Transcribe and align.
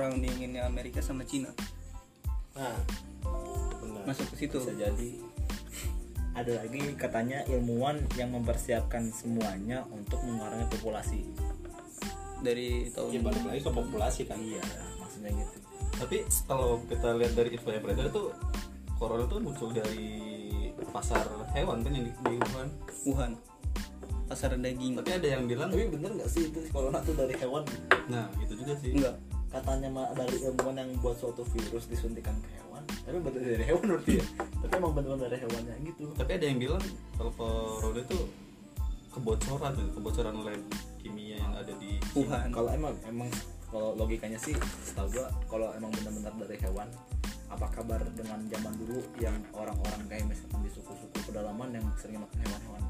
perundingannya 0.00 0.64
Amerika 0.64 1.04
sama 1.04 1.28
Cina. 1.28 1.52
Nah 2.56 2.76
benar. 3.84 4.02
Masuk 4.08 4.32
ke 4.32 4.36
situ. 4.48 4.56
Bisa 4.56 4.72
jadi. 4.72 5.10
Ada 6.32 6.64
lagi 6.64 6.80
katanya 6.96 7.44
ilmuwan 7.52 8.00
yang 8.16 8.32
mempersiapkan 8.32 9.12
semuanya 9.12 9.84
untuk 9.92 10.24
mengurangi 10.24 10.64
populasi. 10.72 11.20
Dari 12.40 12.88
ya 12.88 12.96
tahun 12.96 13.20
balik 13.20 13.44
lagi 13.44 13.60
ke 13.60 13.68
populasi 13.68 14.22
kan? 14.24 14.40
Iya 14.40 14.64
maksudnya 14.96 15.36
gitu. 15.36 15.56
Tapi 16.00 16.16
kalau 16.48 16.80
kita 16.88 17.12
lihat 17.20 17.36
dari 17.36 17.60
info 17.60 17.68
yang 17.68 17.84
beredar 17.84 18.08
itu 18.08 18.32
corona 18.96 19.28
itu 19.28 19.36
muncul 19.36 19.68
dari 19.68 20.08
pasar 20.96 21.28
hewan 21.52 21.84
kan 21.84 21.92
yang 21.92 22.08
di, 22.08 22.12
di 22.24 22.36
Wuhan? 22.40 22.68
Wuhan. 23.04 23.32
Pasar 24.32 24.56
daging. 24.56 24.96
Tapi 24.96 25.10
ada 25.12 25.28
yang 25.28 25.44
bilang 25.44 25.68
tapi 25.68 25.92
bener 25.92 26.16
nggak 26.16 26.30
sih 26.30 26.48
itu 26.48 26.64
corona 26.72 27.04
tuh 27.04 27.12
dari 27.12 27.36
hewan? 27.36 27.68
Nah 28.08 28.32
itu 28.40 28.56
juga 28.56 28.72
sih. 28.80 28.96
Enggak 28.96 29.20
katanya 29.50 29.88
mah 29.90 30.08
dari 30.14 30.36
ilmuwan 30.46 30.78
yang 30.78 30.90
buat 31.02 31.18
suatu 31.18 31.42
virus 31.50 31.90
disuntikan 31.90 32.34
ke 32.38 32.48
hewan. 32.54 32.82
Tapi 32.86 33.18
bener 33.18 33.40
dari 33.42 33.64
hewan 33.66 33.84
berarti 33.90 34.12
ya? 34.22 34.26
Tapi 34.62 34.72
emang 34.78 34.92
bener 34.94 35.18
dari 35.18 35.36
hewannya 35.42 35.74
gitu. 35.84 36.06
Tapi 36.14 36.30
ada 36.38 36.44
yang 36.46 36.58
bilang 36.62 36.82
kalau 37.18 37.32
corona 37.34 38.00
itu 38.00 38.18
kebocoran 39.10 39.70
gitu, 39.74 39.90
kebocoran 39.98 40.34
lab 40.46 40.62
kimia 41.02 41.36
yang 41.42 41.52
ada 41.58 41.72
di 41.82 41.98
Wuhan. 42.14 42.48
Kalau 42.54 42.70
emang 42.70 42.94
emang 43.10 43.28
kalau 43.70 43.98
logikanya 43.98 44.38
sih 44.38 44.54
setahu 44.86 45.18
gua 45.18 45.26
kalau 45.50 45.68
emang 45.74 45.90
benar-benar 45.98 46.34
dari 46.46 46.58
hewan 46.62 46.86
apa 47.50 47.66
kabar 47.74 47.98
dengan 48.14 48.38
zaman 48.46 48.74
dulu 48.78 49.02
yang 49.18 49.34
orang-orang 49.50 50.06
kayak 50.06 50.22
misalkan 50.30 50.62
di 50.62 50.70
suku-suku 50.70 51.18
pedalaman 51.26 51.74
yang 51.74 51.86
sering 51.98 52.22
makan 52.22 52.38
hewan-hewan? 52.46 52.82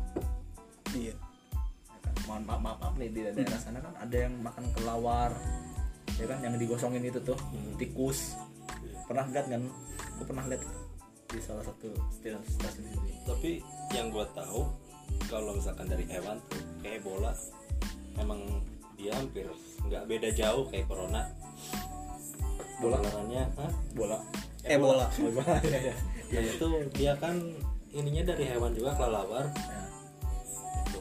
Iya. 0.92 1.14
Ya 1.16 1.98
kan? 2.04 2.14
mohon 2.28 2.42
maaf, 2.44 2.60
maaf 2.60 2.78
maaf 2.84 2.94
nih 3.00 3.08
di 3.08 3.20
daerah 3.24 3.60
sana 3.60 3.80
kan 3.80 3.96
ada 3.96 4.16
yang 4.16 4.34
makan 4.44 4.64
kelawar 4.76 5.32
ya 6.20 6.26
kan? 6.28 6.38
Yang 6.44 6.54
digosongin 6.68 7.02
itu 7.08 7.18
tuh 7.24 7.38
tikus. 7.80 8.36
Pernah 9.08 9.26
lihat 9.32 9.46
kan? 9.48 9.62
Aku 10.20 10.22
pernah 10.28 10.44
lihat 10.52 10.62
di 11.30 11.38
salah 11.38 11.62
satu 11.62 11.94
stasiun 12.10 12.42
stasiun 12.42 12.98
tapi 13.22 13.62
yang 13.94 14.10
gua 14.10 14.26
tahu 14.34 14.66
kalau 15.30 15.54
misalkan 15.54 15.86
dari 15.86 16.02
hewan 16.10 16.42
tuh 16.50 16.58
kayak 16.82 17.06
bola 17.06 17.30
emang 18.18 18.42
dia 18.98 19.14
hampir 19.14 19.46
nggak 19.86 20.04
beda 20.10 20.28
jauh 20.34 20.66
kayak 20.68 20.90
corona. 20.90 21.24
Bola? 22.82 22.96
penularannya 22.98 23.42
hah? 23.56 23.72
bola. 23.94 24.18
Oh, 24.60 24.78
bola 24.82 25.06
ya, 25.64 25.80
ya. 25.92 25.94
ya 26.28 26.40
itu 26.44 26.68
dia 26.92 27.12
kan 27.16 27.38
ininya 27.94 28.34
dari 28.34 28.44
hewan 28.50 28.74
juga 28.76 28.92
kelelawar. 28.98 29.46
Ya. 29.48 29.82
Gitu. 30.84 31.00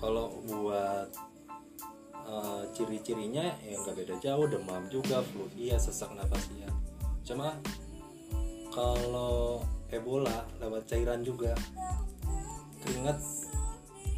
kalau 0.00 0.42
buat 0.48 1.08
eh, 2.26 2.62
ciri-cirinya 2.74 3.46
ya 3.62 3.74
nggak 3.80 3.96
beda 3.96 4.14
jauh 4.18 4.46
demam 4.50 4.82
juga 4.90 5.22
flu 5.22 5.46
iya 5.54 5.78
sesak 5.78 6.10
napas 6.18 6.42
iya 6.58 6.68
cuma 7.26 7.54
kalau 8.74 9.62
Ebola 9.86 10.42
lewat 10.58 10.90
cairan 10.90 11.22
juga 11.22 11.54
keringat 12.82 13.18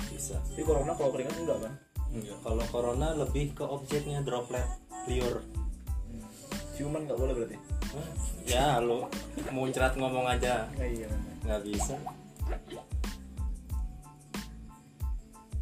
bisa 0.09 0.41
Tapi 0.41 0.63
corona 0.65 0.93
kalau 0.97 1.13
keringat 1.15 1.37
enggak 1.39 1.59
kan? 1.63 1.75
Enggak. 2.11 2.37
kalau 2.41 2.65
corona 2.73 3.13
lebih 3.15 3.53
ke 3.53 3.65
objeknya 3.65 4.25
droplet 4.25 4.65
liur 5.07 5.45
Ciuman 6.75 7.05
nggak 7.11 7.19
boleh 7.19 7.35
berarti? 7.37 7.57
Hah? 7.95 8.09
ya 8.49 8.67
lu 8.81 9.05
muncrat 9.53 9.93
ngomong 9.95 10.25
aja 10.27 10.67
Nah, 10.75 10.89
iya. 10.89 11.07
benar. 11.07 11.35
nggak 11.45 11.63
bisa 11.69 11.95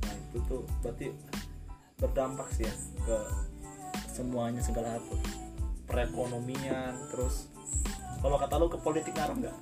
Nah 0.07 0.15
itu 0.15 0.39
tuh 0.47 0.63
berarti 0.83 1.07
berdampak 1.97 2.49
sih 2.53 2.69
ya 2.69 2.75
ke 3.05 3.19
semuanya 4.13 4.61
segala 4.61 4.97
hal 4.97 5.03
tuh. 5.09 5.21
perekonomian 5.87 6.93
terus 7.15 7.49
kalau 8.21 8.37
kata 8.37 8.59
lu 8.59 8.67
ke 8.67 8.79
politik 8.81 9.15
ngaruh 9.15 9.37
nggak? 9.39 9.57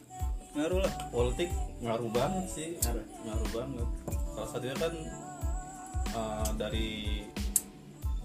ngaruh 0.54 0.80
lah 0.82 0.92
politik 1.10 1.50
ngaruh 1.82 2.10
banget 2.10 2.46
sih 2.50 2.68
Ngaruh. 2.80 3.06
ngaruh 3.26 3.48
banget 3.52 3.88
salah 4.34 4.48
satunya 4.50 4.76
kan 4.78 4.94
eh, 6.14 6.50
dari 6.58 6.88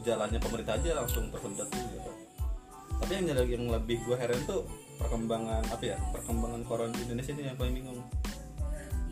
jalannya 0.02 0.40
pemerintah 0.40 0.80
aja 0.80 1.04
langsung 1.04 1.28
tersendat 1.30 1.68
juga 1.70 2.14
tapi 3.00 3.12
yang 3.16 3.26
yang 3.48 3.66
lebih 3.72 4.00
gue 4.04 4.16
heran 4.18 4.40
tuh 4.48 4.68
perkembangan 5.00 5.64
apa 5.72 5.84
ya 5.84 5.98
perkembangan 6.12 6.62
koran 6.68 6.92
di 6.92 7.08
Indonesia 7.08 7.32
ini 7.36 7.44
yang 7.48 7.58
paling 7.60 7.76
bingung 7.76 8.00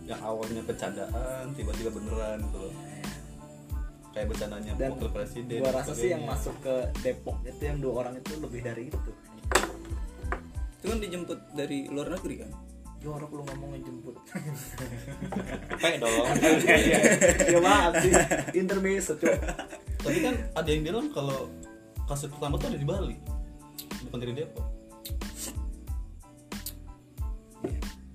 yang 0.07 0.19
awalnya 0.23 0.63
bercandaan 0.63 1.51
tiba-tiba 1.55 1.91
beneran 1.91 2.39
gitu 2.39 2.57
loh 2.67 2.73
kayak 4.17 4.27
bercandanya 4.27 4.71
Dan 4.73 4.89
wakil 4.91 5.09
presiden 5.11 5.61
Gua 5.61 5.71
rasa 5.71 5.93
sih 5.93 6.09
yang 6.09 6.25
masuk 6.25 6.57
ke 6.59 6.73
Depok 6.99 7.37
itu 7.43 7.61
yang 7.61 7.77
dua 7.77 7.93
orang 8.01 8.17
itu 8.17 8.33
lebih 8.35 8.61
dari 8.61 8.89
itu. 8.89 8.97
itu 10.73 10.85
kan 10.87 10.97
dijemput 10.97 11.39
dari 11.53 11.85
luar 11.85 12.09
negeri 12.11 12.35
kan 12.41 12.49
Ya 12.97 13.13
orang 13.13 13.29
lu 13.29 13.45
ngomongin 13.45 13.81
jemput. 13.83 14.17
kayak 15.77 16.01
dong 16.01 16.17
ya 17.53 17.59
maaf 17.61 17.93
sih. 18.01 18.09
Intermezzo 18.55 19.13
tapi 19.97 20.17
kan 20.19 20.33
ada 20.51 20.65
yang 20.65 20.81
bilang 20.81 21.05
kalau 21.11 21.45
kasus 22.03 22.25
pertama 22.27 22.57
tuh 22.57 22.73
ada 22.73 22.79
di 22.79 22.87
Bali 22.87 23.13
bukan 24.03 24.17
dari 24.17 24.33
Depok 24.33 24.65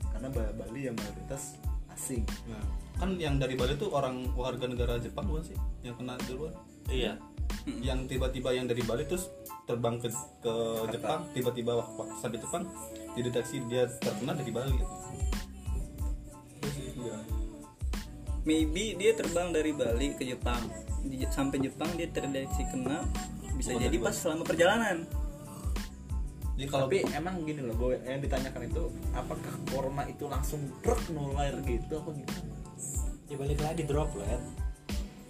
Karena 0.09 0.29
Ba- 0.31 0.55
Bali 0.57 0.81
yang 0.83 0.95
mayoritas 0.95 1.59
asing. 1.89 2.23
Nah, 2.47 2.63
kan 2.99 3.19
yang 3.19 3.37
dari 3.41 3.55
Bali 3.59 3.75
tuh 3.77 3.91
orang 3.91 4.31
warga 4.37 4.69
negara 4.69 4.99
Jepang 5.01 5.27
bukan 5.27 5.45
sih 5.53 5.59
yang 5.83 5.95
kena 5.99 6.15
duluan? 6.29 6.55
iya 6.91 7.19
Yang 7.63 8.17
tiba-tiba 8.17 8.51
yang 8.55 8.67
dari 8.67 8.83
Bali 8.83 9.07
terus 9.07 9.31
terbang 9.71 9.95
ke 10.03 10.11
ke 10.43 10.55
Jepang, 10.91 11.31
tiba-tiba 11.31 11.79
waktu 11.79 12.11
sampai 12.19 12.39
Jepang 12.43 12.67
dideteksi 13.15 13.63
dia 13.71 13.87
terkena 14.03 14.35
dari 14.35 14.51
Bali 14.51 14.73
gitu. 14.75 14.95
Iya. 17.03 17.19
maybe 18.47 18.95
dia 18.95 19.13
terbang 19.15 19.51
dari 19.51 19.75
Bali 19.75 20.15
ke 20.15 20.23
Jepang 20.23 20.63
Di- 21.03 21.27
sampai 21.27 21.59
Jepang 21.63 21.91
dia 21.99 22.07
terdeteksi 22.11 22.63
kena 22.71 23.03
bisa 23.59 23.75
Bukan 23.75 23.85
jadi 23.91 23.97
pas 23.99 24.15
selama 24.15 24.43
perjalanan 24.47 25.03
Jadi 26.53 26.69
kalau 26.69 26.87
Tapi 26.87 27.01
emang 27.17 27.43
gini 27.49 27.65
loh, 27.65 27.75
gue 27.75 27.97
yang 28.05 28.21
ditanyakan 28.21 28.63
itu 28.69 28.83
apakah 29.17 29.55
corona 29.73 30.05
itu 30.05 30.29
langsung 30.29 30.61
truk 30.85 31.01
nular 31.11 31.59
gitu 31.65 31.97
apa 31.97 32.11
gimana? 32.13 32.52
Ya 33.33 33.37
balik 33.41 33.61
lagi 33.65 33.83
droplet 33.89 34.43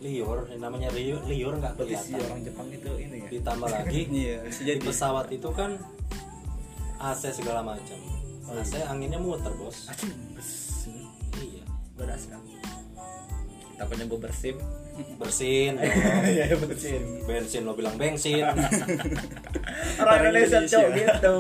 liur 0.03 0.51
yang 0.51 0.61
namanya 0.67 0.91
liur 0.91 1.23
liur 1.31 1.55
nggak 1.63 1.79
si 1.79 1.87
kelihatan 1.87 2.27
orang 2.27 2.41
Jepang 2.43 2.69
itu 2.75 2.91
ini 2.99 3.17
ya. 3.23 3.29
ditambah 3.39 3.69
lagi 3.71 4.01
iya 4.27 4.39
di 4.43 4.63
jadi 4.67 4.81
pesawat 4.83 5.31
itu 5.31 5.49
kan 5.55 5.79
AC 6.99 7.31
segala 7.31 7.63
macam 7.63 7.99
AC 8.51 8.83
anginnya 8.83 9.23
muter 9.23 9.55
bos 9.55 9.87
iya 11.39 11.63
Gak 11.93 12.09
ada 12.09 12.17
asal. 12.17 12.41
Takutnya 13.77 14.05
gue 14.09 14.21
bersim. 14.21 14.57
bersin 15.17 15.73
dong. 15.79 15.89
Iya, 16.35 16.45
bersin. 16.57 17.03
bensin 17.25 17.63
lo 17.65 17.73
bilang 17.73 17.97
bensin 17.97 18.43
Orang 20.03 20.19
Indonesia 20.21 20.61
cowok 20.69 20.91
gitu. 20.99 21.37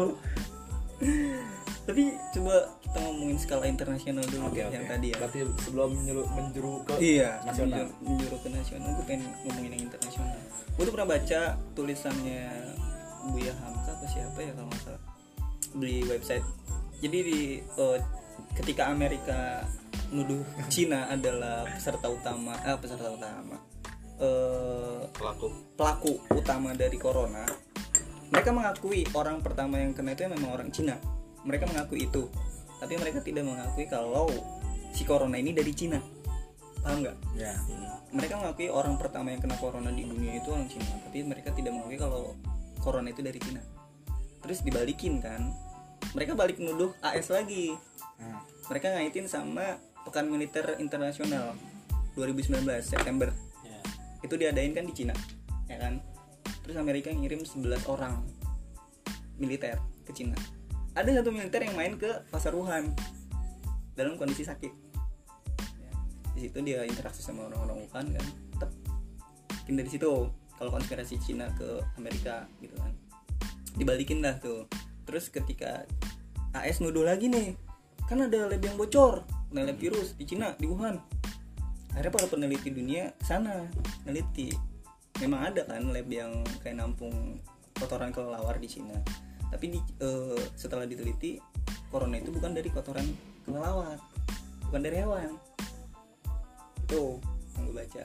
tapi 1.83 2.15
coba 2.31 2.57
kita 2.93 3.09
ngomongin 3.09 3.39
skala 3.41 3.65
internasional 3.65 4.21
dulu 4.29 4.53
Oke, 4.53 4.61
yang 4.69 4.85
oke. 4.85 4.93
tadi 4.93 5.07
ya. 5.09 5.17
Berarti 5.17 5.39
sebelum 5.65 5.91
menjuru, 5.97 6.23
menjuru 6.29 6.73
ke 6.85 6.95
iya 7.01 7.41
nasional. 7.41 7.89
menjuru- 7.89 7.97
menjuru 8.05 8.37
ke 8.37 8.49
nasional 8.53 8.89
gue 8.93 9.05
pengen 9.09 9.23
ngomongin 9.49 9.71
yang 9.73 9.83
internasional. 9.89 10.39
Gue 10.77 10.85
tuh 10.85 10.93
pernah 10.93 11.09
baca 11.09 11.41
tulisannya 11.73 12.45
Buya 13.33 13.55
Hamka 13.65 13.91
apa 13.97 14.05
siapa 14.13 14.39
ya 14.45 14.53
kalau 14.53 14.69
nggak 14.69 14.83
salah. 14.85 15.03
Di 15.73 15.95
website. 16.05 16.45
Jadi 17.01 17.19
di 17.25 17.41
eh, 17.65 17.99
ketika 18.61 18.93
Amerika 18.93 19.65
nuduh 20.13 20.45
Cina 20.69 21.09
adalah 21.09 21.65
peserta 21.65 22.13
utama 22.13 22.53
ah 22.61 22.77
peserta 22.77 23.09
utama 23.09 23.57
eh, 24.21 25.01
pelaku. 25.17 25.49
pelaku 25.81 26.13
utama 26.37 26.77
dari 26.77 27.01
corona 27.01 27.49
mereka 28.29 28.53
mengakui 28.53 29.09
orang 29.17 29.41
pertama 29.41 29.81
yang 29.81 29.97
kena 29.97 30.13
itu 30.13 30.25
memang 30.25 30.57
orang 30.57 30.69
Cina. 30.73 30.97
Mereka 31.45 31.69
mengakui 31.69 32.09
itu 32.09 32.33
tapi 32.83 32.99
mereka 32.99 33.23
tidak 33.23 33.47
mengakui 33.47 33.87
kalau 33.87 34.27
si 34.91 35.07
corona 35.07 35.39
ini 35.39 35.55
dari 35.55 35.71
Cina. 35.71 36.03
Paham 36.83 37.07
nggak? 37.07 37.17
Ya. 37.39 37.55
mereka 38.11 38.37
mengakui 38.37 38.69
orang 38.69 38.99
pertama 38.99 39.31
yang 39.31 39.41
kena 39.41 39.55
corona 39.57 39.89
di 39.95 40.03
dunia 40.03 40.43
itu 40.43 40.51
orang 40.51 40.67
Cina. 40.67 40.91
Tapi 41.07 41.23
mereka 41.23 41.55
tidak 41.55 41.79
mengakui 41.79 41.97
kalau 41.97 42.35
corona 42.83 43.15
itu 43.15 43.23
dari 43.23 43.39
Cina. 43.39 43.63
Terus 44.43 44.67
dibalikin 44.67 45.23
kan. 45.23 45.55
Mereka 46.13 46.35
balik 46.35 46.59
nuduh 46.59 46.91
AS 47.01 47.31
lagi. 47.31 47.73
Nah, 48.19 48.43
mereka 48.67 48.99
ngaitin 48.99 49.31
sama 49.31 49.79
pekan 50.03 50.27
militer 50.27 50.77
internasional 50.83 51.55
2019 52.19 52.67
September. 52.83 53.31
Ya. 53.63 53.81
itu 54.27 54.35
diadain 54.35 54.75
kan 54.75 54.83
di 54.83 54.93
Cina 54.93 55.15
ya 55.73 55.79
kan? 55.81 55.95
Terus 56.63 56.77
Amerika 56.77 57.09
ngirim 57.09 57.43
11 57.43 57.89
orang 57.89 58.21
militer 59.41 59.81
ke 60.05 60.13
Cina 60.13 60.37
ada 60.93 61.09
satu 61.09 61.33
militer 61.33 61.65
yang 61.65 61.77
main 61.77 61.97
ke 61.97 62.09
pasar 62.29 62.53
Wuhan. 62.53 62.93
Dalam 63.97 64.21
kondisi 64.21 64.45
sakit. 64.45 64.73
Ya, 65.81 65.93
di 66.37 66.41
situ 66.49 66.59
dia 66.61 66.85
interaksi 66.85 67.25
sama 67.25 67.49
orang-orang 67.49 67.89
Wuhan 67.89 68.07
kan. 68.13 68.27
Tep. 68.61 68.71
mungkin 69.63 69.75
dari 69.79 69.91
situ 69.95 70.11
kalau 70.59 70.71
konspirasi 70.75 71.17
Cina 71.23 71.49
ke 71.57 71.81
Amerika 71.97 72.45
gitu 72.61 72.77
kan. 72.77 72.93
Dibalikin 73.79 74.21
dah 74.21 74.37
tuh. 74.37 74.69
Terus 75.09 75.33
ketika 75.33 75.89
AS 76.53 76.85
nuduh 76.85 77.09
lagi 77.09 77.33
nih 77.33 77.57
kan 78.05 78.21
ada 78.21 78.45
lab 78.45 78.61
yang 78.61 78.77
bocor 78.77 79.25
nah 79.57 79.65
lab 79.65 79.81
virus 79.81 80.13
di 80.21 80.29
Cina 80.29 80.53
di 80.61 80.69
Wuhan. 80.69 81.01
Akhirnya 81.93 82.13
para 82.13 82.27
peneliti 82.29 82.69
dunia 82.69 83.17
sana 83.25 83.65
neliti. 84.05 84.53
Memang 85.25 85.53
ada 85.53 85.65
kan 85.65 85.89
lab 85.89 86.09
yang 86.13 86.45
kayak 86.61 86.85
nampung 86.85 87.41
kotoran 87.81 88.13
kelelawar 88.13 88.61
di 88.61 88.69
Cina 88.69 89.01
tapi 89.53 89.77
di, 89.77 89.81
eh, 90.01 90.43
setelah 90.57 90.89
diteliti 90.89 91.37
corona 91.93 92.17
itu 92.17 92.33
bukan 92.33 92.57
dari 92.57 92.73
kotoran 92.73 93.05
kelelawar 93.45 94.01
bukan 94.73 94.89
dari 94.89 95.05
hewan. 95.05 95.37
Itu 96.89 97.21
yang 97.53 97.63
gue 97.69 97.75
baca. 97.77 98.03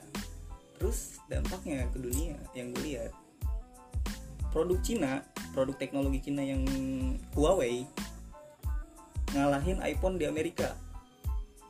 Terus 0.76 1.24
dampaknya 1.32 1.88
ke 1.88 1.98
dunia 2.04 2.36
yang 2.52 2.76
gue 2.76 2.84
lihat 2.84 3.16
produk 4.52 4.76
Cina 4.84 5.24
produk 5.56 5.80
teknologi 5.80 6.28
Cina 6.28 6.44
yang 6.44 6.68
Huawei 7.32 7.88
ngalahin 9.32 9.80
iPhone 9.80 10.20
di 10.20 10.28
Amerika. 10.28 10.76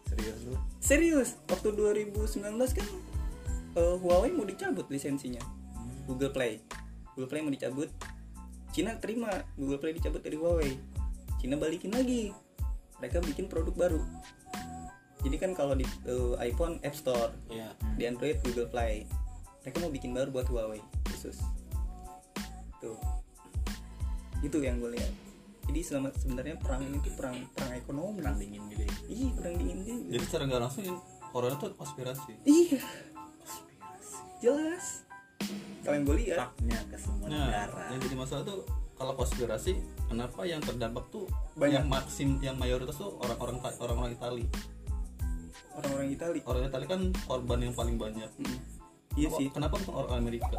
Serius 0.10 0.42
lu 0.50 0.58
serius 0.82 1.30
waktu 1.46 1.78
2019 1.78 2.42
kan 2.58 2.88
eh, 3.78 3.96
Huawei 4.02 4.34
mau 4.34 4.50
dicabut 4.50 4.90
lisensinya. 4.90 5.46
Google 6.10 6.34
Play. 6.34 6.58
Google 7.14 7.30
Play 7.30 7.42
mau 7.46 7.54
dicabut 7.54 7.94
Cina 8.78 8.94
terima 9.02 9.34
Google 9.58 9.82
Play 9.82 9.98
dicabut 9.98 10.22
dari 10.22 10.38
Huawei. 10.38 10.78
Cina 11.42 11.58
balikin 11.58 11.98
lagi. 11.98 12.30
Mereka 13.02 13.26
bikin 13.26 13.50
produk 13.50 13.74
baru. 13.74 14.06
Jadi 15.26 15.34
kan 15.42 15.58
kalau 15.58 15.74
di 15.74 15.82
eh, 16.06 16.38
iPhone 16.46 16.78
App 16.86 16.94
Store 16.94 17.34
ya 17.50 17.74
di 17.98 18.06
Android 18.06 18.38
Google 18.46 18.70
Play 18.70 19.10
mereka 19.66 19.82
mau 19.82 19.90
bikin 19.90 20.14
baru 20.14 20.30
buat 20.30 20.46
Huawei 20.54 20.78
khusus. 21.10 21.42
Tuh. 22.78 23.02
Itu 24.46 24.62
yang 24.62 24.78
gue 24.78 24.94
lihat. 24.94 25.10
Jadi 25.66 25.80
selama 25.82 26.14
sebenarnya 26.14 26.62
perang 26.62 26.86
ini 26.86 27.02
tuh 27.02 27.18
perang 27.18 27.50
perang 27.58 27.74
ekonomi. 27.74 28.22
Perang 28.22 28.38
dingin 28.38 28.62
gitu 28.70 28.86
ya. 28.86 28.94
iya 29.10 29.30
perang 29.34 29.54
dingin 29.58 29.78
juga. 29.82 30.06
Jadi 30.14 30.24
secara 30.30 30.44
nggak 30.54 30.62
langsung 30.62 30.86
corona 31.34 31.58
tuh 31.58 31.74
konspirasi? 31.74 32.46
Iya. 32.46 32.78
Jelas 34.38 35.07
kalau 35.88 35.96
yang 35.96 36.06
gue 36.06 36.18
lihat 36.20 36.52
ke 36.86 36.98
semua 37.00 37.26
nah 37.26 37.48
negara. 37.48 37.84
yang 37.88 38.00
jadi 38.04 38.16
masalah 38.18 38.44
tuh 38.44 38.60
kalau 38.94 39.14
konspirasi 39.14 39.74
kenapa 40.06 40.42
yang 40.44 40.60
terdampak 40.60 41.08
tuh 41.08 41.24
Banyak. 41.54 41.72
yang 41.72 41.86
maksim 41.88 42.30
yang 42.42 42.56
mayoritas 42.56 42.92
tuh 42.94 43.16
orang-orang 43.18 43.56
orang-orang 43.80 44.12
Itali? 44.12 44.44
Orang-orang 45.72 46.08
Itali. 46.10 46.40
Orang 46.44 46.62
Itali 46.66 46.86
kan 46.86 47.02
korban 47.24 47.60
yang 47.62 47.72
paling 47.72 47.96
banyak. 47.96 48.26
Hmm. 48.28 48.58
iya 49.14 49.30
Kenapa- 49.30 49.38
sih. 49.38 49.48
kenapa 49.48 49.76
bukan 49.80 49.96
orang 49.96 50.14
Amerika? 50.18 50.58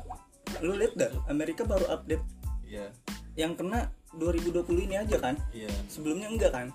Lu 0.58 0.72
lihat 0.72 0.94
dah 0.94 1.10
Amerika 1.26 1.62
baru 1.62 1.86
update. 1.90 2.24
Iya. 2.64 2.86
Yang 3.34 3.52
kena 3.58 3.80
2020 4.14 4.86
ini 4.86 4.94
aja 4.96 5.16
kan? 5.18 5.34
Iya. 5.50 5.70
Sebelumnya 5.86 6.30
enggak 6.30 6.50
kan? 6.50 6.66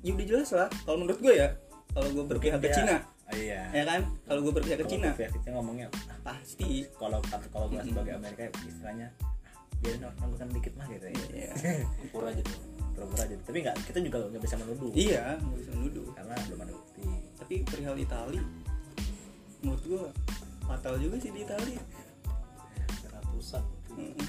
Ya 0.00 0.10
udah 0.10 0.26
jelas 0.26 0.50
lah 0.50 0.68
kalau 0.82 0.96
menurut 0.98 1.20
gue 1.20 1.34
ya 1.36 1.48
kalau 1.92 2.08
gue 2.08 2.24
berpihak 2.26 2.58
ke 2.58 2.66
Dia- 2.66 2.74
Cina 2.74 2.96
Iya. 3.34 3.60
Ya 3.70 3.84
kan? 3.86 4.00
Kalau 4.26 4.40
gue 4.42 4.52
berpihak 4.52 4.78
ke 4.82 4.86
Cina. 4.90 5.10
pihak 5.14 5.30
kita 5.34 5.48
ngomongnya 5.54 5.86
ah, 6.10 6.18
pasti 6.26 6.86
kalau 6.98 7.22
kalau 7.50 7.66
gue 7.70 7.82
sebagai 7.86 8.18
Amerika 8.18 8.50
istilahnya 8.66 9.08
ah, 9.46 9.86
orang 9.86 10.14
anggutan 10.20 10.48
dikit 10.50 10.72
mah 10.76 10.86
gitu 10.90 11.06
ya. 11.06 11.22
Iya. 11.30 11.52
ukur 12.10 12.22
aja 12.26 12.42
tuh. 12.42 12.58
Pura-pura 12.94 13.22
aja. 13.24 13.36
Tapi 13.46 13.58
nggak 13.62 13.76
kita 13.86 13.98
juga 14.02 14.18
nggak 14.28 14.42
bisa 14.42 14.56
menuduh. 14.58 14.90
Iya 14.92 15.24
nggak 15.38 15.58
bisa 15.62 15.72
nuduh 15.78 16.06
karena 16.14 16.34
belum 16.50 16.60
ada 16.66 16.72
bukti. 16.74 17.02
Tapi 17.38 17.54
perihal 17.64 17.96
Itali 17.96 18.40
menurut 19.60 19.82
gue 19.84 20.04
fatal 20.66 20.94
juga 20.98 21.16
sih 21.20 21.30
di 21.30 21.40
Itali. 21.46 21.74
Ratusan 23.10 23.64
Mm-mm. 23.94 24.28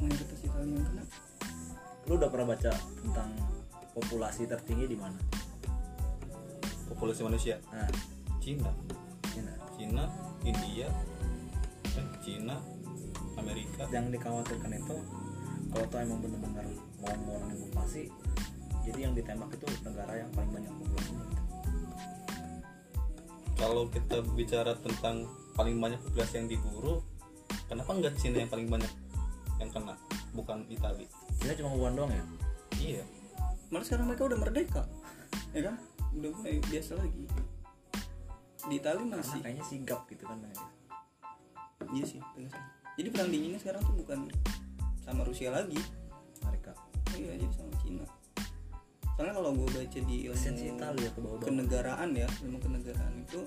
mayoritas 0.00 0.40
Itali 0.42 0.70
yang 0.72 0.86
kena. 0.86 1.04
Lu 2.08 2.12
udah 2.16 2.28
pernah 2.32 2.46
baca 2.56 2.72
tentang 2.72 3.30
populasi 3.94 4.46
tertinggi 4.46 4.86
di 4.90 4.96
mana? 4.98 5.18
Populasi 6.90 7.22
manusia? 7.22 7.58
Nah. 7.70 7.90
Cina. 8.40 8.72
Cina. 9.30 9.52
Cina 9.76 10.04
India 10.42 10.88
eh, 11.96 12.08
Cina 12.24 12.56
Amerika. 13.36 13.84
Yang 13.92 14.16
dikhawatirkan 14.18 14.72
itu 14.76 14.96
kalau 15.70 15.86
tuh 15.86 15.98
emang 16.02 16.18
bener-bener 16.18 16.66
mau 16.98 17.14
ngurangin 17.14 17.58
populasi 17.70 18.02
jadi 18.82 18.98
yang 19.06 19.14
ditembak 19.14 19.50
itu 19.54 19.66
negara 19.86 20.12
yang 20.18 20.30
paling 20.34 20.50
banyak 20.50 20.72
populasinya 20.74 21.24
gitu. 21.30 21.42
kalau 23.54 23.82
kita 23.92 24.18
bicara 24.34 24.72
tentang 24.82 25.30
paling 25.54 25.76
banyak 25.78 26.00
populasi 26.02 26.34
yang 26.42 26.48
diburu 26.50 26.94
kenapa 27.70 27.90
nggak 27.94 28.14
Cina 28.18 28.42
yang 28.42 28.50
paling 28.50 28.68
banyak 28.68 28.92
yang 29.62 29.70
kena 29.70 29.94
bukan 30.34 30.66
Itali 30.66 31.06
Cina 31.38 31.52
cuma 31.54 31.70
Wuhan 31.76 31.94
doang 31.94 32.12
ya? 32.12 32.24
Iya 32.80 33.04
malah 33.70 33.86
sekarang 33.86 34.06
mereka 34.10 34.26
udah 34.26 34.38
merdeka. 34.38 34.82
Ya 35.54 35.70
kan? 35.70 35.74
Udah 36.10 36.30
mulai 36.34 36.58
biasa 36.66 36.98
lagi. 36.98 37.24
Di 38.66 38.76
Itali 38.76 39.02
karena 39.06 39.22
masih 39.22 39.40
kayaknya 39.40 39.64
sigap 39.64 40.04
gitu 40.10 40.26
kan 40.26 40.36
mereka. 40.42 40.66
iya 41.96 42.04
sih 42.04 42.20
tegasnya. 42.36 42.60
jadi 42.92 43.08
perang 43.08 43.32
dinginnya 43.32 43.56
sekarang 43.56 43.80
tuh 43.82 43.96
bukan 43.96 44.28
sama 45.00 45.24
Rusia 45.24 45.48
lagi. 45.48 45.80
Mereka 46.44 46.76
iya 47.16 47.34
jadi 47.40 47.54
sama 47.56 47.72
Cina. 47.80 48.04
Soalnya 49.16 49.34
kalau 49.40 49.50
gue 49.56 49.68
baca 49.68 50.00
di 50.04 50.16
ilmu 50.28 50.76
bawah-bawah. 50.84 51.40
kenegaraan 51.40 52.10
ya 52.12 52.28
ilmu 52.44 52.58
kenegaraan 52.60 53.14
itu 53.24 53.40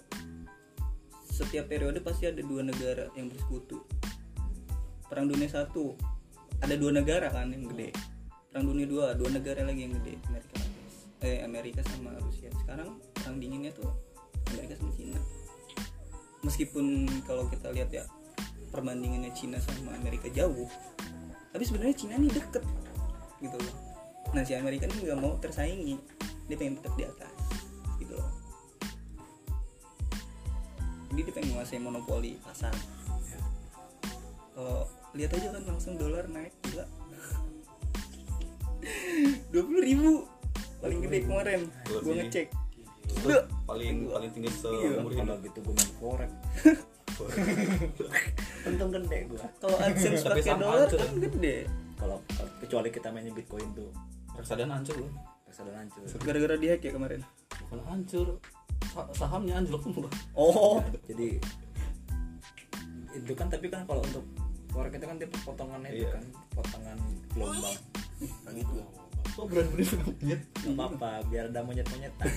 setiap 1.29 1.69
periode 1.69 2.01
pasti 2.01 2.25
ada 2.25 2.41
dua 2.41 2.65
negara 2.65 3.13
yang 3.13 3.29
bersekutu. 3.29 3.85
Perang 5.05 5.29
dunia 5.29 5.45
satu 5.45 5.93
ada 6.57 6.73
dua 6.73 6.89
negara 6.89 7.29
kan 7.29 7.53
yang 7.53 7.69
gede 7.69 7.93
perang 8.53 8.69
dunia 8.69 8.85
dua 8.85 9.17
dua 9.17 9.33
negara 9.33 9.65
lagi 9.65 9.89
yang 9.89 9.97
gede 9.97 10.13
Amerika. 10.29 10.61
Eh 11.25 11.41
Amerika 11.41 11.81
sama 11.89 12.13
Rusia. 12.21 12.53
Sekarang 12.61 13.01
perang 13.17 13.41
dinginnya 13.41 13.73
tuh 13.73 13.89
Amerika 14.53 14.77
sama 14.77 14.93
Cina. 14.93 15.17
Meskipun 16.45 17.09
kalau 17.25 17.49
kita 17.49 17.73
lihat 17.73 17.89
ya 17.89 18.05
perbandingannya 18.69 19.33
Cina 19.33 19.57
sama 19.57 19.97
Amerika 19.97 20.29
jauh 20.29 20.69
tapi 21.49 21.65
sebenarnya 21.65 21.97
Cina 21.97 22.13
ini 22.21 22.29
deket 22.29 22.61
gitu 23.41 23.57
loh. 23.57 23.75
Nah 24.37 24.45
si 24.45 24.53
Amerika 24.53 24.85
ini 24.85 25.01
nggak 25.01 25.17
mau 25.17 25.33
tersaingi. 25.41 25.97
Dia 26.45 26.53
pengen 26.53 26.77
tetap 26.77 26.93
di 26.93 27.09
atas 27.09 27.33
gitu 27.97 28.13
loh. 28.13 28.29
Jadi 31.09 31.19
dia 31.25 31.33
pengen 31.33 31.57
menguasai 31.57 31.81
monopoli 31.81 32.37
pasar. 32.45 32.73
Kalau 34.53 34.85
lihat 35.17 35.33
aja 35.33 35.57
kan 35.57 35.65
langsung 35.65 35.97
dolar 35.97 36.29
naik 36.29 36.53
gila 36.69 36.85
dua 39.49 39.63
puluh 39.63 39.81
ribu 39.81 40.11
paling 40.79 40.99
gede 41.01 41.17
kemarin. 41.23 41.61
Gue 41.85 42.13
ngecek. 42.17 42.47
Itu 43.03 43.29
paling 43.63 44.07
paling 44.07 44.29
tinggi 44.31 44.49
Iya. 44.49 44.59
seumur 44.95 45.11
kalau 45.11 45.35
hidup. 45.35 45.45
gitu 45.45 45.57
gue 45.61 45.73
main 45.73 45.91
forex 45.97 46.31
untung 48.65 48.89
gede 48.91 49.19
gue 49.27 49.39
kalau 49.59 49.77
AdSense 49.77 50.23
pakai 50.23 50.55
dolar 50.55 50.87
kan 50.87 51.11
gede. 51.19 51.55
Kalau 51.95 52.17
kalau- 52.29 52.53
kecuali 52.59 52.89
kita 52.89 53.07
mainnya 53.09 53.31
bitcoin 53.31 53.67
tuh. 53.71 53.91
Reksadana 54.33 54.75
hancur 54.75 54.97
loh. 54.97 55.11
Reksadana 55.45 55.77
hancur. 55.79 56.01
Gara-gara 56.19 56.55
dihack 56.57 56.81
ya 56.81 56.91
kemarin? 56.91 57.21
Bukan 57.67 57.79
hancur. 57.85 58.27
Sa- 58.91 59.11
sahamnya 59.15 59.55
anjlok 59.57 59.79
semua 59.81 60.09
oh. 60.35 60.83
Jadi 61.09 61.39
itu 63.13 63.31
kan 63.31 63.47
tapi 63.47 63.69
kan 63.69 63.85
kalau 63.85 64.01
untuk 64.01 64.25
forex 64.67 64.91
itu 64.91 65.05
kan 65.05 65.15
dia 65.15 65.29
potongannya 65.45 65.89
itu 65.91 66.03
Iya. 66.03 66.17
kan 66.17 66.23
potongan 66.53 66.97
gelombang. 67.33 67.77
Nah, 68.45 68.51
gitu. 68.55 68.81
Kok 69.33 69.45
berani 69.49 69.69
berani 69.73 69.93
monyet. 70.05 70.41
Nggak 70.63 70.75
apa-apa 70.77 71.09
biar 71.27 71.45
ada 71.49 71.61
monyet-monyetan. 71.65 72.29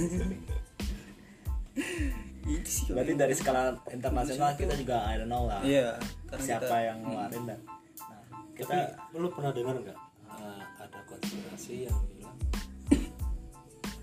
Itu 2.46 2.70
sih 2.70 2.84
berarti 2.88 3.12
dari 3.18 3.34
skala 3.36 3.76
internasional 3.92 4.54
kita 4.56 4.72
juga 4.78 5.04
I 5.04 5.20
don't 5.20 5.28
know 5.28 5.44
lah. 5.44 5.60
Iya 5.60 6.00
siapa 6.40 6.68
kita 6.68 6.78
yang 6.78 6.98
ngeluarin 7.02 7.42
dan 7.48 7.60
nah 8.00 8.20
kita 8.56 8.76
Tapi 8.96 9.16
lu 9.18 9.28
pernah 9.32 9.52
dengar 9.52 9.76
nggak? 9.82 9.98
Uh, 10.26 10.62
ada 10.80 11.00
konspirasi 11.08 11.88
yang 11.88 11.98
bilang 12.12 12.38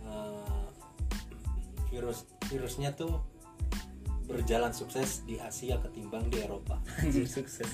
uh, 0.07 0.67
virus 1.91 2.25
virusnya 2.49 2.93
tuh 2.93 3.21
berjalan 4.23 4.71
sukses 4.71 5.27
di 5.27 5.35
Asia 5.37 5.77
ketimbang 5.83 6.31
di 6.31 6.41
Eropa. 6.41 6.79
sukses 7.35 7.69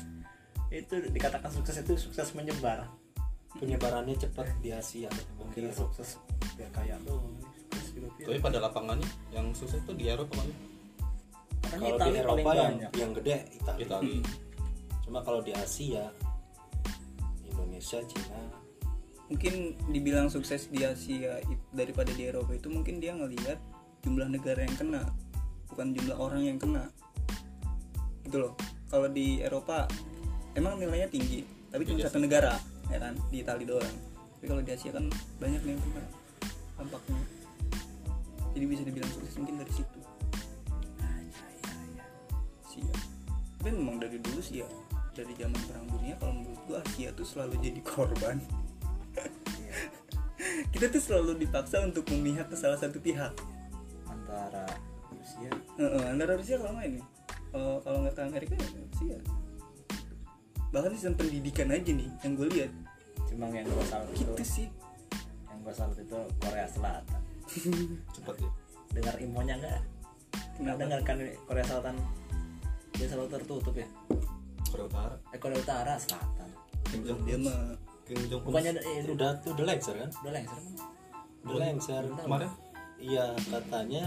itu 0.69 0.95
dikatakan 1.09 1.49
sukses 1.49 1.81
itu 1.81 1.93
sukses 1.97 2.29
menyebar. 2.38 2.85
Penyebarannya 3.57 4.13
cepat 4.13 4.45
di 4.61 4.69
Asia 4.69 5.09
kira 5.57 5.73
Eropa. 5.73 5.81
sukses 5.89 6.21
biar 6.53 6.69
kaya 6.69 6.95
tuh. 7.01 7.17
Tapi 8.21 8.39
pada 8.39 8.61
lapangannya 8.61 9.09
yang 9.33 9.49
sukses 9.57 9.81
tuh 9.83 9.97
di 9.97 10.05
Eropa 10.07 10.38
kan? 10.38 10.49
Kalau 11.73 11.97
di 11.97 12.11
Eropa 12.13 12.51
yang 12.53 12.77
banyak. 12.77 12.91
yang 12.93 13.11
gede 13.17 13.35
Italia. 13.57 13.81
Itali. 13.81 14.17
Cuma 15.03 15.19
kalau 15.25 15.41
di 15.41 15.51
Asia 15.57 16.13
Indonesia, 17.49 17.99
Cina, 18.05 18.39
mungkin 19.27 19.73
dibilang 19.89 20.29
sukses 20.29 20.69
di 20.69 20.85
Asia 20.85 21.41
daripada 21.73 22.13
di 22.13 22.29
Eropa 22.29 22.53
itu 22.53 22.69
mungkin 22.69 23.01
dia 23.01 23.17
ngelihat 23.17 23.57
jumlah 24.05 24.29
negara 24.29 24.63
yang 24.63 24.77
kena 24.77 25.03
bukan 25.69 25.95
jumlah 25.95 26.17
orang 26.17 26.41
yang 26.43 26.57
kena. 26.59 26.91
Gitu 28.25 28.38
loh. 28.41 28.53
Kalau 28.89 29.07
di 29.07 29.39
Eropa 29.39 29.85
emang 30.60 30.75
nilainya 30.75 31.08
tinggi 31.08 31.48
tapi 31.72 31.88
cuma 31.88 32.04
Beda 32.04 32.12
satu 32.12 32.20
negara 32.20 32.54
ya 32.89 32.98
kan? 32.98 33.13
Di 33.30 33.46
Itali 33.46 33.63
doang. 33.63 33.96
Tapi 34.36 34.46
kalau 34.50 34.62
di 34.66 34.72
Asia 34.74 34.92
kan 34.92 35.06
banyak 35.39 35.62
nih 35.63 35.75
dampaknya 36.80 37.22
jadi 38.56 38.66
bisa 38.66 38.82
dibilang 38.84 39.12
sukses 39.13 39.36
mungkin 39.39 39.56
dari 39.62 39.72
situ. 39.72 40.00
Asia 42.66 42.96
tapi 43.60 43.70
memang 43.75 44.00
dari 44.00 44.18
dulu 44.20 44.39
sih 44.39 44.63
ya 44.63 44.68
dari 45.16 45.36
zaman 45.36 45.60
perang 45.68 45.88
dunia 45.92 46.16
kalau 46.20 46.34
menurut 46.36 46.62
gua 46.68 46.80
Asia 46.84 47.12
tuh 47.16 47.28
selalu 47.28 47.56
jadi 47.63 47.80
korban. 47.84 48.39
Iya. 49.60 49.75
kita 50.75 50.88
tuh 50.92 51.01
selalu 51.04 51.44
dipaksa 51.44 51.84
untuk 51.84 52.08
memihak 52.12 52.48
ke 52.48 52.56
salah 52.56 52.80
satu 52.80 53.00
pihak. 53.04 53.36
Antara 54.08 54.66
Rusia. 55.12 55.51
Heeh, 55.75 56.04
antara 56.08 56.39
Rusia 56.39 56.56
kalau 56.60 56.80
nggak 56.80 56.88
ini 56.88 57.01
kalau 57.84 58.00
nggak 58.06 58.16
ke 58.16 58.22
Amerika 58.24 58.54
ya 58.56 58.68
Rusia 58.78 59.18
bahkan 60.69 60.91
sistem 60.93 61.13
pendidikan 61.17 61.67
aja 61.69 61.91
nih 61.91 62.09
yang 62.21 62.33
gue 62.38 62.47
lihat. 62.53 62.71
Cuma 63.25 63.45
yang 63.49 63.65
gue 63.65 63.85
salut 63.85 64.09
itu 64.13 64.21
gitu 64.21 64.43
sih. 64.45 64.67
yang 65.49 65.59
gue 65.61 65.73
salut 65.73 65.97
itu 65.97 66.19
Korea 66.39 66.67
Selatan. 66.69 67.21
Cepet 68.15 68.35
ya? 68.41 68.49
Dengar 68.93 69.15
imonya 69.17 69.55
nggak? 69.57 69.81
Kenapa? 70.57 70.77
dengar 70.81 70.99
kan 71.05 71.17
Korea 71.45 71.65
Selatan? 71.65 71.95
Dia 72.93 73.07
selalu 73.07 73.27
tertutup 73.31 73.75
ya? 73.75 73.88
Korea 74.69 74.85
Utara? 74.85 75.15
Eh 75.33 75.39
Korea 75.41 75.57
Utara 75.57 75.93
Selatan. 75.97 76.49
Kim 76.89 77.01
Jong 77.05 77.21
dia 77.25 77.38
mah 77.38 77.59
Kim 78.05 78.21
Jong 78.29 78.41
Un 78.45 78.49
bukannya 78.49 78.71
eh, 78.81 79.05
Itu 79.05 79.13
udah 79.17 79.29
tuh 79.41 79.51
udah 79.57 79.65
lengser 79.65 79.95
kan? 79.97 80.09
Udah 80.21 80.33
lengser 80.33 80.57
kan? 80.57 80.73
Udah 81.45 81.57
lengser. 81.61 82.03
Kemarin? 82.21 82.49
Iya 82.99 83.25
katanya 83.47 84.03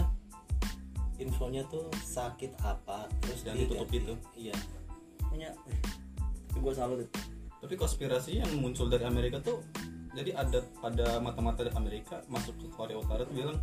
infonya 1.17 1.61
tuh 1.67 1.87
sakit 2.03 2.51
apa 2.61 3.09
terus 3.23 3.41
Yang 3.43 3.55
diganti. 3.55 3.63
ditutup 3.65 3.89
itu. 3.91 4.13
iya. 4.37 4.55
Punya 5.25 5.49
eh, 5.67 5.79
gue 6.63 6.73
salut. 6.73 6.99
Itu 7.03 7.33
tapi 7.63 7.79
konspirasi 7.79 8.43
yang 8.43 8.51
muncul 8.59 8.91
dari 8.91 9.07
Amerika 9.07 9.39
tuh 9.39 9.63
jadi 10.11 10.35
ada 10.35 10.59
pada 10.83 11.17
mata-mata 11.23 11.63
dari 11.63 11.71
Amerika 11.79 12.19
masuk 12.27 12.59
ke 12.59 12.67
Korea 12.75 12.99
Utara 12.99 13.23
tuh 13.23 13.31
bilang 13.31 13.55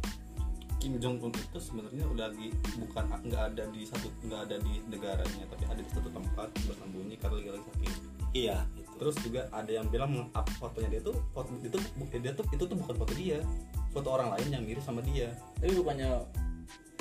Kim 0.80 0.96
Jong 0.96 1.20
Un 1.20 1.28
itu 1.36 1.60
sebenarnya 1.60 2.08
udah 2.08 2.32
lagi 2.32 2.48
bukan 2.80 3.04
nggak 3.28 3.42
ada 3.52 3.68
di 3.68 3.84
satu 3.84 4.08
nggak 4.24 4.40
ada 4.48 4.56
di 4.64 4.80
negaranya 4.88 5.44
tapi 5.52 5.68
ada 5.68 5.84
di 5.84 5.90
satu 5.92 6.08
tempat 6.08 6.48
bersembunyi 6.64 7.20
karena 7.20 7.36
lagi 7.36 7.48
lagi 7.52 7.64
sakit 7.68 7.92
iya 8.32 8.56
itu 8.72 8.90
terus 8.96 9.16
juga 9.20 9.44
ada 9.52 9.68
yang 9.68 9.86
bilang 9.92 10.10
meng-up 10.16 10.48
fotonya 10.56 10.88
dia 10.96 11.02
tuh 11.04 11.16
foto 11.36 11.52
itu 11.60 11.76
dia 12.24 12.32
tuh 12.32 12.44
itu 12.48 12.64
tuh 12.64 12.76
bukan 12.76 12.94
foto 12.96 13.12
dia. 13.12 13.40
Foto 13.90 14.06
orang 14.14 14.30
lain 14.38 14.54
yang 14.54 14.62
mirip 14.62 14.86
sama 14.86 15.02
dia. 15.02 15.34
Tapi 15.58 15.74
bukannya 15.74 16.14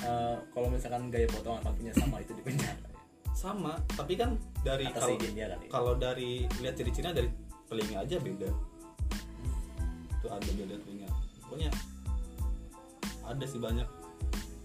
eh, 0.01 0.35
kalau 0.41 0.73
misalkan 0.73 1.13
gaya 1.13 1.29
potongan 1.29 1.61
rambutnya 1.61 1.93
sama 1.93 2.17
itu 2.17 2.33
di 2.33 2.41
penjara? 2.41 2.88
Sama 3.39 3.79
tapi 3.95 4.19
kan 4.19 4.35
dari 4.59 4.91
kalau 4.91 5.15
kalau 5.71 5.93
dari 5.95 6.43
lihat 6.59 6.75
ciri-cirinya 6.75 7.15
dari 7.15 7.31
telinga 7.69 8.03
aja 8.03 8.17
beda. 8.19 8.49
Itu 10.19 10.27
ada 10.27 10.49
beda 10.51 10.75
telinga. 10.83 11.07
Pokoknya 11.47 11.71
ada 13.23 13.45
sih 13.45 13.61
banyak 13.61 13.87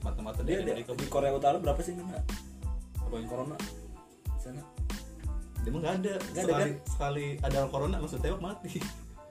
mata-mata 0.00 0.40
dia, 0.42 0.58
dari 0.60 0.64
dia, 0.64 0.74
Amerika 0.74 0.92
di 0.96 1.06
Korea 1.06 1.32
Utara 1.36 1.56
berapa 1.60 1.78
sih 1.84 1.94
nggak 1.94 2.24
apa 3.04 3.14
yang 3.14 3.28
corona? 3.28 3.56
Di 4.26 4.40
sana? 4.40 4.62
Dia 5.62 5.70
mah 5.70 5.80
nggak 5.84 5.94
ada. 6.00 6.14
Nggak 6.18 6.42
ada, 6.42 6.50
sekali 6.50 6.72
sekali 6.88 7.26
ada 7.44 7.58
corona 7.68 7.96
langsung 8.00 8.18
tewak 8.18 8.40
mati. 8.40 8.80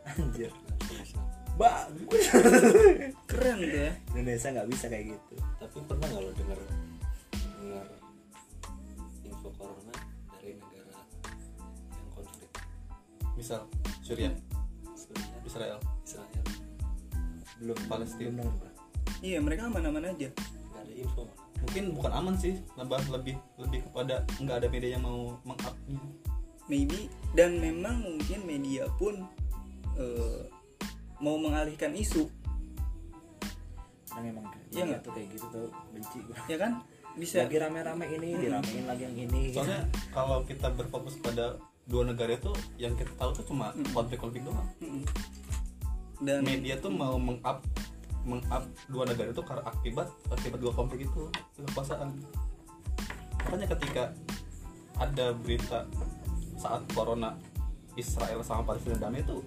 Anjir. 0.07 0.53
Bagus. 1.61 2.25
Keren 3.29 3.57
tuh 3.61 3.77
ya 3.77 3.91
Indonesia 4.17 4.47
nggak 4.53 4.69
bisa 4.69 4.85
kayak 4.89 5.05
gitu. 5.17 5.35
Tapi 5.59 5.77
pernah 5.85 6.07
nggak 6.09 6.23
lo 6.23 6.31
dengar 6.33 6.59
misal 13.43 13.67
Suriah 13.99 14.31
Israel. 15.43 15.75
Israel. 16.07 16.43
Belum 17.59 17.75
Palestina. 17.91 18.39
belum 18.39 18.55
iya 19.19 19.43
mereka 19.43 19.67
aman-aman 19.67 20.15
aja. 20.15 20.31
Nggak 20.31 20.79
ada 20.87 20.93
info 20.95 21.23
mungkin 21.63 21.83
bukan 21.95 22.11
aman 22.11 22.35
sih 22.35 22.59
lebih 22.75 23.07
lebih 23.11 23.35
lebih 23.55 23.79
kepada 23.87 24.23
nggak 24.39 24.55
ada 24.63 24.67
media 24.71 24.89
yang 24.95 25.03
mau 25.03 25.35
meng-up. 25.43 25.75
Maybe 26.71 27.11
dan 27.35 27.59
memang 27.59 27.99
mungkin 28.03 28.39
media 28.47 28.87
pun 28.95 29.27
eh, 29.99 30.47
mau 31.19 31.35
mengalihkan 31.35 31.91
isu. 31.95 32.31
Karena 34.07 34.31
memang 34.31 34.43
Iya 34.71 34.71
iya 34.71 34.83
nggak? 34.87 35.01
tuh 35.03 35.11
kayak 35.11 35.27
gitu 35.35 35.45
tuh 35.51 35.67
benci 35.91 36.17
gua. 36.23 36.35
Ya 36.47 36.57
kan? 36.59 36.71
Bisa. 37.13 37.45
Lagi 37.45 37.57
rame-rame 37.59 38.05
ini 38.09 38.39
diramein 38.39 38.85
lagi 38.89 39.03
yang 39.05 39.17
ini. 39.19 39.51
Gitu. 39.51 39.59
soalnya 39.59 39.85
kalau 40.15 40.41
kita 40.47 40.67
berfokus 40.73 41.19
pada 41.21 41.59
dua 41.83 42.07
negara 42.07 42.31
itu 42.35 42.51
yang 42.79 42.95
kita 42.95 43.11
tahu 43.19 43.35
tuh 43.35 43.45
cuma 43.47 43.75
konflik-konflik 43.91 44.43
doang. 44.47 44.67
Dan 46.23 46.45
media 46.47 46.79
tuh 46.79 46.91
mau 46.93 47.19
meng-up 47.19 47.59
meng-up 48.23 48.63
dua 48.87 49.03
negara 49.03 49.35
itu 49.35 49.43
karena 49.43 49.63
akibat 49.67 50.07
akibat 50.31 50.59
dua 50.63 50.71
konflik 50.71 51.03
itu 51.07 51.27
kekuasaan. 51.59 52.15
Makanya 53.43 53.67
ketika 53.75 54.03
ada 54.95 55.35
berita 55.35 55.83
saat 56.55 56.87
corona 56.95 57.35
Israel 57.99 58.39
sama 58.47 58.63
Palestina 58.63 58.95
damai 58.95 59.19
itu 59.19 59.43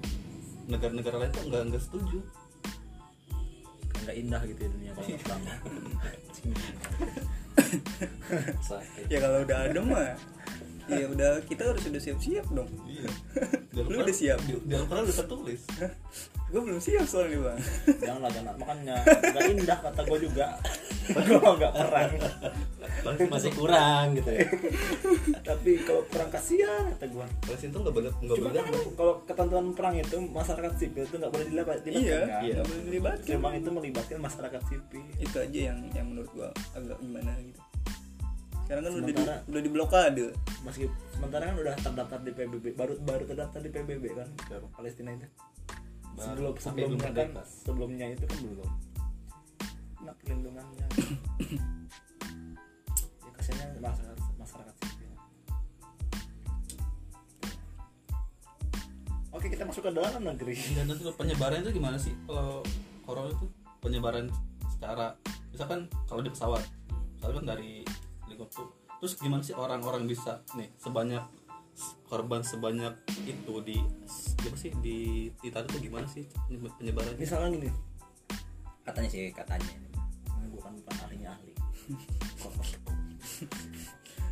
negara-negara 0.69 1.25
lain 1.25 1.33
tuh 1.33 1.45
nggak 1.49 1.63
nggak 1.73 1.83
setuju. 1.83 2.19
Nggak 4.05 4.17
indah 4.21 4.43
gitu 4.45 4.61
ya 4.61 4.71
dunia 4.71 4.93
kalau 4.93 5.09
perang 5.25 5.43
ya 9.13 9.19
kalau 9.19 9.39
udah 9.43 9.59
ada 9.67 9.81
mah 9.81 10.15
ya 10.87 11.07
udah 11.11 11.31
kita 11.47 11.63
harus 11.67 11.83
sudah 11.83 12.01
siap-siap 12.03 12.47
dong. 12.55 12.71
Iya. 12.87 13.11
Lu 13.91 13.97
udah 14.01 14.15
siap? 14.15 14.39
di, 14.47 14.57
di 14.63 14.75
Al-Quran 14.75 15.05
udah 15.05 15.17
tertulis. 15.17 15.63
Gue 16.47 16.61
belum 16.63 16.79
siap 16.79 17.07
soalnya 17.11 17.43
bang. 17.43 17.59
Janganlah 18.07 18.31
jangan 18.31 18.55
makanya 18.55 18.97
nggak 19.03 19.45
indah 19.51 19.79
kata 19.83 20.01
gue 20.07 20.19
juga. 20.31 20.47
Gue 21.11 21.39
nggak 21.43 21.73
perang. 21.75 22.11
Masih 23.27 23.53
kurang 23.53 24.15
gitu 24.15 24.31
ya. 24.31 24.47
Tapi 25.49 25.71
kalau 25.83 26.03
perang 26.07 26.31
kasihan 26.31 26.87
kata 26.95 27.07
gue 27.11 27.27
Palestina 27.43 27.71
tuh 27.75 27.81
nggak 27.83 27.95
boleh 27.99 28.11
nggak 28.15 28.37
cuma 28.39 28.47
boleh 28.47 28.63
kan 28.63 28.75
kalau 28.95 29.15
ketentuan 29.27 29.67
perang 29.75 29.95
itu 29.99 30.17
masyarakat 30.23 30.73
sipil 30.79 31.03
itu 31.03 31.17
nggak 31.19 31.33
boleh 31.35 31.47
dilibatkan 31.51 31.91
iya 31.93 32.19
kan? 32.23 32.41
iya 32.47 32.57
boleh 32.63 32.83
dilibatkan 32.87 33.31
memang 33.35 33.53
itu 33.59 33.69
melibatkan 33.75 34.19
masyarakat 34.23 34.63
sipil. 34.71 35.03
Itu 35.19 35.37
aja 35.43 35.59
yang 35.75 35.79
yang 35.99 36.07
menurut 36.15 36.31
gua 36.31 36.49
agak 36.79 36.99
gimana 37.03 37.35
gitu 37.43 37.61
sekarang 38.67 38.83
kan 38.83 38.93
udah 38.93 39.07
di, 39.07 39.13
Sementara- 39.15 39.43
udah 39.47 39.63
diblokade 39.63 40.27
meski 40.67 40.85
sementara 41.15 41.43
kan 41.47 41.57
udah 41.63 41.75
terdaftar 41.79 42.19
di 42.19 42.33
PBB 42.35 42.65
baru 42.75 42.93
baru 42.99 43.23
terdaftar 43.23 43.61
di 43.63 43.71
PBB 43.71 44.05
kan 44.11 44.29
Siapa? 44.51 44.67
Palestina 44.75 45.15
itu. 45.15 45.27
Baru, 46.17 46.51
sebelum 46.59 46.97
sebelumnya 46.97 47.11
belum 47.13 47.31
kan 47.37 47.45
sebelumnya 47.47 48.07
itu 48.11 48.25
kan 48.27 48.39
belum. 48.43 48.71
Nah 50.03 50.15
perlindungannya. 50.19 50.87
Ya 52.97 53.31
kasihannya 53.37 53.79
masyarakat 53.79 54.19
masyarakat 54.35 54.75
sipil. 54.81 55.11
Oke 59.31 59.47
kita 59.47 59.63
masuk 59.63 59.83
ke 59.85 59.91
dalam 59.93 60.23
negeri. 60.25 60.57
Dan 60.73 60.89
nanti 60.89 61.05
penyebaran 61.05 61.61
itu 61.63 61.71
gimana 61.77 62.01
sih? 62.01 62.17
Kalau 62.25 62.65
corona 63.05 63.29
itu 63.31 63.47
penyebaran 63.79 64.27
secara 64.73 65.13
misalkan 65.53 65.87
kalau 66.09 66.25
di 66.25 66.33
pesawat 66.33 66.65
misalkan 67.17 67.45
dari 67.45 67.85
helikopter 68.37 68.69
terus 69.01 69.17
gimana 69.17 69.41
sih 69.41 69.57
orang-orang 69.57 70.05
bisa 70.05 70.45
nih 70.53 70.69
sebanyak 70.77 71.25
korban 72.07 72.41
sebanyak 72.41 72.95
itu 73.27 73.55
di 73.61 73.77
apa 74.47 74.57
sih 74.57 74.73
di 74.81 75.29
itu 75.43 75.79
gimana 75.83 76.07
sih 76.09 76.25
penyebarannya? 76.49 77.19
Misalkan 77.21 77.59
gini. 77.59 77.71
Katanya 78.87 79.09
sih 79.11 79.35
katanya. 79.35 79.67
Ini 80.39 80.47
bukan 80.55 80.73
bukan 80.81 80.95
ahlinya 81.05 81.35
ahli. 81.35 81.53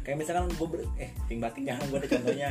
Kayak 0.05 0.19
misalkan 0.21 0.53
gue 0.53 0.69
ber 0.69 0.81
eh 1.01 1.11
ting 1.27 1.41
bating 1.41 1.65
jangan 1.67 1.85
gue 1.91 1.99
ada 1.99 2.09
contohnya. 2.09 2.51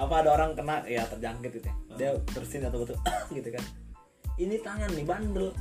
Apa 0.00 0.14
ada 0.24 0.28
orang 0.32 0.50
kena 0.56 0.86
ya 0.86 1.04
terjangkit 1.10 1.50
gitu 1.60 1.66
ya. 1.68 1.74
Dia 1.98 2.10
bersin 2.32 2.64
atau 2.64 2.86
betul 2.86 2.96
gitu 3.36 3.48
kan. 3.52 3.64
Ini 4.40 4.56
tangan 4.64 4.90
nih 4.94 5.04
bandel. 5.04 5.52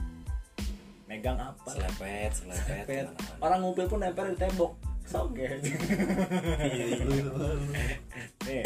Megang 1.09 1.41
apa? 1.41 1.73
Selepet 1.73 2.31
selepet 2.37 2.85
Pet. 2.85 3.09
ke 3.09 3.09
mana-mana. 3.09 3.41
orang 3.41 3.59
ngumpul 3.65 3.85
pun 3.89 3.97
nempel 3.97 4.29
di 4.29 4.37
tembok 4.37 4.88
soge. 5.09 5.49
Nih. 8.45 8.63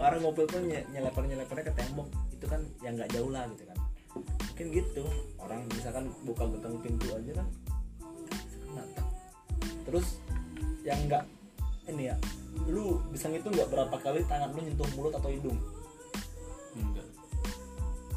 orang 0.00 0.20
ngumpul 0.24 0.48
pun 0.48 0.64
nye- 0.64 0.88
nyeleper 0.96 1.22
nyelepernya 1.28 1.64
ke 1.68 1.74
tembok. 1.76 2.08
Itu 2.32 2.48
kan 2.48 2.64
yang 2.80 2.96
nggak 2.96 3.12
jauh 3.12 3.28
lah 3.28 3.44
gitu 3.52 3.68
kan. 3.68 3.78
Mungkin 4.16 4.66
gitu. 4.72 5.04
Orang 5.36 5.68
misalkan 5.68 6.08
buka 6.24 6.48
gegang 6.48 6.80
pintu 6.80 7.12
aja 7.12 7.44
kan 7.44 7.48
terus 9.86 10.18
yang 10.82 10.98
nggak 11.06 11.22
ini 11.86 12.10
ya 12.10 12.16
lu 12.66 12.98
bisa 13.14 13.30
ngitung 13.30 13.54
nggak 13.54 13.70
berapa 13.70 13.96
kali 14.02 14.26
tangan 14.26 14.50
lu 14.50 14.60
nyentuh 14.66 14.88
mulut 14.98 15.14
atau 15.14 15.30
hidung? 15.30 15.54
Enggak. 16.74 17.06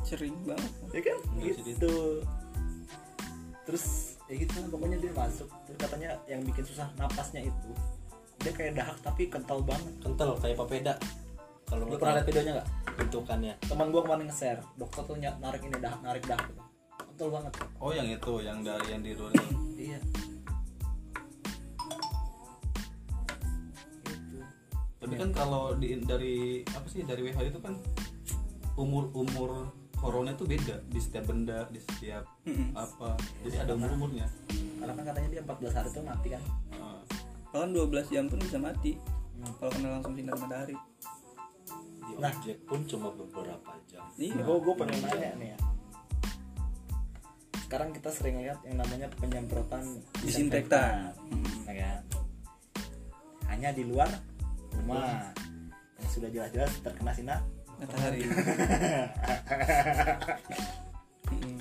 Sering 0.07 0.33
banget. 0.47 0.71
Ya 0.89 1.01
kan? 1.05 1.17
Nggak 1.37 1.53
sih, 1.53 1.63
gitu. 1.69 1.93
Terus 3.69 4.08
ya 4.29 4.33
gitu 4.37 4.53
lah, 4.61 4.69
pokoknya 4.69 4.97
dia 5.01 5.11
masuk. 5.11 5.49
Terus 5.65 5.77
katanya 5.81 6.09
yang 6.29 6.41
bikin 6.45 6.63
susah 6.63 6.87
napasnya 6.95 7.41
itu 7.49 7.71
dia 8.39 8.53
kayak 8.55 8.77
dahak 8.77 8.97
tapi 9.01 9.27
kental 9.27 9.59
banget. 9.65 9.93
Kental 9.99 10.37
kayak 10.37 10.55
papeda. 10.55 10.93
Kalau 11.67 11.85
lu 11.85 11.97
pernah 11.97 12.21
lihat 12.21 12.27
videonya 12.29 12.53
nggak? 12.61 12.69
bentukannya. 12.99 13.53
Teman 13.63 13.87
gua 13.95 14.01
kemarin 14.03 14.27
nge-share 14.27 14.59
dokter 14.75 15.01
tuh 15.07 15.15
narik 15.17 15.61
ini 15.63 15.77
dahak 15.79 15.99
narik 16.03 16.23
dahak. 16.27 16.51
Kental 16.99 17.29
banget. 17.31 17.53
Oh 17.79 17.91
yang 17.91 18.07
itu 18.07 18.33
yang 18.43 18.59
dari 18.61 18.85
yang 18.91 19.01
di 19.01 19.11
luar 19.17 19.31
iya. 19.79 19.99
Gitu. 19.99 20.29
tapi 24.99 25.15
kan 25.15 25.31
kalau 25.31 25.73
di 25.79 25.95
dari 26.03 26.61
apa 26.69 26.85
sih 26.91 27.01
dari 27.07 27.23
WHO 27.25 27.41
itu 27.49 27.59
kan 27.63 27.73
umur 28.77 29.09
umur 29.15 29.71
corona 29.99 30.31
itu 30.31 30.47
beda 30.47 30.75
di 30.87 30.99
setiap 30.99 31.27
benda 31.27 31.67
di 31.69 31.79
setiap 31.83 32.23
apa. 32.73 33.19
Jadi 33.43 33.55
ada 33.59 33.75
umur 33.75 33.91
umurnya 33.95 34.27
karena 34.79 34.93
kan 34.95 35.03
katanya 35.11 35.29
dia 35.29 35.41
14 35.43 35.75
hari 35.75 35.89
tuh 35.91 36.03
mati 36.03 36.27
kan. 36.31 36.43
Kalau 37.49 37.61
kan 37.65 37.71
12 37.73 38.13
jam 38.13 38.25
pun 38.31 38.39
bisa 38.39 38.57
mati. 38.57 38.91
Kalau 39.59 39.71
kena 39.71 39.87
langsung 39.99 40.13
sinar 40.15 40.35
matahari. 40.35 40.75
Di 41.99 42.13
Nah. 42.17 42.31
objek 42.31 42.57
pun 42.67 42.83
cuma 42.83 43.11
beberapa 43.11 43.71
jam. 43.87 44.03
Iya. 44.15 44.39
Gue 44.39 44.57
gue 44.59 44.73
pengen 44.75 44.99
nanya 45.03 45.31
nih 45.35 45.49
ya. 45.51 45.57
Sekarang 47.63 47.93
kita 47.93 48.09
sering 48.09 48.41
lihat 48.41 48.59
yang 48.65 48.81
namanya 48.81 49.07
penyemprotan 49.13 49.83
Disinfektan. 50.23 51.13
ya 51.63 51.73
kan? 51.75 52.01
hanya 53.49 53.69
di 53.71 53.83
luar 53.83 54.09
rumah. 54.73 55.31
Yang 55.99 56.09
sudah 56.15 56.29
jelas-jelas 56.31 56.71
terkena 56.79 57.11
sinar 57.11 57.39
matahari. 57.79 58.19
Mm. 61.29 61.57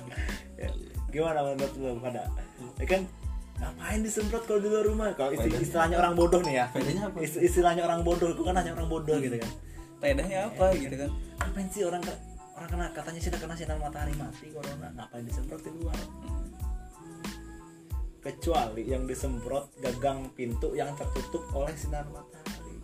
Ya, 0.59 0.69
gimana 1.09 1.39
menurut 1.45 1.73
lu 1.79 1.95
pada 2.03 2.27
ya 2.81 2.85
kan 2.85 3.01
ngapain 3.59 3.99
disemprot 4.03 4.43
kalau 4.47 4.59
di 4.63 4.67
luar 4.71 4.85
rumah? 4.87 5.07
Kalau 5.15 5.31
isti- 5.35 5.61
istilahnya 5.61 5.99
orang 5.99 6.15
bodoh 6.15 6.41
nih 6.43 6.63
ya. 6.63 6.65
Apa? 6.71 7.19
Ist- 7.23 7.39
istilahnya 7.39 7.83
orang 7.87 8.01
bodoh 8.03 8.31
itu 8.31 8.41
kan 8.43 8.55
hanya 8.55 8.71
orang 8.75 8.87
bodoh 8.87 9.19
gitu 9.19 9.35
kan. 9.39 9.51
Faedahnya 9.99 10.47
apa 10.47 10.71
gitu 10.79 10.95
kan. 10.95 11.11
ngapain 11.39 11.67
sih 11.71 11.83
orang 11.83 11.99
ke- 12.03 12.19
orang 12.55 12.69
kena 12.71 12.85
katanya 12.95 13.19
sudah 13.23 13.39
kena 13.39 13.55
sinar 13.55 13.77
matahari 13.79 14.13
mati 14.15 14.47
corona 14.51 14.87
ngapain 14.95 15.23
disemprot 15.27 15.59
di 15.63 15.71
luar? 15.75 15.99
Kecuali 18.19 18.83
yang 18.83 19.03
disemprot 19.07 19.71
gagang 19.79 20.31
pintu 20.35 20.75
yang 20.75 20.91
tertutup 20.95 21.43
oleh 21.55 21.71
sinar 21.75 22.03
matahari. 22.11 22.75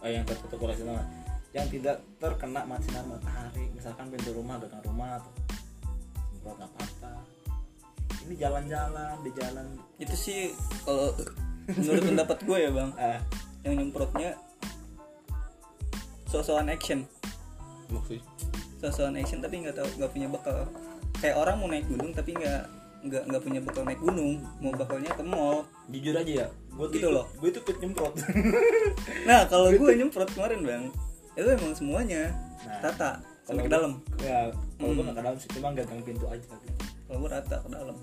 Oh, 0.00 0.08
yang 0.10 0.22
tertutup 0.26 0.58
oleh 0.62 0.74
sinar 0.78 1.06
yang 1.50 1.66
tidak 1.66 1.98
terkena 2.22 2.62
sinar 2.78 3.04
matahari. 3.06 3.66
Misalkan 3.74 4.06
pintu 4.14 4.30
rumah 4.34 4.56
gagang 4.62 4.82
rumah 4.86 5.18
atau 5.18 5.32
semprot 6.30 6.56
nggak 6.56 6.70
apa-apa. 6.70 7.12
Ini 8.26 8.34
jalan-jalan 8.38 9.16
di 9.26 9.30
jalan. 9.34 9.66
Itu 9.98 10.14
sih 10.14 10.54
kalau 10.86 11.10
menurut 11.66 12.02
pendapat 12.06 12.38
gue 12.46 12.58
ya 12.58 12.70
bang. 12.70 12.90
Eh, 12.96 13.18
yang 13.66 13.74
nyemprotnya 13.82 14.38
sosokan 16.30 16.70
action. 16.70 17.02
Maksudnya 17.90 18.22
sosokan 18.78 19.18
action 19.18 19.42
tapi 19.42 19.66
nggak 19.66 19.74
tahu 19.74 19.88
nggak 19.98 20.10
punya 20.14 20.28
bekal. 20.30 20.58
Kayak 21.18 21.36
orang 21.36 21.56
mau 21.58 21.68
naik 21.68 21.84
gunung 21.90 22.14
tapi 22.14 22.32
nggak 22.38 22.62
nggak 23.00 23.22
nggak 23.26 23.42
punya 23.42 23.60
bekal 23.60 23.82
naik 23.82 23.98
gunung. 23.98 24.38
Mau 24.62 24.70
bekalnya 24.70 25.10
ke 25.18 25.24
mall. 25.26 25.66
Jujur 25.90 26.14
aja 26.14 26.46
ya 26.46 26.48
gue 26.70 26.86
Gitu 26.96 27.08
loh. 27.12 27.26
gue 27.36 27.48
itu 27.52 27.60
ikut 27.60 27.76
nyemprot. 27.82 28.14
Nah 29.28 29.44
kalau 29.50 29.68
gue 29.74 29.90
nyemprot 29.98 30.30
kemarin 30.32 30.62
bang 30.64 30.84
itu 31.40 31.50
emang 31.50 31.72
semuanya. 31.72 32.22
Nah, 32.60 32.78
rata 32.82 33.10
sampai 33.42 33.64
ke 33.64 33.72
dalam. 33.72 33.92
ya 34.16 34.52
kalau 34.76 34.92
gue 34.92 34.94
Hmm. 34.94 35.02
nggak 35.02 35.16
ke 35.16 35.22
dalam 35.22 35.36
sih 35.36 35.48
cuma 35.50 35.68
gagang 35.72 36.00
pintu 36.02 36.26
aja 36.26 36.44
gitu. 36.44 36.72
kalau 37.04 37.18
gue 37.18 37.30
rata 37.30 37.56
ke 37.56 37.68
dalam. 37.68 37.96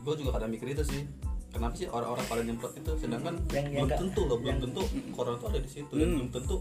Gue 0.00 0.14
juga 0.16 0.30
kadang 0.32 0.50
mikir 0.50 0.68
itu 0.68 0.82
sih. 0.82 1.02
Kenapa 1.48 1.74
sih 1.74 1.86
orang-orang 1.86 2.24
pada 2.24 2.42
nyemprot 2.42 2.72
itu? 2.74 2.92
Sedangkan 2.98 3.34
Yang- 3.46 3.52
yang 3.52 3.66
belum 3.70 3.86
nggak- 3.86 4.00
tentu 4.02 4.20
loh 4.22 4.36
belum 4.36 4.48
yang- 4.48 4.62
tentu 4.62 4.82
corona 5.12 5.36
tuh 5.36 5.48
ada 5.48 5.58
di 5.58 5.70
situ. 5.70 5.92
Dan 5.92 6.06
Hmm. 6.06 6.16
belum 6.16 6.28
tentu 6.30 6.56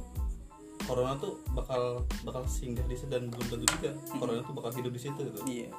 corona 0.83 1.13
tuh 1.17 1.33
bakal 1.51 1.81
bakal 2.23 2.43
singgah 2.45 2.85
di 2.85 2.95
situ. 2.95 3.09
Dan 3.09 3.27
belum 3.27 3.47
tentu 3.49 3.65
juga 3.69 3.89
corona 4.13 4.39
tuh 4.41 4.53
bakal 4.53 4.71
hidup 4.73 4.91
di 4.91 5.01
situ 5.01 5.19
gitu. 5.21 5.39
Iya. 5.45 5.69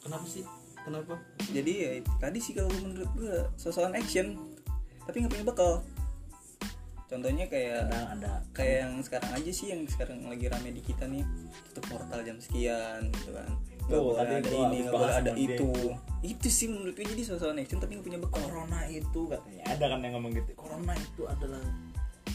Kenapa 0.00 0.26
sih? 0.26 0.44
Kenapa? 0.76 1.14
Jadi 1.46 1.72
ya 1.74 1.90
tadi 2.18 2.38
sih 2.38 2.52
kalau 2.52 2.68
menurut 2.76 3.08
gue 3.14 3.34
sosokan 3.56 3.94
action. 3.94 4.36
Tapi 5.04 5.16
nggak 5.18 5.32
punya 5.32 5.46
bekal 5.46 5.72
contohnya 7.14 7.46
kayak 7.46 7.86
kadang 7.86 8.06
ada. 8.18 8.32
kayak 8.50 8.76
yang 8.82 8.94
sekarang 9.06 9.30
aja 9.30 9.50
sih 9.54 9.66
yang 9.70 9.86
sekarang 9.86 10.18
lagi 10.26 10.50
rame 10.50 10.74
di 10.74 10.82
kita 10.82 11.06
nih. 11.06 11.22
Tutup 11.70 11.94
portal 11.94 12.20
jam 12.26 12.36
sekian 12.42 13.14
gitu 13.14 13.30
kan. 13.30 13.48
Nggak 13.86 13.94
Tuh, 13.94 14.02
boleh 14.02 14.20
ada 14.26 14.50
ini 14.50 14.76
nggak 14.82 14.94
boleh 14.98 15.14
ada 15.14 15.32
dia. 15.32 15.46
itu. 15.54 15.70
Itu 16.26 16.48
sih 16.50 16.66
menurut 16.66 16.98
gue 16.98 17.06
jadi 17.06 17.22
sosokan 17.22 17.62
action 17.62 17.78
tapi 17.78 17.94
nggak 17.94 18.06
punya 18.10 18.18
bekal. 18.18 18.42
Corona 18.42 18.80
itu 18.90 19.20
katanya 19.30 19.62
ada 19.70 19.84
kan 19.94 19.98
yang 20.02 20.12
ngomong 20.18 20.32
gitu. 20.34 20.50
Corona 20.58 20.92
itu 20.98 21.22
adalah 21.30 21.62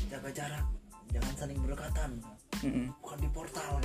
jaga 0.10 0.30
jarak 0.34 0.66
jangan 1.10 1.34
saling 1.38 1.58
berdekatan 1.62 2.12
Mm-mm. 2.60 2.92
bukan 3.00 3.18
di 3.24 3.30
portal. 3.32 3.80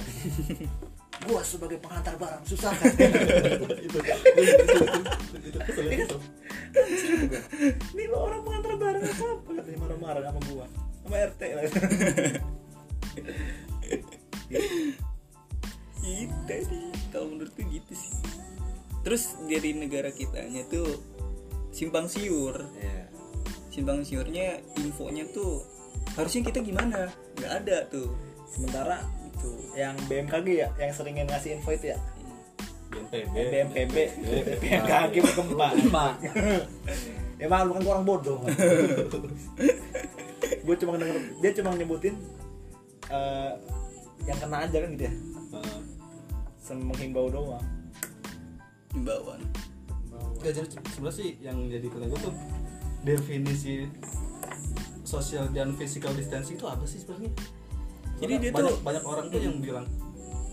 Gua 1.24 1.40
sebagai 1.46 1.78
pengantar 1.78 2.18
barang 2.18 2.42
susah 2.44 2.74
kan? 2.74 2.90
Ini 7.94 8.04
lo 8.10 8.18
orang 8.28 8.42
pengantar 8.42 8.74
barang 8.76 9.04
apa? 9.08 9.26
Apa 9.40 9.50
katanya 9.62 9.78
marah-marah 9.78 10.22
sama 10.26 10.40
gua. 10.50 10.66
Sama 11.06 11.16
RT 11.22 11.42
lah. 11.54 11.62
Itu 16.04 16.36
tadi 16.44 16.92
kalau 17.08 17.26
menurut 17.32 17.54
gue 17.56 17.64
gitu 17.72 17.94
sih. 17.96 18.12
Terus 19.06 19.38
dari 19.48 19.70
negara 19.72 20.12
kitanya 20.12 20.66
tuh 20.68 20.98
simpang 21.70 22.10
siur. 22.10 22.58
Iya. 22.76 23.06
simpang 23.74 24.06
siurnya 24.06 24.62
infonya 24.78 25.26
tuh 25.34 25.66
harusnya 26.14 26.46
kita 26.46 26.62
gimana? 26.62 27.10
Nggak 27.34 27.52
ada 27.64 27.82
tuh 27.90 28.14
sementara 28.48 29.02
itu 29.26 29.50
yang 29.74 29.98
BMKG 30.06 30.46
ya 30.54 30.68
yang 30.78 30.90
seringin 30.94 31.26
ngasih 31.28 31.58
info 31.58 31.74
itu 31.74 31.92
ya? 31.92 31.98
BNPB 32.94 33.34
Eh, 33.34 33.46
BMPB 33.50 33.94
BMKG 34.62 35.14
berkembang 35.18 35.74
emang 37.44 37.66
lu 37.66 37.72
kan 37.74 37.84
orang 37.90 38.04
bodoh. 38.06 38.38
Gue 40.64 40.76
cuma 40.78 40.96
denger 40.96 41.18
dia 41.42 41.50
cuma 41.58 41.74
nyebutin 41.74 42.14
eh, 43.10 43.52
yang 44.24 44.38
kena 44.38 44.64
aja 44.64 44.76
kan 44.80 44.88
gitu 44.94 45.04
ya. 45.10 45.14
Sem- 46.62 46.86
menghimbau 46.86 47.28
doang. 47.28 47.60
Himbauan. 48.94 49.42
Nggak, 50.40 50.52
jadi 50.54 50.68
sebenarnya 50.94 51.18
sih 51.18 51.28
yang 51.42 51.56
jadi 51.68 51.86
kata 51.90 52.06
gue 52.08 52.20
tuh 52.20 52.34
definisi 53.04 53.84
social 55.04 55.44
dan 55.52 55.76
physical 55.76 56.14
distancing 56.16 56.56
itu 56.56 56.64
apa 56.64 56.84
sih 56.88 57.02
sebenarnya? 57.02 57.32
Jadi 58.20 58.32
dia 58.38 58.50
banyak, 58.50 58.74
tuh- 58.74 58.82
banyak 58.82 59.04
orang 59.04 59.26
tuh 59.28 59.40
yang 59.40 59.56
bilang 59.58 59.86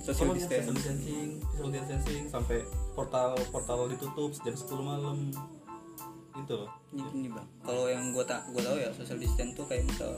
social 0.01 0.27
"Oh, 0.27 0.33
ya, 0.33 0.37
distancing 0.41 0.75
distancing, 0.75 1.29
social 1.45 1.69
distancing 1.69 2.23
sampai 2.25 2.57
portal 2.93 3.37
portal 3.53 3.85
ditutup 3.85 4.33
jam 4.41 4.55
10 4.57 4.81
malam. 4.81 5.17
Gitu 6.31 6.53
loh. 6.55 6.69
Jadi 6.89 7.09
gini 7.11 7.29
bang 7.29 7.47
kalau 7.61 7.85
yang 7.85 8.09
gue 8.09 8.23
tak 8.23 8.41
gue 8.49 8.61
tahu 8.61 8.77
ya 8.79 8.89
social 8.91 9.19
distance 9.19 9.51
tuh 9.53 9.65
kayak 9.67 9.83
misal 9.85 10.11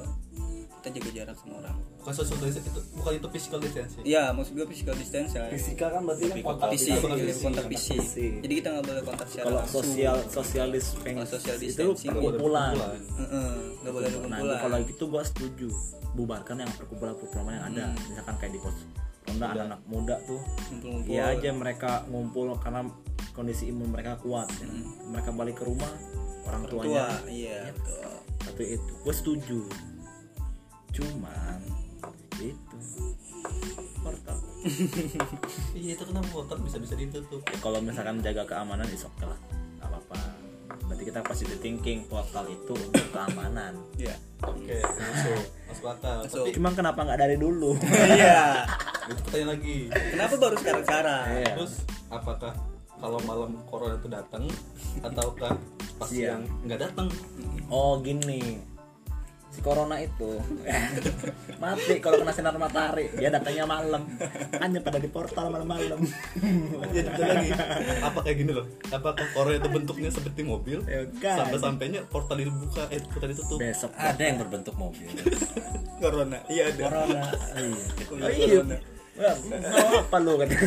kita 0.84 1.00
jaga 1.00 1.10
jarak 1.16 1.36
sama 1.40 1.64
orang. 1.64 1.76
Bukan 2.04 2.12
social 2.12 2.36
distancing 2.44 2.68
itu 2.68 2.82
bukan 3.00 3.12
itu 3.16 3.28
physical 3.32 3.60
distancing. 3.64 4.04
Iya 4.04 4.24
maksud 4.36 4.52
gue 4.52 4.68
physical 4.68 4.96
distance 5.00 5.32
ya 5.32 5.48
fisika 5.48 5.86
kan 5.88 6.02
berarti 6.04 6.24
kan 6.28 6.38
kontak 6.44 6.68
fisik 6.76 6.92
Kontak 6.92 7.08
kontak 7.08 7.24
fisik. 7.24 7.44
kontak 7.48 7.66
fisik. 7.72 8.00
Fisik. 8.04 8.32
jadi 8.44 8.54
kita 8.60 8.68
nggak 8.68 8.84
boleh 8.84 9.04
kontak 9.08 9.28
secara 9.32 9.46
kalau 9.48 9.62
sosial 9.64 10.18
social 10.28 10.68
distancing 10.68 11.16
Kalau 11.16 11.30
social 11.32 11.56
itu 11.56 11.64
distancing, 11.64 12.10
perkumpulan. 12.12 12.74
Heeh, 13.16 13.52
nggak 13.80 13.94
boleh 13.96 14.10
nah 14.12 14.20
kumpulan 14.20 14.58
kalau 14.60 14.78
gitu 14.84 15.04
gue 15.08 15.24
setuju. 15.24 15.70
Bubarkan 16.14 16.56
yang 16.60 16.72
perkumpulan 16.76 17.14
perkumpulan 17.16 17.54
yang 17.56 17.66
ada. 17.72 17.86
Misalkan 18.04 18.36
kayak 18.38 18.52
di 18.52 18.60
pos 18.60 18.76
ronda 19.24 19.46
anak-anak 19.50 19.82
muda 19.88 20.16
tuh 20.28 20.42
Iya 21.08 21.32
aja 21.32 21.50
mereka 21.56 22.04
ngumpul 22.12 22.60
karena 22.60 22.84
kondisi 23.32 23.72
imun 23.72 23.88
mereka 23.88 24.20
kuat. 24.20 24.52
Ya. 24.60 24.68
mereka 25.08 25.32
balik 25.32 25.56
ke 25.58 25.64
rumah 25.64 25.88
orang 26.44 26.68
tua 26.68 26.84
tuanya. 26.84 27.08
iya 27.32 27.72
betul. 27.72 28.04
Tapi 28.44 28.64
itu. 28.76 28.92
Gue 29.00 29.16
setuju 29.16 29.60
cuman 30.94 31.60
itu 32.40 32.78
portal 34.00 34.38
Iya 35.76 35.92
itu 35.94 36.04
kenapa 36.04 36.28
portal 36.30 36.58
bisa 36.62 36.78
bisa 36.78 36.94
ditutup? 36.94 37.42
ya, 37.44 37.58
kalau 37.60 37.80
misalkan 37.80 38.20
jaga 38.20 38.44
keamanan 38.46 38.88
is 38.88 39.04
oke 39.04 39.22
lah 39.22 39.36
nggak 39.76 39.88
apa-apa 39.90 40.20
berarti 40.84 41.04
kita 41.04 41.20
positive 41.22 41.60
thinking 41.60 42.06
portal 42.06 42.46
itu 42.46 42.74
untuk 42.74 43.08
keamanan 43.10 43.74
iya 43.96 44.16
Oke, 44.44 44.76
masuk 44.76 45.40
masuk 45.66 45.86
akal. 45.90 46.20
Masuk. 46.20 46.44
Tapi 46.44 46.52
cuman 46.54 46.74
kenapa 46.74 47.00
nggak 47.02 47.16
dari 47.18 47.36
dulu 47.38 47.80
iya 48.12 48.68
itu 49.06 49.20
pertanyaan 49.22 49.50
lagi. 49.52 49.78
kenapa 49.90 50.34
baru 50.38 50.56
sekarang 50.60 50.84
sekarang 50.84 51.26
Iya. 51.34 51.54
Terus 51.56 51.74
apakah 52.08 52.52
kalau 52.94 53.20
malam 53.24 53.52
corona 53.66 53.96
itu 53.96 54.08
datang 54.08 54.44
ataukah 55.00 55.56
pas 55.96 56.12
yang 56.12 56.44
nggak 56.64 56.80
datang? 56.82 57.08
oh 57.68 58.00
gini 58.00 58.60
si 59.54 59.62
corona 59.62 60.02
itu. 60.02 60.42
Mati 61.62 62.02
kalau 62.02 62.26
kena 62.26 62.34
sinar 62.34 62.58
matahari. 62.58 63.14
Dia 63.14 63.30
datangnya 63.30 63.70
malam. 63.70 64.10
Hanya 64.58 64.82
pada 64.82 64.98
di 64.98 65.06
portal 65.08 65.54
malam-malam. 65.54 66.02
Lagi. 66.82 67.50
Apa 68.02 68.20
kayak 68.26 68.38
gini 68.42 68.52
loh? 68.58 68.66
Apakah 68.90 69.30
corona 69.38 69.62
itu 69.62 69.70
bentuknya 69.70 70.10
seperti 70.10 70.42
mobil? 70.42 70.82
Ya 70.90 71.06
kan. 71.22 71.46
sampai 71.46 71.58
sampainya 71.62 72.02
portal 72.10 72.42
dibuka 72.42 72.90
eh 72.90 72.98
portal 73.06 73.30
ditutup. 73.30 73.62
Besok 73.62 73.94
ada 73.94 74.22
yang 74.26 74.42
berbentuk 74.42 74.74
mobil. 74.74 75.08
Corona. 76.04 76.42
Iya 76.50 76.74
ada. 76.74 76.84
Corona. 76.90 77.22
Iya. 77.56 77.86
Corona. 78.10 78.26
Oh, 78.26 78.32
iya. 78.34 78.60
Wah, 79.14 79.38
mau 79.70 80.02
apa 80.02 80.18
lu 80.26 80.42
kan 80.42 80.50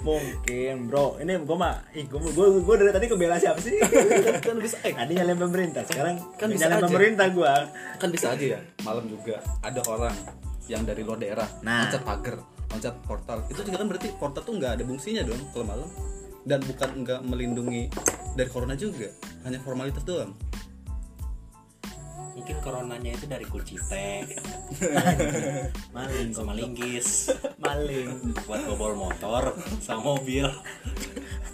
mungkin 0.00 0.74
bro. 0.86 1.16
Ini 1.18 1.40
gue 1.40 1.56
mah 1.56 1.80
ih 1.92 2.04
gue 2.04 2.18
gue 2.18 2.46
gue 2.60 2.74
dari 2.76 2.90
tadi 2.90 3.06
kebela 3.06 3.36
siapa 3.36 3.58
sih? 3.58 3.76
Kan 4.46 4.56
bisa 4.58 4.76
eh. 4.82 4.92
Tadi 4.92 5.12
nyalain 5.14 5.36
pemerintah 5.36 5.82
sekarang 5.84 6.16
Kan 6.34 6.48
bisa 6.48 6.66
nyalain 6.66 6.78
aja. 6.78 6.86
pemerintah 6.88 7.26
gue 7.28 7.52
kan 7.96 8.08
bisa 8.08 8.26
aja 8.32 8.44
ya. 8.56 8.60
Malam 8.82 9.04
juga 9.06 9.36
ada 9.60 9.80
orang 9.86 10.16
yang 10.66 10.82
dari 10.82 11.02
luar 11.02 11.18
daerah 11.18 11.48
Nah. 11.60 11.86
loncat 11.86 12.02
pagar 12.02 12.36
loncat 12.70 12.94
portal. 13.02 13.38
Itu 13.48 13.60
juga 13.60 13.76
kan 13.78 13.86
berarti 13.86 14.08
portal 14.14 14.42
tuh 14.42 14.54
nggak 14.56 14.72
ada 14.78 14.84
fungsinya 14.84 15.22
dong 15.22 15.40
kalau 15.50 15.66
malam. 15.66 15.88
Dan 16.40 16.64
bukan 16.64 17.04
nggak 17.04 17.20
melindungi 17.22 17.92
dari 18.32 18.48
corona 18.48 18.72
juga 18.72 19.10
hanya 19.42 19.60
formalitas 19.60 20.00
doang 20.02 20.32
mungkin 22.34 22.56
coronanya 22.62 23.10
itu 23.14 23.26
dari 23.26 23.46
kunci 23.46 23.76
teh. 23.76 24.26
Maling 25.96 26.30
sama 26.34 26.52
linggis. 26.54 27.30
Maling. 27.58 28.34
Buat 28.46 28.66
bobol 28.70 28.94
motor 28.96 29.56
sama 29.82 30.16
mobil. 30.16 30.46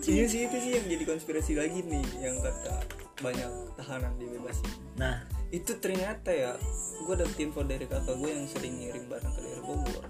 Iya 0.07 0.25
sih 0.31 0.47
itu 0.47 0.57
sih 0.63 0.73
yang 0.79 0.87
jadi 0.87 1.05
konspirasi 1.05 1.59
lagi 1.59 1.83
nih 1.83 2.07
yang 2.23 2.39
kata 2.39 2.79
banyak 3.21 3.51
tahanan 3.75 4.15
dibebasin. 4.21 4.71
Nah. 5.01 5.27
Itu 5.47 5.79
ternyata 5.79 6.35
ya 6.35 6.59
gue 7.07 7.15
dapet 7.15 7.39
info 7.39 7.63
dari 7.63 7.87
kakak 7.87 8.19
gue 8.19 8.31
yang 8.35 8.51
sering 8.51 8.83
ngirim 8.83 9.07
barang 9.07 9.31
ke 9.31 9.41
daerah 9.47 9.63
Bogor. 9.63 10.05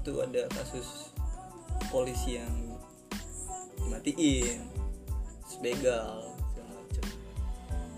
Itu 0.00 0.12
ada 0.24 0.48
kasus 0.56 1.12
polisi 1.92 2.40
yang 2.40 2.52
dimatiin 3.76 4.80
begal 5.60 6.32
segala 6.52 6.72
macam. 6.72 7.04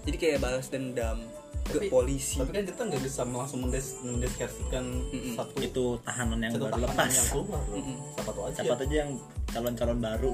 Jadi 0.03 0.17
kayak 0.19 0.39
balas 0.43 0.67
dendam 0.67 1.19
ke 1.63 1.79
Tapi- 1.79 1.89
polisi. 1.89 2.37
tapi 2.37 2.51
kan 2.51 2.65
kita 2.65 2.83
nggak 2.85 3.03
bisa 3.03 3.21
langsung 3.23 3.61
mendes 3.63 3.95
mendeskripsikan 4.01 4.85
Mm-mm. 5.09 5.35
satu 5.35 5.55
itu 5.59 5.85
tahanan 6.03 6.39
yang 6.41 6.53
satu 6.53 6.65
baru 6.65 6.75
tahanan 6.75 6.91
lepas. 6.91 7.13
yang 7.13 7.29
keluar 7.31 7.63
loh. 7.63 7.77
Mm-mm. 7.79 7.97
siapa 8.13 8.31
tahu 8.31 8.45
aja. 8.45 8.59
Siapa 8.61 8.83
aja 8.83 8.97
yang 8.99 9.11
calon-calon 9.49 9.99
baru. 9.99 10.31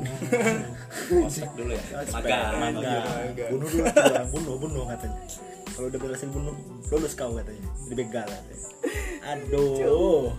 Ospek 1.21 1.51
dulu 1.59 1.71
ya? 1.71 1.83
Magang 2.09 2.53
Magang. 2.57 3.05
bunuh 3.51 3.69
dulu 3.69 3.85
tuh, 3.87 4.27
bunuh 4.31 4.55
bunuh 4.59 4.85
katanya. 4.87 5.21
Kalau 5.69 5.87
udah 5.87 6.01
berhasil 6.01 6.29
bunuh 6.29 6.55
lulus 6.89 7.13
kau 7.15 7.33
katanya. 7.35 7.69
Dibegal 7.87 8.27
katanya. 8.27 8.69
Aduh. 9.29 10.33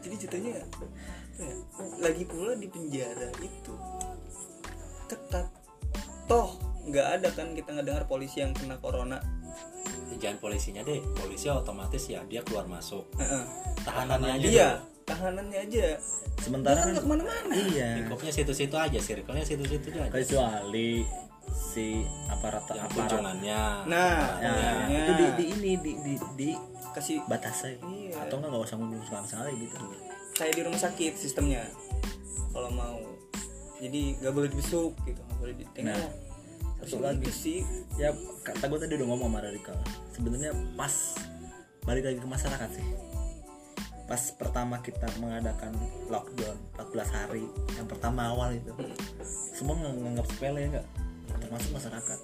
Jadi 0.00 0.14
ceritanya 0.16 0.50
ya, 0.56 0.64
lagi 1.98 2.24
pula 2.24 2.54
di 2.54 2.66
penjara 2.66 3.28
itu 3.38 3.74
ketat. 5.06 5.46
Toh 6.24 6.54
nggak 6.82 7.06
ada 7.14 7.28
kan 7.30 7.52
kita 7.52 7.70
ngedengar 7.72 8.04
polisi 8.04 8.38
yang 8.38 8.50
kena 8.52 8.74
corona 8.76 9.22
jangan 10.16 10.38
polisinya 10.38 10.80
deh 10.82 11.02
polisi 11.18 11.50
otomatis 11.50 12.04
ya 12.06 12.22
dia 12.26 12.40
keluar 12.42 12.64
masuk. 12.66 13.04
Heeh. 13.18 13.44
tahanannya 13.82 14.32
aja 14.38 14.46
iya 14.46 14.70
tahanannya 15.02 15.58
aja. 15.66 15.98
Sementara 16.38 16.78
kan 16.78 16.82
kan 16.86 16.92
nggak 16.94 17.04
ke 17.04 17.10
mana-mana. 17.10 17.52
iya. 17.58 17.88
Lingkupnya 17.98 18.30
situ-situ 18.30 18.76
aja 18.78 18.98
circle-nya 18.98 19.42
situ-situ 19.42 19.90
aja. 19.98 20.10
Kecuali 20.10 21.02
si 21.50 22.06
aparat 22.30 22.62
yang 22.70 22.86
aparat. 22.86 23.10
kunjungannya. 23.10 23.62
Nah, 23.90 24.38
Nah, 24.38 24.86
Iya. 24.86 24.98
itu 25.02 25.12
di, 25.18 25.26
di 25.34 25.44
ini 25.58 25.72
di 25.82 25.92
di, 26.00 26.14
di 26.38 26.48
kasih 26.94 27.18
batasnya. 27.26 27.82
Iya. 27.82 28.14
atau 28.26 28.38
enggak 28.38 28.50
nggak 28.54 28.62
usah 28.62 28.76
ngundang 28.78 29.02
sama 29.04 29.26
sekali 29.26 29.52
gitu. 29.58 29.74
Kayak 30.38 30.52
di 30.54 30.62
rumah 30.70 30.80
sakit 30.80 31.12
sistemnya. 31.18 31.62
Kalau 32.54 32.70
mau. 32.70 32.98
Jadi 33.82 34.22
nggak 34.22 34.32
boleh 34.32 34.48
dibesuk 34.54 34.94
gitu 35.02 35.18
nggak 35.18 35.38
boleh 35.42 35.54
ditengok 35.58 35.98
Nah, 35.98 36.10
satu 36.88 37.04
lagi. 37.04 37.30
sih 37.30 37.58
ya 38.00 38.10
kata 38.42 38.66
gue 38.66 38.78
tadi 38.82 38.92
udah 38.98 39.08
ngomong 39.14 39.28
sama 39.30 39.40
Radikal 39.44 39.78
sebenarnya 40.10 40.52
pas 40.74 40.94
balik 41.82 42.06
lagi 42.06 42.18
ke 42.22 42.28
masyarakat 42.28 42.70
sih. 42.78 42.86
Pas 44.06 44.22
pertama 44.34 44.78
kita 44.82 45.08
mengadakan 45.18 45.72
lockdown 46.10 46.58
14 46.78 47.10
hari 47.10 47.44
yang 47.78 47.86
pertama 47.90 48.30
awal 48.30 48.54
itu. 48.54 48.70
Semua 49.54 49.78
ng- 49.78 49.98
nganggap 50.06 50.26
sepele 50.30 50.58
ya 50.62 50.68
enggak 50.78 50.86
termasuk 51.42 51.70
masyarakat. 51.74 52.18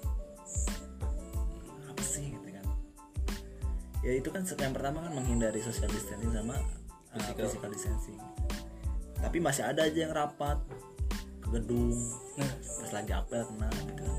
Apa 1.91 2.03
sih 2.03 2.35
gitu 2.35 2.49
kan? 2.51 2.65
Ya 4.03 4.11
itu 4.15 4.29
kan 4.31 4.47
yang 4.47 4.75
pertama 4.75 5.03
kan 5.03 5.11
menghindari 5.11 5.59
social 5.59 5.91
distancing 5.91 6.31
sama 6.31 6.55
uh, 7.15 7.31
physical 7.35 7.71
distancing. 7.71 8.19
Tapi 9.19 9.37
masih 9.43 9.67
ada 9.67 9.83
aja 9.83 9.99
yang 9.99 10.15
rapat 10.15 10.55
ke 11.43 11.47
gedung 11.59 11.91
nah. 12.39 12.53
pas 12.55 12.91
lagi 12.95 13.11
apel 13.11 13.41
kena 13.43 13.67
gitu 13.73 13.93
kan 13.99 14.11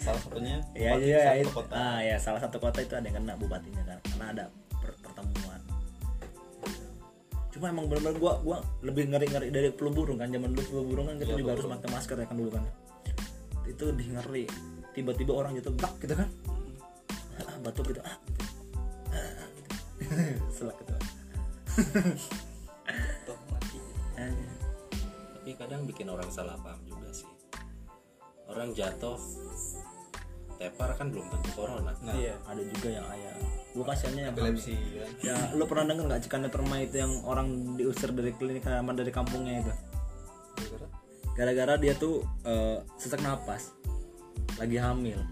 salah 0.00 0.20
satunya 0.24 0.56
ya 0.72 0.96
bupati 0.96 1.10
ya, 1.12 1.20
satu 1.44 1.50
kota. 1.52 1.72
ah 1.76 1.98
ya 2.00 2.16
salah 2.16 2.40
satu 2.40 2.56
kota 2.56 2.78
itu 2.80 2.94
ada 2.96 3.04
yang 3.04 3.16
kena 3.20 3.34
bupatinya 3.36 3.82
kan. 3.84 3.98
Karena 4.06 4.26
ada 4.32 4.44
per- 4.80 4.98
pertemuan. 5.02 5.60
Cuma 7.50 7.66
emang 7.68 7.86
benar-benar 7.90 8.16
gua 8.16 8.32
gua 8.40 8.58
lebih 8.80 9.10
ngeri 9.12 9.26
ngeri 9.28 9.48
dari 9.52 9.68
flu 9.74 9.90
burung 9.92 10.16
kan. 10.16 10.32
Zaman 10.32 10.56
dulu 10.56 10.64
flu 10.64 10.82
burung 10.88 11.06
kan 11.10 11.16
kita 11.20 11.36
Iya, 11.36 11.40
juga 11.44 11.50
flu 11.52 11.56
harus 11.58 11.66
pakai 11.76 11.88
masker 11.92 12.16
ya 12.16 12.26
kan 12.26 12.36
dulu 12.38 12.50
kan. 12.56 12.64
Itu 13.68 13.82
lebih 13.92 14.06
ngeri. 14.16 14.44
Tiba-tiba 14.96 15.32
orang 15.36 15.52
jatuh 15.60 15.74
bak 15.76 15.92
gitu 16.00 16.14
kan. 16.16 16.28
Ah, 17.40 17.56
batuk 17.64 17.84
gitu 17.92 18.00
ah 18.04 18.16
gitu. 18.28 18.42
Ah, 19.12 19.44
gitu. 19.56 19.72
selak 20.52 20.76
gitu 20.80 20.92
Ah, 24.20 24.36
tapi 25.40 25.56
kadang 25.56 25.88
bikin 25.88 26.04
orang 26.12 26.28
salah 26.28 26.52
paham 26.60 26.76
juga 26.84 27.08
sih 27.14 27.29
orang 28.50 28.74
jatuh 28.74 29.16
tepar 30.60 30.92
kan 30.98 31.08
belum 31.08 31.24
tentu 31.32 31.50
corona. 31.56 31.94
Nah 32.04 32.14
iya. 32.20 32.36
ada 32.44 32.60
juga 32.60 32.88
yang 32.92 33.06
ayah 33.16 33.32
gua 33.70 33.84
kasihannya 33.94 34.28
yang 34.28 34.32
epilepsi 34.36 34.74
kan? 34.76 35.10
Ya 35.24 35.36
lu 35.56 35.64
pernah 35.64 35.94
denger 35.94 36.04
nggak 36.10 36.22
Cikande 36.26 36.48
Permai 36.52 36.90
itu 36.90 37.00
yang 37.00 37.12
orang 37.24 37.78
diusir 37.80 38.12
dari 38.12 38.34
klinik 38.36 38.66
sama 38.66 38.92
dari 38.92 39.08
kampungnya 39.08 39.64
itu? 39.64 39.72
Gara-gara? 41.32 41.80
Dia 41.80 41.96
tuh 41.96 42.20
eh, 42.44 42.84
sesak 43.00 43.24
napas 43.24 43.72
lagi 44.60 44.76
hamil. 44.76 45.22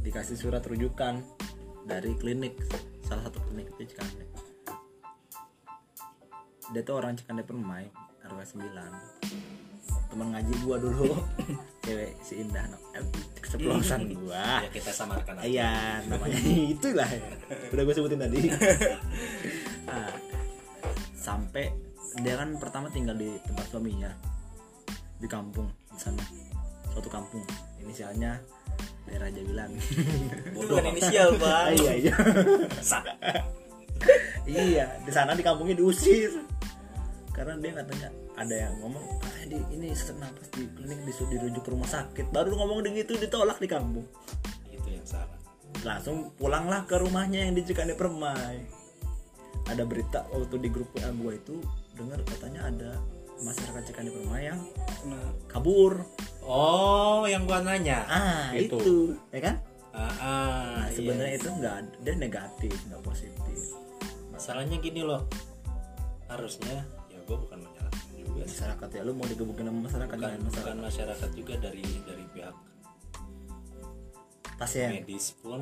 Dikasih 0.00 0.40
surat 0.40 0.64
rujukan 0.64 1.20
dari 1.84 2.16
klinik 2.16 2.56
salah 3.04 3.28
satu 3.28 3.42
klinik 3.44 3.68
itu 3.76 3.92
Cikande 3.92 4.30
dia 6.70 6.86
tuh 6.86 7.02
orang 7.02 7.18
Cikande 7.18 7.42
Permai 7.42 7.90
RW 8.30 8.38
9 8.46 9.69
teman 10.10 10.26
ngaji 10.34 10.52
gua 10.66 10.76
dulu. 10.78 11.16
Cewek 11.84 12.12
si 12.20 12.44
Indah 12.44 12.64
no, 12.68 12.76
eh, 12.92 13.04
keceplosan 13.40 14.10
gua. 14.20 14.64
Ya 14.64 14.70
kita 14.70 14.90
samarkan 14.92 15.40
aja. 15.40 15.46
Iya, 15.48 15.72
namanya 16.06 16.38
itulah. 16.76 17.08
ya. 17.08 17.22
Udah 17.72 17.82
gue 17.88 17.94
sebutin 17.96 18.20
tadi. 18.20 18.40
Nah, 19.88 20.12
sampai 21.16 21.72
dia 22.20 22.34
kan 22.36 22.52
pertama 22.60 22.92
tinggal 22.92 23.16
di 23.16 23.32
tempat 23.48 23.66
suaminya 23.72 24.12
di 25.16 25.28
kampung 25.30 25.66
di 25.88 25.98
sana. 25.98 26.22
Suatu 26.92 27.08
kampung. 27.08 27.42
Inisialnya 27.80 28.36
daerah 29.08 29.28
Jawilan 29.32 29.70
itu 29.74 30.70
bukan 30.70 30.86
inisial 30.94 31.34
bang 31.40 31.74
iya 31.74 31.92
iya. 31.98 32.14
Iya 34.46 34.86
di 35.02 35.12
sana 35.12 35.34
di 35.34 35.42
kampungnya 35.42 35.74
diusir. 35.78 36.30
Karena 37.34 37.56
dia 37.58 37.72
katanya 37.74 38.08
ada 38.40 38.56
yang 38.56 38.74
ngomong 38.80 39.04
katanya 39.20 39.46
di 39.52 39.58
ini 39.76 39.92
sesak 39.92 40.16
napas 40.16 40.48
di 40.56 40.64
klinik 40.72 41.04
disuruh 41.04 41.28
dirujuk 41.28 41.60
ke 41.60 41.70
rumah 41.76 41.88
sakit. 41.92 42.32
Baru 42.32 42.56
ngomong 42.56 42.80
begitu 42.80 43.12
ditolak 43.20 43.60
di 43.60 43.68
kampung. 43.68 44.08
Itu 44.72 44.88
yang 44.88 45.04
salah. 45.04 45.36
Langsung 45.84 46.32
pulanglah 46.40 46.88
ke 46.88 46.96
rumahnya 46.96 47.44
yang 47.44 47.52
di 47.52 47.62
Cikande 47.68 47.92
Permai. 48.00 48.64
Ada 49.68 49.84
berita 49.84 50.24
waktu 50.32 50.56
di 50.56 50.68
grup 50.72 50.88
WA 50.96 51.12
gue 51.12 51.32
itu 51.36 51.56
dengar 52.00 52.24
katanya 52.24 52.72
ada 52.72 52.90
masyarakat 53.44 53.82
Cikande 53.92 54.08
Permai 54.08 54.48
yang 54.48 54.60
Kena 55.00 55.20
kabur. 55.44 56.04
Oh 56.40 57.28
yang 57.28 57.44
gua 57.44 57.60
nanya. 57.60 58.08
Ah 58.08 58.52
Itu. 58.56 58.80
itu, 58.80 58.96
ya 59.36 59.40
kan? 59.44 59.56
Ah, 59.90 60.00
ah, 60.00 60.08
nah, 60.22 60.86
iya. 60.86 60.94
sebenarnya 60.94 61.34
itu 61.34 61.48
nggak 61.50 61.76
dia 62.06 62.14
negatif 62.14 62.72
nggak 62.88 63.02
positif. 63.04 63.58
Masalahnya 64.32 64.80
gini 64.80 65.04
loh. 65.04 65.28
Harusnya 66.30 66.88
ya 67.10 67.18
gua 67.28 67.36
bukan 67.36 67.69
juga 68.30 68.46
masyarakat 68.46 68.88
ya. 68.94 69.00
Lu 69.02 69.12
mau 69.18 69.26
digebukin 69.26 69.66
sama 69.66 69.80
masyarakat 69.90 70.16
bukan, 70.16 70.30
bukan 70.30 70.46
masyarakat 70.46 70.78
masyarakat 70.78 71.30
juga 71.34 71.54
dari 71.58 71.84
dari 72.06 72.24
pihak 72.30 72.54
pasien. 74.60 74.88
medis 74.92 75.32
pun 75.40 75.60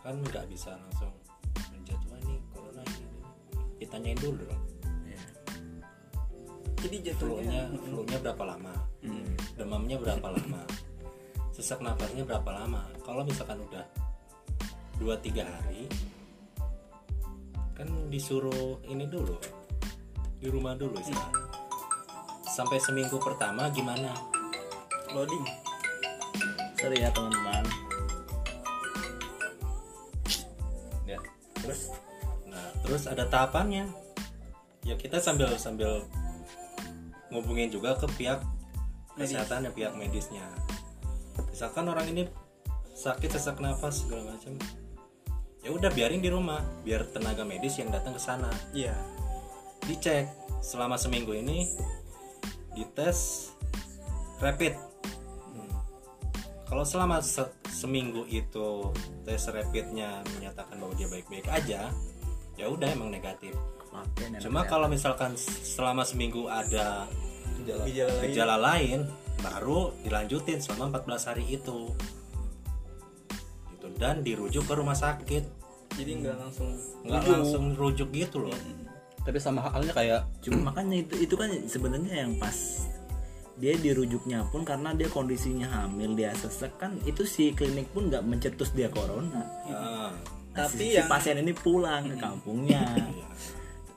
kan 0.00 0.14
nggak 0.20 0.46
bisa 0.48 0.76
langsung 0.76 1.12
"Wah, 2.08 2.18
ini 2.20 2.36
corona 2.52 2.82
ini, 2.84 3.04
ini." 3.04 3.20
ditanyain 3.80 4.20
dulu 4.20 4.44
dong. 4.44 4.64
Ya. 5.08 5.22
jadi 6.84 6.96
jatuhnya 7.12 7.62
flu-nya 7.80 8.18
berapa 8.20 8.44
lama? 8.44 8.74
Hmm. 9.00 9.32
demamnya 9.56 9.96
berapa 9.96 10.28
lama? 10.32 10.62
Sesak 11.56 11.80
napasnya 11.80 12.24
berapa 12.24 12.48
lama? 12.52 12.84
Kalau 13.04 13.24
misalkan 13.24 13.60
udah 13.64 13.84
2-3 15.00 15.44
hari 15.44 15.88
kan 17.72 17.88
disuruh 18.12 18.76
ini 18.92 19.08
dulu 19.08 19.40
di 20.36 20.52
rumah 20.52 20.76
dulu 20.76 21.00
istirahat 21.00 21.39
sampai 22.50 22.82
seminggu 22.82 23.16
pertama 23.22 23.70
gimana? 23.70 24.10
Loading. 25.14 25.46
Sorry 26.74 26.98
ya 26.98 27.14
teman-teman. 27.14 27.64
Ya 31.06 31.18
terus? 31.62 31.94
Nah, 32.50 32.66
terus 32.82 33.06
ada 33.06 33.24
tahapannya. 33.30 33.86
Ya 34.82 34.98
kita 34.98 35.22
sambil 35.22 35.54
sambil 35.54 36.02
ngubungin 37.30 37.70
juga 37.70 37.94
ke 37.94 38.10
pihak 38.18 38.42
kesehatan 39.14 39.68
ya 39.68 39.70
pihak 39.70 39.94
medisnya. 39.94 40.42
Misalkan 41.52 41.86
orang 41.86 42.10
ini 42.10 42.26
sakit 42.96 43.30
sesak 43.30 43.62
nafas 43.62 44.02
segala 44.02 44.34
macam. 44.34 44.58
Ya 45.60 45.70
udah 45.76 45.92
biarin 45.92 46.24
di 46.24 46.32
rumah, 46.32 46.64
biar 46.82 47.04
tenaga 47.12 47.44
medis 47.44 47.76
yang 47.76 47.92
datang 47.92 48.16
ke 48.16 48.22
sana. 48.22 48.48
Iya. 48.72 48.96
Dicek. 49.84 50.26
Selama 50.60 50.96
seminggu 50.96 51.32
ini 51.36 51.68
dites 52.74 53.50
rapid. 54.38 54.74
Hmm. 55.52 55.70
Kalau 56.66 56.84
selama 56.86 57.20
se- 57.20 57.52
seminggu 57.68 58.24
itu 58.28 58.90
tes 59.24 59.40
rapidnya 59.48 60.20
menyatakan 60.36 60.76
bahwa 60.80 60.94
dia 60.94 61.08
baik-baik 61.08 61.46
aja, 61.48 61.90
ya 62.56 62.66
udah 62.68 62.88
emang 62.92 63.10
negatif. 63.10 63.56
pakai 63.90 64.30
nih 64.30 64.38
Cuma 64.38 64.62
kalau 64.70 64.86
misalkan 64.86 65.34
selama 65.40 66.06
seminggu 66.06 66.46
ada 66.46 67.10
gejala 67.58 67.82
gejala 67.90 68.12
lain 68.14 68.22
gejala 68.22 68.56
lain, 68.56 69.00
baru 69.42 69.80
dilanjutin 70.06 70.58
selama 70.62 71.02
14 71.02 71.28
hari 71.34 71.44
itu. 71.50 71.90
Gitu 73.74 73.86
dan 73.98 74.22
dirujuk 74.22 74.64
ke 74.68 74.74
rumah 74.78 74.94
sakit. 74.94 75.58
jadi 75.98 76.22
nggak 76.22 76.36
langsung 76.38 76.70
Nggak 77.02 77.22
langsung 77.26 77.64
rujuk 77.74 78.14
gitu 78.14 78.46
loh. 78.46 78.54
Tapi 79.20 79.36
sama 79.36 79.60
halnya 79.64 79.90
kayak 79.90 80.20
cuma 80.40 80.68
makanya 80.68 81.00
itu 81.00 81.14
itu 81.20 81.34
kan 81.34 81.48
sebenarnya 81.64 82.24
yang 82.24 82.32
pas 82.36 82.56
dia 83.54 83.76
dirujuknya 83.76 84.48
pun 84.48 84.64
karena 84.64 84.92
dia 84.92 85.06
kondisinya 85.06 85.68
hamil 85.68 86.14
dia 86.14 86.32
sesek 86.32 86.72
kan 86.76 86.96
itu 87.04 87.22
si 87.22 87.52
klinik 87.52 87.90
pun 87.90 88.08
nggak 88.08 88.22
mencetus 88.22 88.72
dia 88.72 88.88
corona. 88.88 89.44
Ah, 89.68 90.12
Nah, 90.50 90.66
Tapi 90.66 90.82
si, 90.82 90.86
si 90.88 90.98
yang- 90.98 91.06
pasien 91.06 91.38
ini 91.38 91.52
pulang 91.52 92.04
ke 92.06 92.16
kampungnya. 92.16 92.82
Iya. 93.12 93.28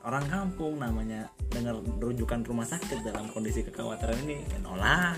orang 0.04 0.28
kampung 0.28 0.76
namanya 0.76 1.26
dengar 1.48 1.74
rujukan 1.96 2.44
rumah 2.44 2.62
sakit 2.62 3.00
dalam 3.02 3.24
kondisi 3.26 3.64
kekhawatiran 3.64 4.20
ini 4.22 4.36
nolak 4.60 5.16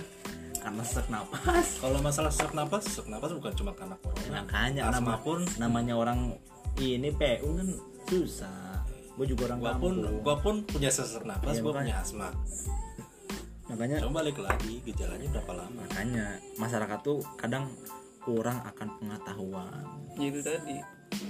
karena 0.56 0.80
sesak 0.80 1.06
napas. 1.06 1.76
Kalau 1.76 1.98
masalah 2.00 2.30
sesak 2.30 2.54
napas, 2.54 2.86
sesak 2.86 3.06
napas 3.06 3.30
bukan 3.32 3.52
cuma 3.52 3.74
karena 3.74 3.98
corona. 3.98 4.30
makanya 4.32 4.82
Asma 4.86 4.94
nama 4.96 5.14
pun. 5.18 5.42
namanya 5.58 5.92
orang 5.92 6.38
ini 6.76 7.10
PU 7.10 7.48
kan 7.52 7.68
susah 8.06 8.65
gue 9.16 9.26
juga 9.32 9.42
orang 9.52 9.58
gua 9.64 9.74
pun 9.80 9.94
gua 10.20 10.36
pun 10.36 10.54
punya 10.68 10.92
sesak 10.92 11.24
napas, 11.24 11.58
gua 11.64 11.80
makanya. 11.80 11.80
punya 11.80 11.94
asma. 12.04 12.28
makanya 13.66 13.96
Coba 14.04 14.22
balik 14.22 14.38
lagi 14.38 14.78
gejalanya 14.84 15.26
berapa 15.32 15.52
lama? 15.56 15.82
makanya 15.88 16.26
masyarakat 16.60 16.98
tuh 17.02 17.18
kadang 17.40 17.66
kurang 18.22 18.60
akan 18.62 18.88
pengetahuan. 19.00 19.84
Gitu 20.20 20.38
tadi 20.44 20.76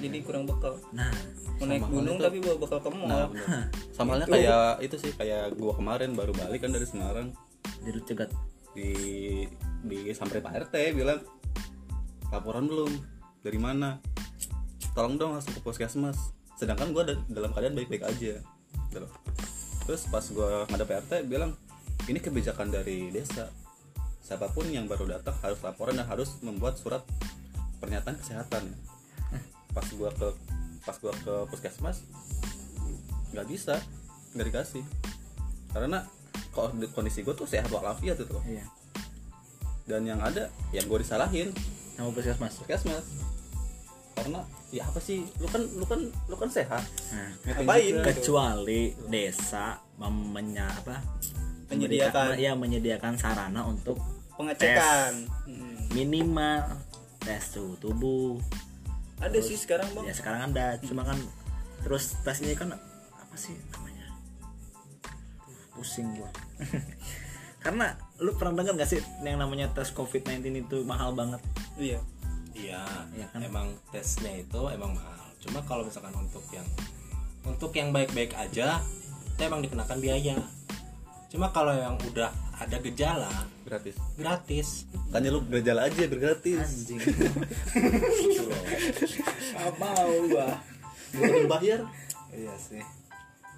jadi 0.02 0.18
kurang 0.26 0.50
bekal. 0.50 0.76
Nah 0.90 1.14
mau 1.56 1.64
naik 1.70 1.86
gunung 1.86 2.18
tapi 2.18 2.42
bawa 2.42 2.56
bekal 2.58 2.78
ke 2.82 2.90
mall. 2.90 3.08
Nah 3.08 3.30
sama 3.96 4.18
halnya 4.18 4.26
kayak 4.28 4.82
itu 4.82 4.96
sih 4.98 5.12
kayak 5.14 5.54
gua 5.54 5.72
kemarin 5.78 6.12
baru 6.12 6.34
balik 6.34 6.66
kan 6.66 6.74
dari 6.74 6.84
Semarang. 6.84 7.30
Jadi 7.86 7.98
cegat. 8.02 8.30
Di 8.74 8.90
di 9.86 10.10
sampai 10.12 10.42
Pak 10.42 10.68
RT 10.68 10.74
bilang 10.92 11.22
laporan 12.34 12.66
belum? 12.66 12.92
Dari 13.40 13.56
mana? 13.62 14.02
Tolong 14.92 15.16
dong 15.16 15.38
langsung 15.38 15.54
ke 15.54 15.62
puskesmas 15.62 16.35
sedangkan 16.56 16.92
gue 16.96 17.02
dalam 17.28 17.52
keadaan 17.52 17.76
baik-baik 17.76 18.04
aja 18.08 18.40
Gitu 18.88 18.98
loh. 19.02 19.12
terus 19.86 20.08
pas 20.10 20.24
gue 20.24 20.50
ngadep 20.72 20.88
RT 20.88 21.12
bilang 21.30 21.54
ini 22.06 22.18
kebijakan 22.22 22.70
dari 22.70 23.10
desa. 23.10 23.50
Siapa 24.22 24.50
pun 24.50 24.66
yang 24.66 24.90
baru 24.90 25.06
datang 25.06 25.34
harus 25.42 25.58
laporan 25.62 25.94
dan 25.94 26.06
harus 26.06 26.38
membuat 26.42 26.78
surat 26.78 27.02
pernyataan 27.78 28.18
kesehatan. 28.18 28.66
Pas 29.70 29.86
gue 29.86 30.10
ke 30.10 30.28
pas 30.86 30.96
gue 30.98 31.12
ke 31.22 31.34
puskesmas 31.50 32.02
nggak 33.34 33.46
bisa 33.46 33.78
nggak 34.34 34.46
dikasih. 34.50 34.84
Karena 35.70 36.02
kondisi 36.94 37.22
gue 37.22 37.34
tuh 37.34 37.46
sehat 37.46 37.70
walafiat 37.70 38.18
itu 38.18 38.32
loh. 38.32 38.42
Iya. 38.42 38.66
Dan 39.86 40.02
yang 40.06 40.18
ada 40.18 40.50
yang 40.74 40.86
gue 40.90 40.98
disalahin. 40.98 41.54
Sama 41.94 42.10
puskesmas? 42.10 42.54
Puskesmas 42.58 43.06
karena 44.16 44.40
ya 44.72 44.82
apa 44.88 44.98
sih 44.98 45.28
lu 45.36 45.46
kan 45.46 45.62
lu 45.76 45.84
kan 45.84 46.00
lu 46.08 46.36
kan 46.40 46.48
sehat. 46.48 46.80
Nah 47.12 47.30
ngapain? 47.44 47.84
gitu? 47.92 48.00
kecuali 48.00 48.96
desa 49.12 49.76
memenya 50.00 50.72
apa? 50.72 50.96
Menyediakan. 51.68 52.40
ya 52.40 52.56
menyediakan 52.56 53.14
sarana 53.20 53.68
untuk 53.68 54.00
pengecekan. 54.40 55.28
Hmm. 55.44 55.76
minimal 55.92 56.80
tes 57.20 57.44
suhu 57.52 57.76
tubuh. 57.76 58.40
Ada 59.20 59.38
sih 59.44 59.56
sekarang 59.60 59.88
bang. 59.92 60.04
ya 60.08 60.14
sekarang 60.16 60.40
ada. 60.52 60.80
Cuma 60.80 61.04
kan 61.04 61.20
terus 61.84 62.16
tesnya 62.24 62.56
kan 62.56 62.72
apa 63.12 63.36
sih 63.36 63.52
namanya? 63.76 64.08
Pusing 65.76 66.08
gua. 66.16 66.32
Karena 67.64 67.98
lu 68.22 68.32
pernah 68.38 68.62
dengar 68.62 68.78
gak 68.78 68.90
sih 68.94 69.02
yang 69.26 69.42
namanya 69.42 69.66
tes 69.74 69.90
covid-19 69.90 70.70
itu 70.70 70.86
mahal 70.86 71.12
banget? 71.12 71.42
Iya 71.76 71.98
Iya 73.16 73.26
kan? 73.32 73.40
emang 73.40 73.68
tesnya 73.88 74.32
itu 74.36 74.60
emang 74.68 74.92
mahal. 74.92 75.28
Cuma 75.40 75.64
kalau 75.64 75.88
misalkan 75.88 76.12
untuk 76.12 76.44
yang 76.52 76.68
untuk 77.48 77.72
yang 77.72 77.94
baik-baik 77.94 78.36
aja, 78.36 78.84
itu 79.32 79.40
emang 79.40 79.64
dikenakan 79.64 79.98
biaya. 80.02 80.36
Cuma 81.32 81.48
kalau 81.48 81.72
yang 81.72 81.96
udah 81.96 82.28
ada 82.56 82.76
gejala, 82.80 83.32
gratis. 83.64 83.96
gratis. 84.16 84.68
kan 85.12 85.24
lu 85.24 85.40
gejala 85.48 85.88
aja 85.88 85.96
biar 85.96 86.20
gratis. 86.20 86.60
Anjing. 86.60 87.00
Mau 89.80 90.12
gua. 90.28 90.48
Lu 91.16 91.48
bayar. 91.48 91.80
Iya 92.32 92.54
sih. 92.60 92.84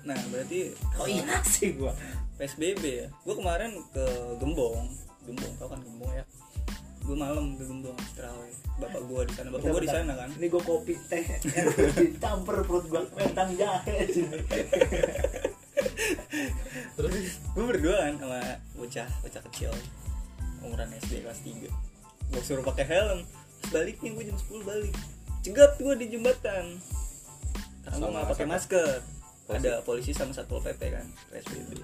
Nah 0.06 0.18
berarti 0.30 0.74
oh 0.98 1.06
iya. 1.10 1.42
sih 1.54 1.74
gua. 1.74 1.94
PSBB 2.38 2.84
ya. 2.86 3.06
Gue 3.26 3.34
kemarin 3.34 3.74
ke 3.90 4.06
Gembong. 4.38 4.86
Gembong 5.26 5.52
tau 5.58 5.66
kan 5.66 5.82
Gembong 5.82 6.14
ya 6.14 6.22
gue 7.08 7.16
malam 7.16 7.56
ke 7.56 7.64
Gembong 7.64 7.96
terawih. 8.12 8.52
Bapak 8.76 9.02
gue 9.08 9.20
di 9.24 9.32
sana. 9.32 9.48
Bapak 9.48 9.68
gue 9.72 9.82
di 9.82 9.90
sana 9.90 10.12
kan? 10.12 10.28
Ini 10.36 10.46
gua 10.52 10.62
kopi 10.62 10.94
teh 11.08 11.24
dicampur 11.96 12.60
perut 12.68 12.84
gua. 12.92 13.00
Kentang 13.16 13.56
jahe 13.56 13.96
sini. 14.12 14.38
Terus 17.00 17.16
gue 17.56 17.64
berdua 17.64 17.96
kan 18.04 18.14
sama 18.20 18.40
bocah 18.76 19.08
bocah 19.24 19.42
kecil. 19.48 19.72
Umuran 20.60 20.92
SD 21.00 21.24
kelas 21.24 21.40
3 21.40 21.64
gue 22.28 22.42
suruh 22.44 22.60
pakai 22.60 22.84
helm. 22.84 23.24
Terus 23.64 23.70
baliknya 23.72 24.10
gue 24.12 24.24
jam 24.28 24.36
10 24.36 24.68
balik. 24.68 24.94
Cegat 25.40 25.72
gue 25.80 25.94
di 25.96 26.06
jembatan. 26.12 26.76
Karena 27.88 27.96
gue 27.96 28.04
Sama 28.04 28.12
nggak 28.20 28.30
pakai 28.36 28.46
masker. 28.46 29.00
Polisi. 29.48 29.64
ada 29.64 29.80
polisi 29.80 30.12
sama 30.12 30.36
satpol 30.36 30.60
pp 30.60 30.92
kan 30.92 31.08
PSBB 31.32 31.80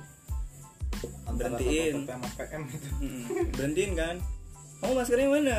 Berhentiin. 1.33 2.05
PM 2.05 2.63
itu. 2.69 2.89
Mm-mm. 3.01 3.25
berhentiin 3.57 3.93
kan 3.97 4.21
kamu 4.85 5.01
maskernya 5.01 5.29
mana? 5.33 5.59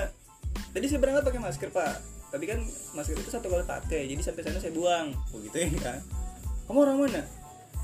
Tadi 0.69 0.85
saya 0.85 1.01
berangkat 1.01 1.23
pakai 1.25 1.41
masker 1.41 1.69
pak. 1.73 1.97
Tapi 2.29 2.45
kan 2.45 2.61
masker 2.93 3.17
itu 3.17 3.33
satu 3.33 3.49
kali 3.49 3.65
pakai 3.65 4.05
jadi 4.05 4.21
sampai 4.21 4.45
sana 4.45 4.61
saya 4.61 4.69
buang. 4.69 5.17
Begituin 5.33 5.73
kan? 5.81 5.97
Kamu 6.69 6.85
orang 6.85 7.09
mana? 7.09 7.25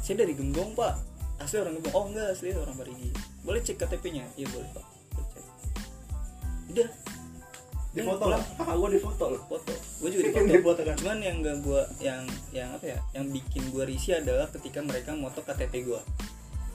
Saya 0.06 0.22
dari 0.22 0.38
Gembong 0.38 0.78
pak. 0.78 1.02
Asli 1.42 1.58
orang 1.58 1.82
Gembong 1.82 1.94
oh 1.98 2.06
enggak 2.14 2.30
asli 2.30 2.54
orang 2.54 2.78
Parigi. 2.78 3.10
Boleh 3.42 3.58
cek 3.66 3.82
KTP-nya 3.82 4.22
iya 4.38 4.46
boleh 4.54 4.70
pak. 4.70 4.86
Boleh 5.18 5.28
cek. 5.34 5.46
udah. 6.78 6.90
Di 7.92 8.02
foto 8.06 8.26
lah 8.30 8.42
gua 8.78 8.90
di 8.94 9.02
foto 9.02 9.26
loh 9.34 9.42
foto. 9.50 9.74
Gue 9.98 10.10
juga 10.14 10.46
di 10.46 10.62
foto 10.62 10.82
kan? 10.86 10.96
cuman 11.02 11.18
yang 11.26 11.42
gak 11.42 11.58
gue 11.66 11.82
yang 12.06 12.22
yang 12.54 12.70
apa 12.70 12.86
ya? 12.86 13.00
Yang 13.18 13.42
bikin 13.42 13.64
gue 13.74 13.84
risih 13.90 14.22
adalah 14.22 14.46
ketika 14.54 14.86
mereka 14.86 15.18
moto 15.18 15.42
KTP 15.42 15.90
gue 15.90 16.02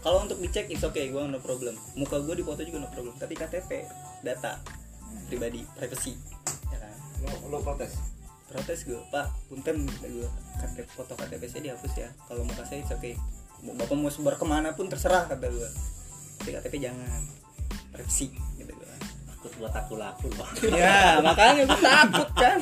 kalau 0.06 0.22
untuk 0.22 0.38
dicek 0.38 0.70
it's 0.70 0.86
okay 0.86 1.10
gue 1.10 1.18
no 1.18 1.42
problem. 1.42 1.74
Muka 1.98 2.22
gue 2.22 2.38
di 2.38 2.46
foto 2.46 2.62
juga 2.62 2.78
no 2.78 2.88
problem 2.94 3.10
tapi 3.18 3.34
KTP 3.34 3.90
data 4.22 4.62
pribadi 5.26 5.66
privacy 5.74 6.14
ya 6.70 6.78
kan? 6.78 6.94
Lo, 7.26 7.50
lo 7.50 7.58
protes? 7.58 7.98
Protes 8.46 8.86
gue 8.86 9.02
pak 9.10 9.26
punten 9.50 9.82
gue 9.82 10.30
KTP 10.62 10.86
foto 10.94 11.18
KTP 11.18 11.50
saya 11.50 11.62
dihapus 11.66 11.92
ya. 11.98 12.08
Kalau 12.30 12.46
muka 12.46 12.62
saya 12.62 12.86
it's 12.86 12.94
okay. 12.94 13.18
Mau 13.66 13.74
bapak 13.74 13.98
mau 13.98 14.06
sebar 14.06 14.38
ke 14.38 14.46
mana 14.46 14.78
pun 14.78 14.86
terserah 14.86 15.26
kata 15.26 15.50
gue 15.50 15.68
tapi 16.38 16.54
KTP 16.54 16.86
jangan. 16.86 17.20
Privacy 17.90 18.30
gitu 18.62 18.70
gue 18.78 18.86
Takut 19.26 19.52
buat 19.58 19.74
aku 19.74 19.98
laku 19.98 20.30
loh. 20.38 20.46
ya 20.70 21.18
makanya 21.18 21.66
gue 21.66 21.80
takut 21.82 22.30
kan? 22.38 22.58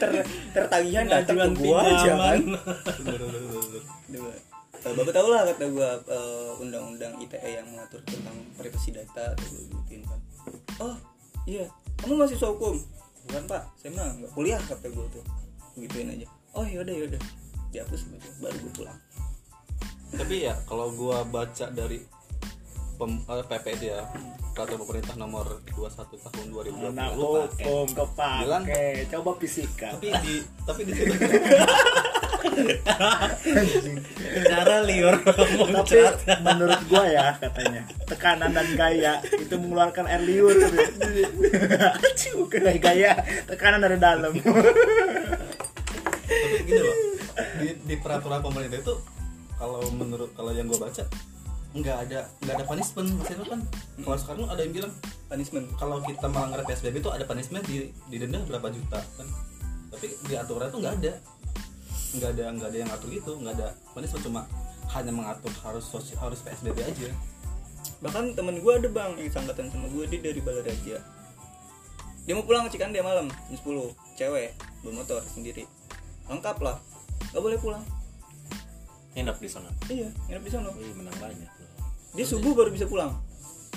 Ter 0.00 0.24
tertagihan 0.56 1.04
datang 1.04 1.52
ke 1.52 1.68
aja 1.68 2.12
kan? 2.16 2.40
Dua. 4.08 4.47
Bapak 4.94 5.12
tau 5.12 5.28
lah 5.28 5.42
kata 5.44 5.64
gua 5.72 5.90
eh, 6.06 6.50
undang-undang 6.62 7.12
ITE 7.18 7.50
yang 7.60 7.66
mengatur 7.68 8.00
tentang 8.06 8.36
privasi 8.54 8.94
data 8.94 9.34
atau 9.34 9.46
gua 9.48 9.64
gituin 9.82 10.02
kan 10.06 10.20
oh 10.80 10.96
iya. 11.44 11.66
Kamu 11.98 12.14
masih 12.14 12.38
hukum? 12.38 12.78
Bukan 13.26 13.42
pak. 13.50 13.62
Saya 13.80 13.90
mah 13.98 14.06
nggak 14.22 14.30
kuliah 14.32 14.60
kata 14.62 14.86
gue 14.86 15.06
tuh. 15.10 15.24
Gituin 15.74 16.14
aja. 16.14 16.30
Oh 16.54 16.62
yaudah 16.62 16.94
yaudah 16.94 17.18
dihapus 17.74 18.06
gitu 18.06 18.28
baru 18.38 18.54
gue 18.54 18.72
pulang. 18.78 18.98
Tapi 20.14 20.46
ya 20.46 20.54
kalau 20.64 20.94
gua 20.94 21.26
baca 21.26 21.66
dari 21.68 22.00
pem, 22.96 23.18
eh, 23.18 23.44
PP 23.44 23.66
itu 23.76 23.84
ya 23.90 24.06
peraturan 24.58 24.82
pemerintah 24.82 25.14
nomor 25.14 25.46
21 25.70 26.18
tahun 26.18 26.46
2020 26.50 26.90
anak 26.90 27.10
hukum 27.14 27.86
Bilang- 27.86 28.66
kepake. 28.66 29.06
coba 29.06 29.30
fisika 29.38 29.88
tapi 29.94 30.10
di 30.18 30.34
tapi 30.66 30.80
di 30.82 30.92
situ 30.98 31.14
cara 34.48 34.76
liur 34.84 35.14
tapi 35.24 35.54
muncrat. 35.58 36.16
menurut 36.44 36.80
gua 36.90 37.04
ya 37.08 37.26
katanya 37.40 37.82
tekanan 38.06 38.50
dan 38.52 38.68
gaya 38.76 39.22
itu 39.36 39.54
mengeluarkan 39.58 40.04
air 40.06 40.22
liur. 40.24 40.54
Kena 42.48 42.72
gaya 42.80 43.12
tekanan 43.44 43.80
dari 43.84 43.98
dalam. 44.00 44.32
Tapi 46.28 46.56
gini 46.64 46.80
loh 46.80 46.96
di, 47.58 47.68
di 47.86 47.94
peraturan 47.98 48.40
pemerintah 48.42 48.78
itu 48.80 48.94
kalau 49.58 49.82
menurut 49.94 50.30
kalau 50.38 50.54
yang 50.54 50.70
gue 50.70 50.78
baca 50.78 51.04
nggak 51.76 51.96
ada 52.08 52.20
nggak 52.42 52.54
ada 52.58 52.64
punishment. 52.64 53.08
Maksudnya 53.20 53.46
kan 53.46 53.60
kalau 54.00 54.18
sekarang 54.18 54.48
ada 54.48 54.60
yang 54.64 54.72
bilang 54.72 54.92
punishment. 55.28 55.66
Kalau 55.76 56.00
kita 56.02 56.26
melanggar 56.30 56.64
psbb 56.64 56.96
itu 57.02 57.10
ada 57.12 57.24
punishment 57.28 57.64
di 57.68 57.92
didenda 58.08 58.40
berapa 58.46 58.72
juta 58.72 58.98
kan? 58.98 59.26
Tapi 59.92 60.06
di 60.30 60.34
aturan 60.36 60.68
itu 60.72 60.78
nggak 60.80 60.94
ada 61.02 61.12
nggak 62.16 62.30
ada 62.36 62.44
nggak 62.56 62.68
ada 62.72 62.78
yang 62.78 62.88
ngatur 62.88 63.10
itu 63.12 63.32
nggak 63.36 63.54
ada. 63.60 63.68
Punishment 63.92 64.24
cuma 64.24 64.40
hanya 64.96 65.12
mengatur 65.12 65.52
harus 65.64 65.84
sosi- 65.84 66.16
harus 66.16 66.40
psbb 66.40 66.78
aja. 66.80 67.10
Bahkan 68.00 68.38
temen 68.38 68.62
gue 68.62 68.72
ada 68.72 68.88
bang 68.88 69.12
yang 69.18 69.32
sangkatan 69.32 69.68
sama 69.68 69.86
gue 69.92 70.04
dia 70.08 70.20
dari 70.22 70.40
Balaraja. 70.40 70.96
Dia 72.24 72.32
mau 72.36 72.44
pulang 72.44 72.68
ke 72.68 72.76
Cikandia 72.76 73.00
malam 73.00 73.28
jam 73.28 73.56
10 73.56 73.92
cewek 74.16 74.52
bawa 74.84 74.92
motor 74.92 75.20
sendiri. 75.24 75.64
Lengkap 76.28 76.60
lah. 76.60 76.76
Gak 77.32 77.40
boleh 77.40 77.56
pulang. 77.56 77.84
Nginep 79.16 79.36
di 79.40 79.48
sana? 79.48 79.68
Iya 79.88 80.08
nginep 80.28 80.42
di 80.44 80.50
sana. 80.52 80.68
Wih, 80.76 80.92
menang 80.96 81.16
banyak 81.16 81.58
dia 82.16 82.24
subuh 82.24 82.56
baru 82.56 82.72
bisa 82.72 82.88
pulang 82.88 83.12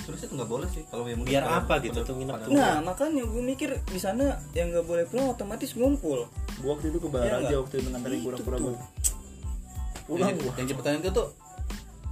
terus 0.02 0.20
itu 0.22 0.34
nggak 0.34 0.50
boleh 0.50 0.68
sih 0.68 0.84
kalau 0.88 1.06
yang 1.06 1.22
Biar 1.22 1.44
kalau- 1.44 1.60
apa 1.62 1.74
gitu 1.80 2.00
tuh 2.02 2.16
nginep 2.16 2.36
tuh? 2.42 2.52
nah 2.52 2.82
makanya 2.82 3.22
gue 3.22 3.44
mikir 3.44 3.70
di 3.86 4.00
sana 4.00 4.34
yang 4.52 4.70
nggak 4.70 4.84
boleh 4.84 5.06
pulang 5.06 5.30
otomatis 5.30 5.72
ngumpul. 5.74 6.26
Gua 6.58 6.70
waktu 6.74 6.90
itu 6.90 6.98
ke 6.98 7.08
Iya 7.08 7.14
Baraja 7.14 7.38
nggak? 7.44 7.60
waktu 7.60 7.76
itu 7.78 7.88
nganterin 7.90 8.20
pura-pura 8.22 8.58
gua. 8.58 8.76
Pulang 10.04 10.30
yang, 10.30 10.38
yang 10.38 10.66
jadi 10.66 10.76
pertanyaan 10.76 11.02
itu 11.02 11.12
tuh 11.12 11.28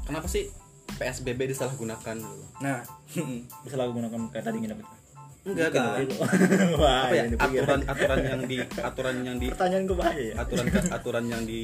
kenapa 0.03 0.27
sih 0.27 0.43
psbb 0.91 1.39
disalahgunakan 1.47 2.15
gitu? 2.17 2.45
nah. 2.59 2.79
Bisa 3.65 3.75
lah 3.75 3.89
gunakan 3.89 4.19
kayak 4.29 4.43
tadi 4.43 4.57
nginep 4.59 4.77
itu. 4.79 4.93
Enggak 5.39 5.71
Wah, 6.81 7.07
apa 7.07 7.13
ya? 7.15 7.23
aturan 7.33 7.79
aturan 7.87 8.19
yang 8.21 8.41
di 8.43 8.57
aturan 8.61 9.15
yang 9.23 9.37
di 9.39 9.47
pertanyaan 9.49 9.83
gua 9.87 9.97
bahaya 10.03 10.21
ya? 10.21 10.33
aturan 10.37 10.65
aturan 10.91 11.25
yang 11.25 11.41
di 11.41 11.63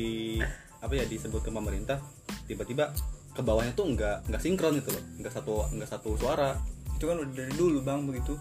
apa 0.79 0.93
ya 0.93 1.05
disebut 1.05 1.41
ke 1.41 1.49
pemerintah 1.49 1.97
tiba-tiba 2.45 2.93
ke 3.35 3.43
bawahnya 3.43 3.75
tuh 3.75 3.91
nggak 3.91 4.31
nggak 4.31 4.41
sinkron 4.41 4.79
gitu 4.79 4.95
loh. 4.95 5.03
Nggak 5.19 5.33
satu 5.35 5.67
nggak 5.75 5.89
satu 5.91 6.09
suara. 6.15 6.55
Itu 6.95 7.11
kan 7.11 7.19
udah 7.19 7.33
dari 7.35 7.53
dulu 7.53 7.83
bang 7.83 8.07
begitu. 8.07 8.39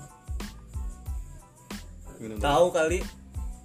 Gitu. 2.14 2.38
tahu 2.38 2.70
kali 2.70 3.02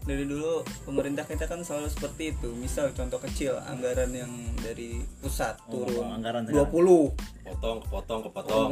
dari 0.09 0.25
dulu 0.25 0.65
pemerintah 0.81 1.21
kita 1.21 1.45
kan 1.45 1.61
selalu 1.61 1.85
seperti 1.93 2.33
itu. 2.33 2.49
Misal 2.57 2.89
contoh 2.97 3.21
kecil 3.21 3.61
anggaran 3.61 4.09
yang 4.09 4.31
dari 4.57 5.05
pusat 5.21 5.53
Oh, 5.69 5.85
turun 5.85 6.09
anggaran 6.09 6.49
20 6.49 6.65
potong 7.45 7.77
kepotong 7.85 8.19
kepotong 8.25 8.69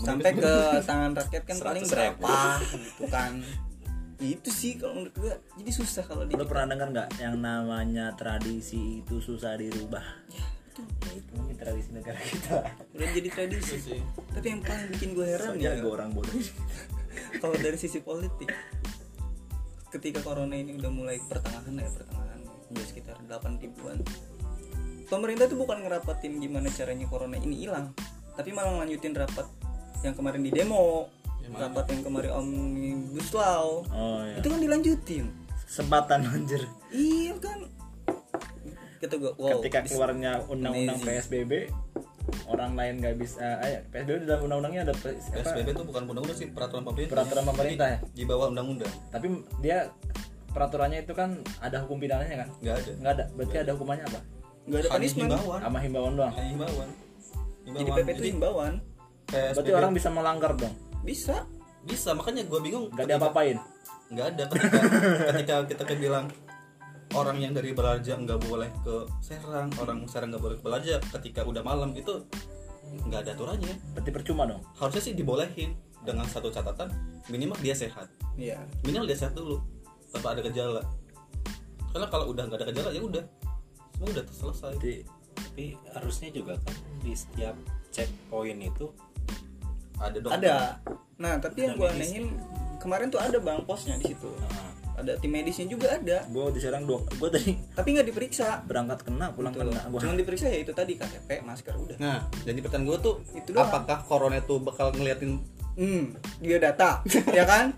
sampai 0.00 0.32
ke 0.32 0.54
tangan 0.88 1.12
rakyat 1.12 1.44
kan 1.44 1.56
paling 1.60 1.84
100 1.84 1.92
berapa 1.92 2.36
gitu 2.88 3.04
kan. 3.12 3.32
Itu 4.18 4.48
sih 4.50 4.80
kalau 4.80 4.98
menurut 4.98 5.14
gua 5.14 5.34
jadi 5.60 5.70
susah 5.70 6.02
kalau 6.08 6.24
di 6.24 6.34
Lo 6.34 6.48
pernah 6.48 6.74
dengar 6.74 6.88
nggak 6.90 7.10
yang 7.20 7.36
namanya 7.38 8.16
tradisi 8.16 9.04
itu 9.04 9.20
susah 9.20 9.60
dirubah? 9.60 10.02
Ya 10.32 10.57
itu 11.08 11.30
mungkin 11.34 11.56
tradisi 11.56 11.90
negara 11.90 12.18
kita. 12.18 12.56
udah 12.94 13.08
jadi 13.12 13.28
tradisi 13.28 13.76
sih. 13.76 14.00
tapi 14.30 14.46
yang 14.48 14.62
paling 14.62 14.88
bikin 14.92 15.08
gue 15.12 15.26
heran 15.26 15.50
Soalnya 15.54 15.70
ya 15.70 15.80
gue 15.80 15.90
orang 15.90 16.10
bodoh. 16.12 16.34
kalau 17.38 17.56
dari 17.56 17.76
sisi 17.76 17.98
politik 17.98 18.50
ketika 19.88 20.20
corona 20.20 20.52
ini 20.52 20.76
udah 20.76 20.90
mulai 20.90 21.16
pertengahan 21.22 21.72
ya 21.72 21.88
pertengahan 21.88 22.40
udah 22.68 22.84
sekitar 22.84 23.16
8 23.24 23.56
ribuan 23.58 23.96
pemerintah 25.08 25.48
tuh 25.48 25.56
bukan 25.56 25.80
ngerapatin 25.80 26.36
gimana 26.36 26.68
caranya 26.68 27.08
corona 27.08 27.36
ini 27.36 27.64
hilang 27.64 27.96
tapi 28.36 28.52
malah 28.52 28.84
lanjutin 28.84 29.16
rapat 29.16 29.48
yang 30.04 30.12
kemarin 30.12 30.44
di 30.44 30.52
demo 30.52 31.08
rapat 31.48 31.88
yang 31.90 32.04
kemarin 32.04 32.30
omnibus 32.36 33.32
law 33.32 33.80
Oh 33.88 34.20
ya. 34.20 34.36
itu 34.36 34.46
kan 34.46 34.60
dilanjutin 34.60 35.26
Kesempatan 35.64 36.24
anjir. 36.24 36.64
iya 36.92 37.32
kan 37.40 37.64
kata 38.98 39.14
gue 39.14 39.32
wow 39.32 39.50
Ketika 39.56 39.78
bis- 39.80 39.90
keluarnya 39.90 40.32
undang-undang 40.44 40.98
amazing. 40.98 41.06
PSBB, 41.08 41.52
orang 42.46 42.72
lain 42.74 42.94
nggak 42.98 43.14
bisa. 43.16 43.40
Eh, 43.60 43.80
PSBB 43.86 44.16
di 44.16 44.26
dalam 44.26 44.42
undang-undangnya 44.44 44.82
ada? 44.84 44.94
PSBB 45.32 45.68
itu 45.70 45.82
bukan 45.82 46.02
undang-undang 46.04 46.36
sih 46.36 46.48
peraturan 46.48 46.82
pemerintah 46.82 47.12
Peraturan 47.14 47.44
pemerintah 47.46 47.86
ya. 47.88 47.98
di 48.08 48.24
bawah 48.24 48.46
undang-undang 48.48 48.92
Tapi 49.08 49.26
dia 49.58 49.78
peraturannya 50.48 51.00
itu 51.00 51.12
kan 51.12 51.30
ada 51.58 51.76
hukum 51.80 51.96
pidananya 51.96 52.36
kan? 52.42 52.48
nggak 52.58 52.74
ada 52.74 52.90
Nggak 52.94 53.12
ada. 53.12 53.24
Berarti 53.32 53.56
ada 53.58 53.72
hukumannya 53.72 54.04
apa? 54.04 54.20
nggak 54.64 54.78
ada 54.78 54.90
punishment 54.90 55.28
himbauan 55.30 55.60
Sama 55.62 55.78
himbauan 55.80 56.12
doang. 56.14 56.32
hanya 56.34 56.50
himbauan 56.50 56.88
jadi 57.64 57.82
PP 57.86 58.08
itu 58.10 58.24
himbauan 58.30 58.72
PSBB 59.26 59.54
Berarti 59.54 59.72
orang 59.74 59.92
bisa 59.92 60.08
melanggar 60.08 60.52
dong. 60.54 60.74
bisa 61.00 61.36
bisa 61.80 62.10
makanya 62.12 62.42
gue 62.42 62.60
bingung 62.60 62.90
Nggak 62.90 63.06
diapa-apain. 63.08 63.56
nggak 64.08 64.26
ada 64.26 64.44
ketika 64.46 64.78
ketika 65.30 65.54
kita 65.66 65.82
kan 65.84 65.96
bilang 65.98 66.24
orang 67.16 67.40
yang 67.40 67.52
dari 67.56 67.72
Belaja 67.72 68.18
nggak 68.18 68.40
boleh 68.44 68.68
ke 68.84 69.08
Serang 69.24 69.72
orang 69.80 70.04
Serang 70.10 70.34
nggak 70.34 70.42
boleh 70.42 70.56
ke 70.60 70.64
Belaja 70.64 70.94
ketika 71.18 71.46
udah 71.46 71.64
malam 71.64 71.96
itu 71.96 72.24
nggak 73.08 73.28
ada 73.28 73.30
aturannya. 73.36 73.74
Berarti 73.96 74.10
percuma 74.12 74.48
dong. 74.48 74.64
harusnya 74.76 75.02
sih 75.04 75.14
dibolehin 75.16 75.76
dengan 76.04 76.24
satu 76.28 76.48
catatan 76.52 76.92
minimal 77.28 77.56
dia 77.60 77.76
sehat. 77.76 78.08
Iya. 78.36 78.60
Minimal 78.84 79.08
dia 79.08 79.18
sehat 79.18 79.36
dulu 79.36 79.60
tanpa 80.12 80.36
ada 80.36 80.40
gejala. 80.44 80.82
Karena 81.92 82.06
kalau 82.08 82.32
udah 82.32 82.44
nggak 82.48 82.58
ada 82.64 82.66
gejala 82.72 82.90
ya 82.92 83.02
udah. 83.04 83.24
Semua 83.96 84.08
udah 84.14 84.24
selesai 84.28 84.74
Berarti 84.80 84.94
tapi 85.38 85.78
harusnya 85.94 86.28
juga 86.34 86.54
kan 86.66 86.74
di 87.02 87.12
setiap 87.14 87.54
checkpoint 87.94 88.60
itu 88.62 88.86
ada 89.98 90.16
dong. 90.18 90.32
Ada. 90.32 90.56
Nah 91.18 91.34
tapi 91.42 91.66
yang 91.66 91.74
gue 91.74 91.88
anehin 91.88 92.24
kemarin 92.78 93.10
tuh 93.10 93.18
ada 93.18 93.38
bang 93.42 93.62
posnya 93.66 93.98
di 93.98 94.14
situ. 94.14 94.30
Nah, 94.38 94.67
ada 94.98 95.12
tim 95.16 95.30
medisnya 95.30 95.66
juga 95.66 95.94
ada 95.94 96.26
gue 96.26 96.44
di 96.50 96.58
Serang 96.58 96.84
dua. 96.84 97.00
Gue 97.14 97.30
tadi 97.30 97.54
tapi 97.72 97.88
nggak 97.94 98.06
diperiksa 98.06 98.66
berangkat 98.66 99.06
kena 99.06 99.30
pulang 99.30 99.54
loh. 99.54 99.70
kena. 99.70 99.86
Gua 99.86 99.98
cuman 100.02 100.16
diperiksa 100.16 100.50
ya 100.50 100.58
itu 100.58 100.72
tadi 100.72 100.98
KTP 100.98 101.40
masker 101.40 101.74
udah 101.74 101.96
nah 101.96 102.18
jadi 102.42 102.58
pertanyaan 102.58 102.90
gue 102.90 102.98
tuh 103.00 103.14
Itu 103.32 103.54
doang. 103.54 103.70
apakah 103.70 104.02
corona 104.02 104.36
itu 104.36 104.58
bakal 104.58 104.90
ngeliatin 104.90 105.38
hmm 105.78 106.04
dia 106.42 106.58
data 106.58 107.06
ya 107.30 107.46
kan 107.46 107.70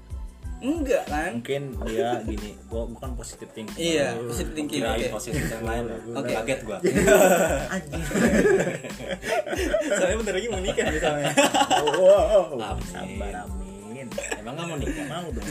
enggak 0.60 1.04
kan 1.04 1.40
mungkin 1.40 1.72
dia 1.88 2.20
gini 2.20 2.52
gua 2.68 2.84
bukan 2.84 3.16
positif 3.16 3.48
thinking 3.50 3.80
iya 3.96 4.12
positive 4.12 4.52
thinking 4.52 4.84
oke 4.84 5.06
positif 5.10 5.40
yang 5.48 5.64
lain 5.64 5.84
Oke. 6.12 6.32
kaget 6.32 6.60
gua 6.64 6.76
soalnya 9.96 10.16
bentar 10.20 10.34
lagi 10.36 10.48
mau 10.48 10.60
nikah 10.60 10.84
misalnya 10.88 11.32
wow 11.96 12.52
Amin. 12.56 12.84
sabar 12.88 13.34
amin 13.44 13.59
emang 14.38 14.54
nggak 14.56 14.66
mau 14.66 14.78
nikah? 14.78 15.06
Mau 15.06 15.28
dong. 15.30 15.46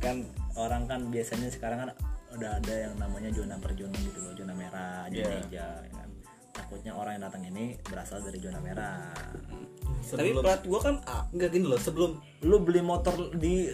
Kan 0.00 0.16
orang 0.56 0.88
kan 0.88 1.00
biasanya 1.12 1.52
sekarang 1.52 1.78
kan 1.84 1.90
udah 2.32 2.56
ada 2.56 2.74
yang 2.88 2.94
namanya 2.96 3.28
zona 3.34 3.60
per 3.60 3.76
zona 3.76 3.96
gitu 4.00 4.18
loh 4.22 4.32
zona 4.32 4.54
merah 4.56 5.04
zona 5.10 5.28
Iya. 5.28 5.40
hijau 5.44 5.76
ya 5.84 5.92
kan? 5.92 6.08
Takutnya 6.50 6.92
orang 6.96 7.12
yang 7.20 7.24
datang 7.28 7.42
ini 7.44 7.64
berasal 7.84 8.18
dari 8.24 8.38
zona 8.40 8.58
merah. 8.64 9.12
Tapi 9.12 10.32
sebelum 10.32 10.40
plat 10.40 10.62
gua 10.64 10.80
kan 10.80 10.96
A 11.04 11.28
nggak 11.28 11.50
gini 11.52 11.66
loh 11.68 11.76
sebelum 11.76 12.16
lu 12.46 12.56
beli 12.64 12.80
motor 12.80 13.34
di 13.36 13.68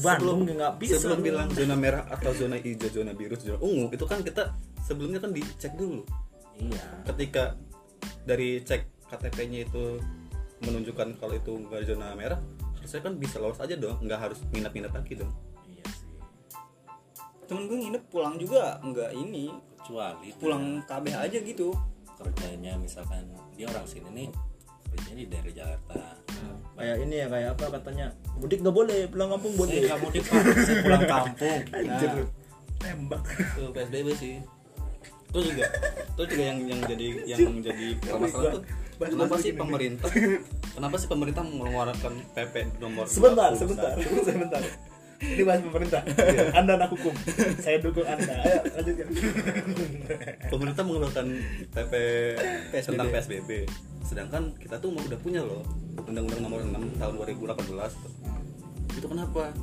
Bandung 0.00 0.46
nggak 0.46 0.78
bisa 0.80 0.96
sebelum 1.02 1.18
lu. 1.20 1.26
bilang 1.34 1.48
zona 1.52 1.74
merah 1.76 2.06
atau 2.08 2.30
zona 2.32 2.56
hijau 2.56 2.88
zona 2.88 3.12
biru 3.12 3.34
zona 3.36 3.58
ungu 3.58 3.90
itu 3.90 4.04
kan 4.06 4.22
kita 4.22 4.54
sebelumnya 4.86 5.18
kan 5.18 5.34
dicek 5.34 5.74
dulu. 5.74 6.06
Iya. 6.62 7.10
Ketika 7.10 7.58
dari 8.22 8.62
cek 8.62 9.10
KTP-nya 9.10 9.66
itu 9.66 9.98
menunjukkan 10.62 11.08
kalau 11.18 11.34
itu 11.34 11.52
nggak 11.66 11.82
zona 11.84 12.14
merah 12.14 12.40
harusnya 12.78 13.00
kan 13.02 13.14
bisa 13.14 13.36
lolos 13.38 13.58
aja 13.58 13.74
dong 13.74 13.98
nggak 14.02 14.18
harus 14.18 14.38
minat-minat 14.50 14.90
lagi 14.90 15.14
dong. 15.14 15.30
Iya 15.66 15.84
sih. 15.90 16.10
Temen 17.46 17.66
gue 17.66 17.78
nginep 17.78 18.04
pulang 18.10 18.34
juga 18.36 18.78
enggak 18.82 19.10
ini 19.14 19.50
kecuali 19.78 20.30
pulang 20.36 20.82
KB 20.86 21.04
aja 21.10 21.38
gitu. 21.38 21.70
kerjanya 22.12 22.78
misalkan 22.78 23.26
dia 23.58 23.66
orang 23.66 23.82
sini 23.82 24.06
nih 24.14 24.28
kerjanya 24.88 25.16
di 25.18 25.26
daerah 25.26 25.52
Jakarta. 25.52 26.02
Kayak 26.72 26.96
ini 27.02 27.14
ya 27.18 27.26
kayak 27.26 27.48
apa 27.58 27.64
katanya 27.78 28.06
mudik 28.38 28.62
nggak 28.62 28.74
boleh 28.74 29.00
pulang 29.10 29.30
kampung 29.34 29.52
boleh. 29.58 29.74
Saya 29.74 29.86
nggak 29.90 30.00
mudik 30.06 30.22
pak. 30.22 30.42
Saya 30.62 30.76
pulang 30.86 31.04
kampung. 31.06 31.58
Anjir, 31.76 32.10
Nah. 32.12 32.26
tembak. 32.78 33.22
Itu 33.26 33.62
PSBB 33.70 34.08
sih. 34.14 34.34
Terus 35.32 35.44
juga 35.50 35.64
terus 36.14 36.28
juga 36.30 36.44
yang 36.44 36.58
yang 36.68 36.80
jadi 36.84 37.06
yang 37.24 37.42
jadi 37.58 37.86
permasalahan 37.98 38.54
tuh 38.58 38.62
kenapa 39.10 39.34
sih 39.40 39.52
pemerintah? 39.56 40.10
Kenapa 40.76 40.96
sih 40.96 41.04
pemerintah 41.04 41.44
mengeluarkan 41.44 42.14
PP 42.32 42.80
nomor 42.80 43.04
sebentar 43.04 43.52
20? 43.52 43.60
sebentar 43.60 43.92
sebentar 44.24 44.62
ini 45.22 45.42
bahas 45.46 45.62
pemerintah. 45.62 46.02
Anda 46.50 46.74
anak 46.80 46.90
hukum. 46.98 47.14
Saya 47.62 47.78
dukung 47.78 48.02
anda. 48.02 48.42
Ayo 48.42 48.58
lanjutkan 48.74 49.06
pemerintah 50.50 50.82
mengeluarkan 50.82 51.26
PP 51.70 51.92
PSBB. 52.74 52.88
tentang 52.90 53.08
PSBB 53.12 53.50
sedangkan 54.02 54.42
kita 54.58 54.76
tuh 54.82 54.90
udah 54.92 55.18
punya 55.22 55.40
loh 55.40 55.62
undang-undang 56.04 56.42
nomor 56.42 56.58
6 56.60 57.00
tahun 57.00 57.14
2018 57.22 58.98
itu 58.98 59.06
kenapa? 59.08 59.54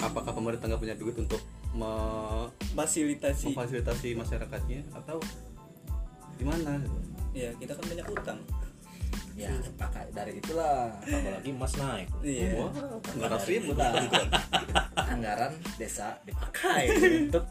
Apakah 0.00 0.32
pemerintah 0.32 0.66
nggak 0.72 0.80
punya 0.80 0.96
duit 0.96 1.12
untuk 1.20 1.38
me- 1.76 2.48
fasilitasi. 2.72 3.52
memfasilitasi 3.52 4.16
masyarakatnya 4.16 4.80
atau 4.96 5.20
gimana? 6.40 6.80
Ya 7.36 7.52
kita 7.60 7.76
kan 7.76 7.84
banyak 7.84 8.06
utang 8.08 8.38
ya 9.36 9.50
maka 9.80 10.04
dari 10.12 10.38
itulah. 10.38 10.92
Apalagi 11.02 11.50
emas 11.50 11.74
naik. 11.76 12.08
Iya. 12.20 12.48
Wah 12.58 12.70
nggak 13.00 13.28
ratus 13.32 13.48
ribu 13.48 13.70
anggaran 14.96 15.52
desa 15.76 16.18
dipakai 16.24 16.92
untuk 17.28 17.44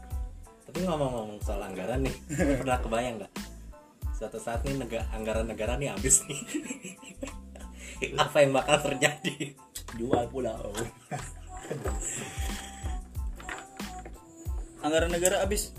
tapi 0.71 0.87
ngomong-ngomong 0.87 1.39
soal 1.43 1.61
anggaran 1.67 1.99
nih 2.07 2.15
pernah 2.31 2.79
kebayang 2.79 3.15
nggak? 3.19 3.33
Suatu 4.15 4.39
saat 4.39 4.63
nih 4.63 4.79
negara 4.79 5.03
anggaran 5.11 5.45
negara 5.49 5.73
nih 5.75 5.91
habis 5.91 6.23
nih. 6.29 6.39
Apa 8.23 8.41
yang 8.41 8.55
bakal 8.55 8.81
terjadi? 8.81 9.53
Jual 9.99 10.25
pulau. 10.31 10.73
Anggaran 14.81 15.11
negara 15.13 15.43
habis. 15.43 15.75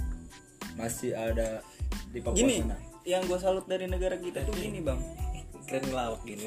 Masih 0.79 1.17
ada 1.17 1.65
di 2.13 2.21
Papua 2.21 2.37
gini 2.37 2.61
sana. 2.61 2.77
yang 3.09 3.25
gue 3.25 3.39
salut 3.41 3.65
dari 3.65 3.89
negara 3.89 4.21
kita 4.21 4.45
tuh 4.45 4.55
gini 4.55 4.85
bang 4.85 5.01
keren 5.73 5.89
ngelawak 5.89 6.21
gini. 6.29 6.45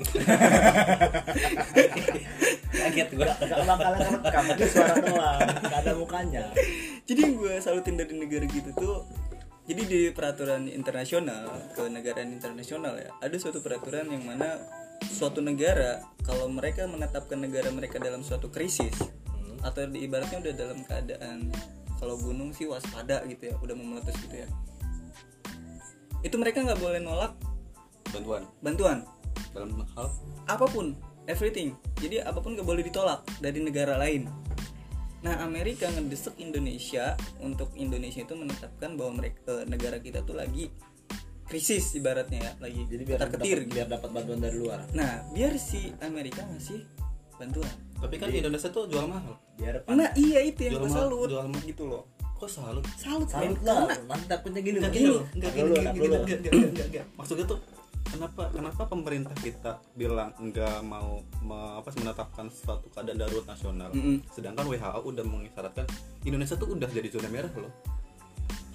Kaget 2.76 3.10
gue 3.18 3.26
Gak 3.26 3.66
bakalan 3.66 3.98
ngerekam, 3.98 4.46
itu 4.54 4.66
suara 4.70 4.94
doang, 5.02 5.40
gak 5.66 5.80
ada 5.82 5.92
mukanya. 5.98 6.46
Jadi 7.10 7.20
yang 7.26 7.34
gue 7.42 7.54
salutin 7.58 7.98
dari 7.98 8.14
negara 8.14 8.46
gitu 8.46 8.70
tuh 8.78 9.02
jadi 9.66 9.82
di 9.82 10.02
peraturan 10.14 10.70
internasional 10.70 11.50
ke 11.74 11.90
negara 11.90 12.22
internasional 12.22 12.94
ya 13.02 13.10
ada 13.18 13.34
suatu 13.42 13.66
peraturan 13.66 14.14
yang 14.14 14.22
mana 14.22 14.62
suatu 15.10 15.42
negara 15.42 16.06
kalau 16.22 16.46
mereka 16.50 16.86
menetapkan 16.86 17.42
negara 17.42 17.74
mereka 17.74 17.98
dalam 17.98 18.22
suatu 18.22 18.54
krisis 18.54 18.94
atau 19.66 19.90
di 19.90 20.06
ibaratnya 20.06 20.46
udah 20.46 20.54
dalam 20.54 20.80
keadaan 20.86 21.50
kalau 21.98 22.22
gunung 22.22 22.54
sih 22.54 22.70
waspada 22.70 23.26
gitu 23.26 23.50
ya 23.50 23.56
udah 23.58 23.74
mau 23.74 23.98
meletus 23.98 24.14
gitu 24.22 24.46
ya 24.46 24.48
itu 26.22 26.36
mereka 26.38 26.62
nggak 26.62 26.82
boleh 26.82 27.02
nolak 27.02 27.34
bantuan. 28.14 28.44
bantuan 28.62 28.98
dalam 29.52 29.84
hal 29.96 30.08
apa 30.46 30.66
pun 30.66 30.94
everything. 31.26 31.74
Jadi 31.98 32.22
apa 32.22 32.38
pun 32.38 32.54
gak 32.54 32.64
boleh 32.64 32.82
ditolak 32.82 33.24
dari 33.40 33.60
negara 33.60 33.98
lain. 33.98 34.30
Nah 35.22 35.42
Amerika 35.42 35.90
ngedesek 35.90 36.38
Indonesia 36.38 37.18
untuk 37.42 37.74
Indonesia 37.74 38.22
itu 38.22 38.36
menetapkan 38.38 38.94
bahwa 38.94 39.26
mereka 39.26 39.66
negara 39.66 39.98
kita 39.98 40.22
tuh 40.22 40.38
lagi 40.38 40.70
krisis 41.46 41.94
ibaratnya 41.94 42.42
ya 42.42 42.52
lagi 42.58 42.86
Jadi 42.86 43.02
biar 43.06 43.20
ketir 43.30 43.58
dapat, 43.66 43.74
biar 43.74 43.88
dapat 43.90 44.10
bantuan 44.14 44.40
dari 44.42 44.58
luar. 44.58 44.86
Nah 44.94 45.26
biar 45.34 45.58
si 45.58 45.90
Amerika 46.00 46.46
ngasih 46.46 46.86
bantuan. 47.42 47.74
Tapi 47.98 48.16
kan 48.22 48.30
Indonesia 48.30 48.70
tuh 48.70 48.86
jual 48.86 49.06
mahal. 49.10 49.34
Biar 49.58 49.82
nah 49.88 50.14
iya 50.14 50.46
itu 50.46 50.62
yang 50.62 50.78
Jual 50.78 50.84
gue 50.86 50.94
salut. 50.94 51.28
jual 51.30 51.48
ma- 51.50 51.66
gitu 51.66 51.84
loh. 51.90 52.04
Kok 52.36 52.52
salut? 52.52 52.84
Salut, 53.00 53.32
Salut 53.32 53.56
lah, 53.64 53.88
nanti 54.12 54.28
takutnya 54.28 54.60
gini 54.60 54.78
Enggak 54.84 54.92
loh. 54.92 55.00
gini 55.00 55.08
loh, 55.08 55.24
enggak 55.32 55.50
Nak 55.50 55.56
gini, 55.56 55.64
dulu, 55.64 55.74
gini, 55.80 55.88
nak 55.88 56.90
gini, 56.92 57.75
kenapa 58.06 58.50
kenapa 58.54 58.84
pemerintah 58.86 59.36
kita 59.38 59.82
bilang 59.94 60.32
enggak 60.38 60.80
mau 60.82 61.22
me- 61.42 61.74
apa 61.80 61.90
menetapkan 61.96 62.48
suatu 62.48 62.88
keadaan 62.94 63.20
darurat 63.20 63.46
nasional, 63.46 63.90
Mm-mm. 63.92 64.22
sedangkan 64.32 64.66
WHO 64.66 65.00
udah 65.04 65.26
mengisyaratkan 65.26 65.86
Indonesia 66.24 66.56
tuh 66.56 66.74
udah 66.74 66.90
jadi 66.90 67.08
zona 67.10 67.30
merah 67.30 67.52
loh. 67.58 67.74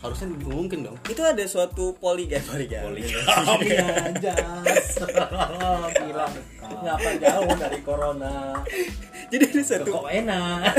Harusnya 0.01 0.33
mungkin 0.49 0.81
dong. 0.81 0.97
itu 1.13 1.21
ada 1.21 1.45
suatu 1.45 1.93
poli 2.01 2.25
eh, 2.33 2.41
poligami 2.41 3.05
Kami 3.53 3.69
aja. 3.77 4.33
Bilang 6.09 6.35
ngapa 6.81 7.11
jauh 7.21 7.53
dari 7.61 7.81
corona? 7.85 8.57
Jadi 9.31 9.45
ada 9.47 9.61
kok 9.61 9.69
satu 9.69 9.93
enak 10.11 10.75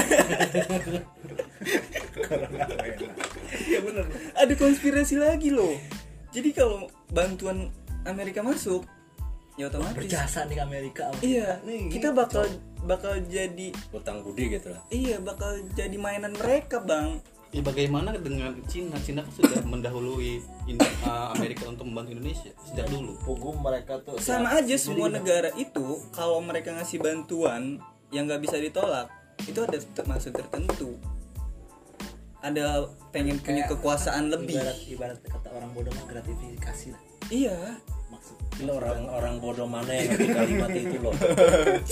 ya 3.70 3.80
bener. 3.80 4.06
Ada 4.36 4.54
konspirasi 4.58 5.16
lagi 5.22 5.54
loh. 5.54 5.78
Jadi 6.32 6.50
kalau 6.56 6.88
bantuan 7.12 7.70
Amerika 8.06 8.42
masuk 8.42 8.86
ya 9.60 9.68
otomatis. 9.68 10.08
berjasa 10.08 10.48
nih 10.48 10.56
ke 10.58 10.64
Amerika 10.64 11.04
iya 11.20 11.60
Nih, 11.68 11.92
kita 11.92 12.16
bakal 12.16 12.48
bakal 12.82 13.14
jadi 13.30 13.70
utang 13.94 14.26
budi 14.26 14.58
gitu 14.58 14.74
lah. 14.74 14.82
Iya 14.90 15.22
bakal 15.22 15.62
jadi 15.78 15.94
mainan 16.02 16.34
mereka 16.34 16.82
bang. 16.82 17.22
Ya 17.52 17.62
bagaimana 17.62 18.16
dengan 18.16 18.56
Cina? 18.66 18.96
Cina 19.04 19.22
kan 19.28 19.34
sudah 19.36 19.60
mendahului 19.68 20.40
uh, 21.04 21.30
Amerika 21.36 21.68
untuk 21.68 21.86
membantu 21.86 22.18
Indonesia 22.18 22.50
sejak 22.64 22.88
dulu. 22.90 23.14
punggung 23.28 23.60
mereka 23.60 24.00
tuh 24.02 24.18
sama 24.24 24.56
aja 24.56 24.74
semua 24.80 25.12
negara 25.12 25.52
itu 25.60 26.00
kalau 26.16 26.40
mereka 26.42 26.74
ngasih 26.74 27.04
bantuan 27.04 27.78
yang 28.10 28.26
nggak 28.26 28.42
bisa 28.42 28.58
ditolak 28.58 29.12
itu 29.46 29.60
ada 29.62 29.78
maksud 30.08 30.32
tertentu. 30.34 30.98
Ada 32.42 32.90
pengen 33.14 33.38
punya 33.38 33.70
kekuasaan 33.70 34.34
lebih. 34.34 34.58
ibarat 34.58 34.78
ibarat 34.90 35.20
kata 35.22 35.54
orang 35.54 35.70
bodoh 35.78 35.94
gratifikasi 36.10 36.98
lah 36.98 37.11
iya. 37.32 37.58
Maksud 38.12 38.36
lo 38.62 38.78
orang 38.78 39.08
orang 39.08 39.34
bodoh 39.40 39.66
mana 39.66 39.90
yang 39.90 40.12
ngerti 40.12 40.28
kalimat 40.30 40.70
itu 40.70 40.98
loh 41.00 41.16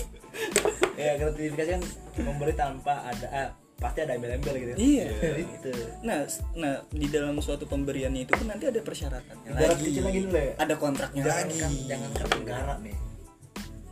ya 1.00 1.16
gratifikasi 1.16 1.70
kan 1.74 1.84
memberi 2.20 2.54
tanpa 2.54 3.08
ada 3.08 3.28
ah, 3.32 3.50
pasti 3.80 4.04
ada 4.04 4.14
embel-embel 4.14 4.52
gitu. 4.54 4.72
Iya. 4.76 5.08
Itu 5.40 5.72
nah 6.04 6.28
s- 6.28 6.44
nah 6.54 6.84
di 6.92 7.08
dalam 7.08 7.40
suatu 7.40 7.64
pemberiannya 7.64 8.28
itu 8.28 8.36
kan 8.36 8.52
nanti 8.52 8.68
ada 8.68 8.84
persyaratannya 8.84 9.48
ibarat 9.50 9.72
lagi. 9.72 9.84
kecil 9.88 10.04
lagi 10.04 10.20
dulu 10.22 10.36
ya? 10.38 10.54
Ada 10.60 10.76
kontraknya 10.76 11.22
jangan 11.24 11.48
lagi. 11.48 11.58
kan 11.58 11.72
jangan 11.88 12.10
kan 12.12 12.28
negara 12.36 12.74
nih 12.84 12.98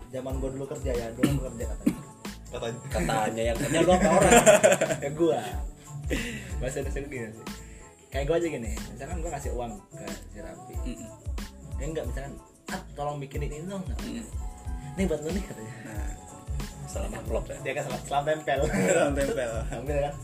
zaman 0.07 0.33
gua 0.37 0.49
dulu 0.51 0.65
kerja 0.67 0.91
ya 0.91 1.07
dulu 1.11 1.29
gua 1.33 1.45
kerja 1.49 1.65
katanya. 1.67 1.99
Katanya. 2.47 2.79
katanya 2.91 3.43
yang 3.43 3.57
kerja 3.57 3.79
lo 3.79 3.91
apa 3.91 4.09
orang? 4.11 4.33
Ya 4.99 5.09
gua. 5.15 5.39
Bahasa 6.59 6.75
Indonesia 6.79 6.99
gua 6.99 7.09
gini 7.09 7.27
sih. 7.31 7.45
Kayak 8.07 8.23
gua 8.27 8.35
aja 8.35 8.47
gini 8.47 8.71
misalkan 8.91 9.17
gua 9.19 9.31
kasih 9.33 9.51
uang 9.55 9.71
ke 9.89 10.03
si 10.27 10.39
Rapi 10.39 10.73
Mm-mm. 10.83 11.09
Ya 11.77 11.85
enggak 11.85 12.05
misalkan 12.09 12.33
ah 12.67 12.81
tolong 12.93 13.17
bikinin 13.17 13.51
ini 13.51 13.65
dong 13.65 13.83
katanya. 13.85 14.23
Nih 14.97 15.05
buat 15.05 15.21
lu 15.23 15.29
nih 15.31 15.43
katanya. 15.45 15.73
Nah 15.85 16.09
salah 16.87 17.09
amplop 17.11 17.45
ya. 17.51 17.57
Dia 17.61 17.71
kan 17.77 17.83
selam, 17.85 18.01
selam 18.07 18.23
tempel. 18.25 18.59
Dalam 18.89 19.13
tempel. 19.13 19.51
Ambil 19.77 19.97
kan 20.03 20.15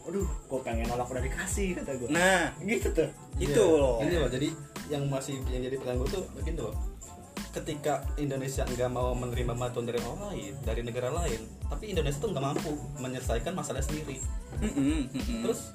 aduh 0.00 0.26
gua 0.48 0.58
pengen 0.64 0.88
nolak 0.88 1.06
udah 1.06 1.22
dikasih 1.22 1.76
kata 1.78 1.92
gua. 2.00 2.08
Nah. 2.10 2.50
Gitu 2.64 2.88
tuh. 2.90 3.08
Itu 3.38 3.62
Iya. 3.62 3.78
loh. 3.78 3.96
Ini 4.02 4.14
loh, 4.18 4.30
jadi 4.32 4.48
yang 4.90 5.06
masih 5.06 5.38
yang 5.54 5.62
jadi 5.70 5.76
gue 5.78 6.08
tuh 6.10 6.24
begini 6.34 6.58
loh. 6.58 6.74
Ketika 7.50 8.02
Indonesia 8.18 8.62
nggak 8.62 8.90
mau 8.90 9.14
menerima 9.14 9.54
bantuan 9.54 9.86
dari 9.86 9.98
orang 10.02 10.34
lain, 10.34 10.52
dari 10.62 10.82
negara 10.82 11.10
lain, 11.14 11.46
tapi 11.66 11.94
Indonesia 11.94 12.18
tuh 12.18 12.30
nggak 12.34 12.42
mampu 12.42 12.70
menyelesaikan 12.98 13.54
masalah 13.54 13.82
sendiri. 13.82 14.18
Terus 15.46 15.74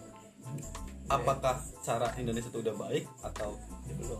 apakah 1.07 1.61
cara 1.79 2.11
Indonesia 2.17 2.49
itu 2.49 2.59
udah 2.59 2.75
baik 2.75 3.05
atau 3.21 3.55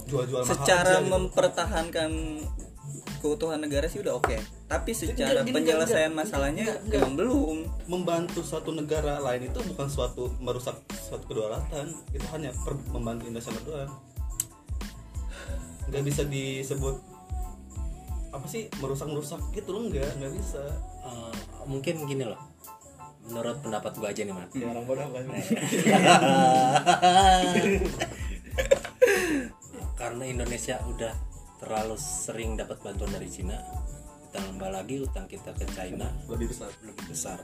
jual-jual 0.06 0.42
secara 0.46 0.98
aja 0.98 1.02
gitu? 1.02 1.12
mempertahankan 1.12 2.12
keutuhan 3.20 3.58
negara 3.58 3.90
sih 3.90 4.00
udah 4.02 4.22
oke. 4.22 4.38
Tapi 4.70 4.92
secara 4.94 5.42
Enggak, 5.42 5.46
gini, 5.50 5.56
penyelesaian 5.58 6.14
enggak, 6.14 6.30
masalahnya 6.30 6.66
emang 6.94 7.18
belum. 7.18 7.58
Membantu 7.90 8.46
suatu 8.46 8.70
negara 8.70 9.18
lain 9.18 9.50
itu 9.50 9.60
bukan 9.66 9.90
suatu 9.90 10.30
merusak 10.38 10.78
suatu 10.94 11.26
kedaulatan. 11.26 11.90
Itu 12.14 12.26
hanya 12.38 12.54
per- 12.62 12.86
membantu 12.94 13.26
Indonesia 13.26 13.50
doang 13.66 13.90
nggak 15.86 16.02
bisa 16.02 16.26
disebut 16.26 16.98
apa 18.34 18.46
sih 18.50 18.66
merusak 18.82 19.08
merusak 19.08 19.40
gitu 19.54 19.70
loh 19.72 19.88
nggak 19.88 20.18
nggak 20.20 20.34
bisa. 20.34 20.60
Eh, 21.06 21.34
mungkin 21.70 22.10
gini 22.10 22.26
loh. 22.26 22.42
Menurut 23.26 23.58
pendapat 23.62 23.94
gua 23.98 24.10
aja 24.14 24.22
nih 24.22 24.34
man 24.34 24.46
ya 24.54 24.70
orang 24.70 24.86
bodoh 24.86 25.10
karena 30.16 30.32
Indonesia 30.32 30.80
udah 30.88 31.12
terlalu 31.60 32.00
sering 32.00 32.56
dapat 32.56 32.80
bantuan 32.80 33.12
dari 33.12 33.28
Cina 33.28 33.60
ditambah 34.32 34.72
lagi 34.72 35.04
utang 35.04 35.28
kita 35.28 35.52
ke 35.52 35.68
China 35.76 36.08
lebih 36.32 36.56
besar. 36.56 36.72
lebih 36.88 37.04
besar. 37.12 37.44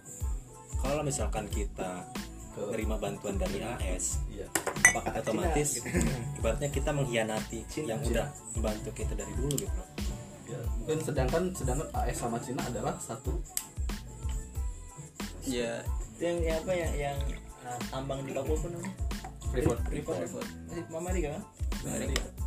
Kalau 0.80 1.04
misalkan 1.04 1.52
kita 1.52 2.08
menerima 2.56 2.96
bantuan 2.96 3.36
dari 3.36 3.60
AS 3.60 4.24
iya. 4.32 4.48
apakah 4.88 5.20
otomatis 5.20 5.84
Cina, 5.84 5.92
gitu. 5.92 6.40
ibaratnya 6.40 6.70
kita 6.72 6.90
mengkhianati 6.96 7.60
Cina, 7.68 7.88
yang 7.92 8.00
Cina. 8.08 8.12
udah 8.24 8.28
membantu 8.56 8.90
kita 8.96 9.14
dari 9.20 9.34
dulu 9.36 9.52
gitu 9.52 9.76
loh. 9.76 9.90
ya 10.48 10.60
mungkin 10.80 11.00
sedangkan 11.04 11.44
sedangkan 11.52 11.88
AS 11.92 12.24
sama 12.24 12.40
Cina 12.40 12.64
adalah 12.64 12.96
satu. 13.04 13.36
Ya 15.44 15.84
Itu 16.16 16.24
yang, 16.24 16.40
yang 16.40 16.58
apa 16.64 16.72
ya 16.72 16.90
yang 16.96 17.20
ah, 17.68 17.80
tambang 17.92 18.24
di 18.24 18.32
Papua 18.32 18.56
pun 18.56 18.72
namanya? 18.80 18.96
Freeport. 19.52 19.80
Freeport. 19.92 20.18
Freeport. 20.24 20.48
Masih 20.72 20.96
Amerika 20.96 21.36
kan 21.36 21.44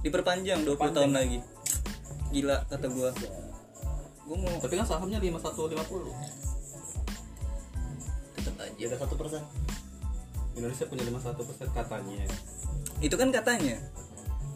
diperpanjang 0.04 0.68
20 0.68 0.94
tahun 0.94 1.12
lagi. 1.16 1.40
Gila 2.30 2.62
kata 2.70 2.86
gua. 2.92 3.10
Gue 4.24 4.40
mau 4.40 4.56
tapi 4.56 4.80
kan 4.80 4.88
sahamnya 4.88 5.20
5150 5.20 6.44
tetap 8.44 8.60
aja. 8.60 8.76
Beda 8.76 8.96
satu 9.00 9.16
persen. 9.16 9.40
Indonesia 10.54 10.86
punya 10.86 11.02
51 11.08 11.48
persen 11.48 11.68
katanya. 11.74 12.26
Itu 13.02 13.18
kan 13.18 13.34
katanya. 13.34 13.76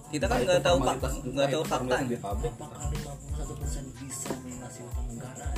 Kita 0.08 0.24
kan 0.24 0.40
nggak 0.40 0.64
tahu 0.64 0.76
entah 0.80 1.12
nggak 1.20 1.48
tahu 1.52 1.64
faktanya. 1.68 2.08
Di 2.08 2.16
pabrik 2.16 2.48
Apakah 2.56 2.88
51 3.36 3.60
persen 3.60 3.84
bisa 3.98 4.30
melunasi 4.40 4.80
utang 4.86 5.06
negara? 5.12 5.52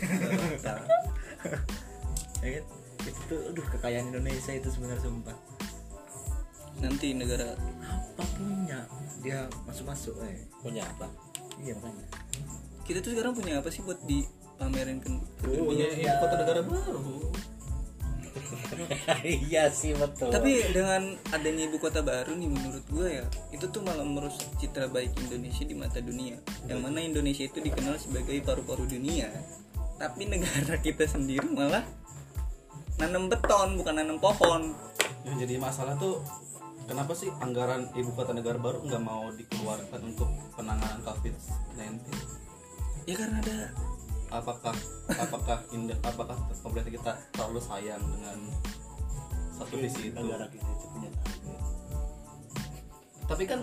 ya 2.40 2.48
kan? 2.56 2.64
Itu 3.00 3.20
tuh, 3.28 3.40
aduh 3.52 3.66
kekayaan 3.76 4.08
Indonesia 4.12 4.52
itu 4.56 4.68
sebenarnya 4.72 5.04
sumpah. 5.04 5.36
Nanti 6.80 7.12
negara 7.12 7.54
Apa 8.16 8.24
punya 8.36 8.78
dia 9.20 9.44
masuk-masuk 9.64 10.16
eh. 10.24 10.44
punya 10.58 10.82
apa 10.82 11.06
Iya 11.60 11.76
makanya. 11.76 12.06
kita 12.82 12.98
tuh 13.00 13.12
sekarang 13.12 13.36
punya 13.36 13.60
apa 13.60 13.68
sih 13.68 13.84
buat 13.84 14.00
dipamerin 14.04 14.98
ke 14.98 15.08
Oh, 15.44 15.68
punya 15.68 15.86
iya. 15.88 16.08
ibu 16.08 16.24
kota 16.24 16.34
negara 16.36 16.60
baru 16.64 17.00
iya 19.50 19.68
sih 19.68 19.92
betul 19.92 20.30
tapi 20.30 20.62
dengan 20.70 21.02
adanya 21.30 21.66
ibu 21.66 21.76
kota 21.76 22.00
baru 22.00 22.32
nih 22.32 22.48
menurut 22.48 22.84
gue 22.88 23.08
ya 23.20 23.24
itu 23.50 23.66
tuh 23.66 23.82
malah 23.82 24.06
merusak 24.06 24.46
citra 24.56 24.86
baik 24.88 25.10
Indonesia 25.18 25.66
di 25.66 25.74
mata 25.74 25.98
dunia 25.98 26.38
yang 26.64 26.80
mana 26.80 27.02
Indonesia 27.02 27.44
itu 27.44 27.58
dikenal 27.58 27.98
sebagai 27.98 28.38
paru-paru 28.40 28.86
dunia 28.86 29.28
tapi 29.98 30.30
negara 30.30 30.78
kita 30.86 31.04
sendiri 31.04 31.44
malah 31.50 31.82
nanam 32.96 33.26
beton 33.26 33.76
bukan 33.76 33.94
nanam 33.96 34.16
pohon 34.16 34.72
yang 35.26 35.36
jadi 35.36 35.58
masalah 35.58 35.96
tuh 35.98 36.22
kenapa 36.90 37.14
sih 37.14 37.30
anggaran 37.38 37.86
ibu 37.94 38.10
kota 38.18 38.34
negara 38.34 38.58
baru 38.58 38.82
nggak 38.82 39.02
mau 39.06 39.30
dikeluarkan 39.30 40.10
untuk 40.10 40.26
penanganan 40.58 40.98
COVID-19 41.06 42.02
ya 43.06 43.14
karena 43.14 43.38
ada 43.38 43.56
apakah 44.34 44.74
apakah 45.14 45.62
indah 45.70 45.94
apakah 46.02 46.34
pemerintah 46.66 46.90
kita 46.90 47.12
terlalu 47.30 47.62
sayang 47.62 48.02
dengan 48.02 48.38
satu 49.54 49.78
visi 49.78 50.10
itu 50.10 50.18
Negara 50.18 50.50
kita 50.50 50.66
itu 50.66 50.86
punya 50.90 51.10
target. 51.14 51.62
tapi 53.30 53.44
kan 53.46 53.60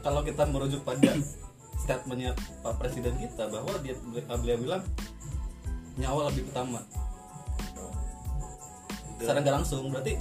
kalau 0.00 0.24
kita 0.24 0.48
merujuk 0.48 0.80
pada 0.80 1.12
statementnya 1.84 2.32
Pak 2.64 2.80
Presiden 2.80 3.20
kita 3.20 3.44
bahwa 3.52 3.76
dia 3.84 3.92
beliau 4.24 4.56
bilang 4.56 4.82
nyawa 6.00 6.32
lebih 6.32 6.48
utama 6.48 6.80
secara 9.20 9.44
nggak 9.44 9.56
langsung 9.60 9.92
berarti 9.92 10.16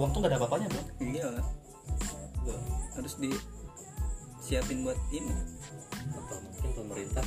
uang 0.00 0.16
tuh 0.16 0.18
nggak 0.24 0.32
ada 0.32 0.38
apa-apanya 0.40 0.68
dong 0.72 0.86
iya 1.04 1.28
Tuh. 1.28 1.59
Harus 3.00 3.16
di 3.16 3.32
siapin 4.44 4.84
buat 4.84 5.00
ini. 5.08 5.32
Atau 6.12 6.36
mungkin 6.44 6.70
pemerintah 6.76 7.24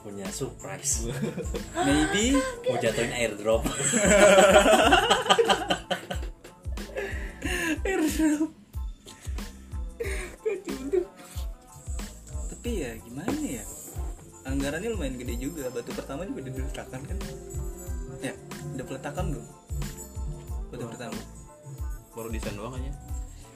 punya 0.00 0.26
surprise. 0.32 1.04
Maybe. 1.86 2.40
Mau 2.64 2.80
jatuhin 2.80 3.12
airdrop. 3.20 3.68
Tapi 12.48 12.70
ya 12.72 12.90
gimana 13.04 13.40
ya? 13.44 13.64
Anggarannya 14.48 14.88
lumayan 14.88 15.20
gede 15.20 15.36
juga. 15.36 15.68
Batu 15.68 15.92
pertama 15.92 16.24
juga 16.24 16.48
udah 16.48 16.52
diletakkan 16.56 17.00
kan? 17.04 17.18
Ya 18.24 18.32
udah 18.72 18.84
peletakan 18.88 19.24
belum? 19.36 19.46
Batu 20.72 20.86
pertama. 20.88 21.20
baru 22.12 22.28
desain 22.28 22.52
doang 22.52 22.76
aja 22.76 22.92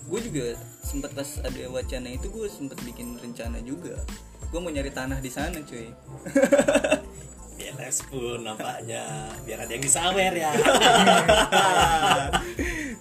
gue 0.07 0.21
juga 0.23 0.55
sempat 0.81 1.11
pas 1.13 1.29
ada 1.43 1.67
wacana 1.67 2.09
itu 2.09 2.31
gue 2.31 2.47
sempat 2.47 2.79
bikin 2.83 3.19
rencana 3.19 3.59
juga 3.61 3.99
gue 4.47 4.61
mau 4.63 4.71
nyari 4.71 4.95
tanah 4.95 5.19
di 5.19 5.27
sana 5.27 5.59
cuy 5.61 5.91
biar 7.57 7.73
pun 8.07 8.45
nampaknya 8.45 9.33
biar 9.43 9.65
ada 9.65 9.73
yang 9.73 9.83
disawer 9.83 10.31
ya 10.31 10.53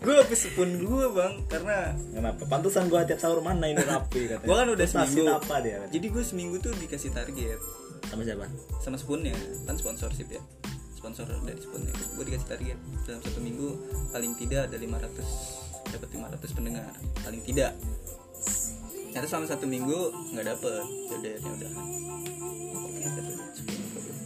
gue 0.05 0.13
habis 0.15 0.41
pun 0.53 0.69
gue 0.69 1.05
bang 1.11 1.33
karena 1.49 1.77
Kenapa? 2.13 2.41
Pantesan 2.45 2.85
gua 2.87 3.03
tiap 3.03 3.17
sahur 3.17 3.41
mana 3.41 3.65
ini 3.65 3.81
rapi 3.81 4.29
katanya. 4.29 4.45
gue 4.45 4.55
kan 4.55 4.67
udah 4.69 4.87
seminggu 4.87 5.23
apa 5.27 5.55
dia? 5.61 5.81
katanya? 5.81 5.91
jadi 5.91 6.05
gue 6.13 6.23
seminggu 6.23 6.55
tuh 6.61 6.71
dikasih 6.77 7.11
target 7.11 7.59
Sama 8.05 8.21
siapa? 8.21 8.45
sama 8.79 8.97
spoonnya 9.01 9.33
kan 9.65 9.75
sponsorship 9.75 10.29
ya 10.29 10.41
sponsor 10.95 11.25
dari 11.43 11.59
spoonnya 11.59 11.93
gue 12.15 12.23
dikasih 12.23 12.47
target 12.47 12.77
dalam 13.05 13.21
satu 13.21 13.39
minggu 13.41 13.69
paling 14.09 14.33
tidak 14.37 14.71
ada 14.71 14.77
500 14.77 15.74
dapat 15.91 16.09
500 16.13 16.57
pendengar. 16.57 16.91
Paling 17.21 17.41
tidak. 17.45 17.71
Ternyata 19.11 19.27
selama 19.31 19.47
satu 19.47 19.65
minggu 19.69 19.99
nggak 20.33 20.45
dapet. 20.45 20.83
Ya 20.86 21.15
udah 21.19 21.33
ya 21.36 21.49
udah. 21.49 21.71
Oke 22.86 22.99
dapet 23.03 23.36
10 23.63 23.93
problem. 23.93 24.17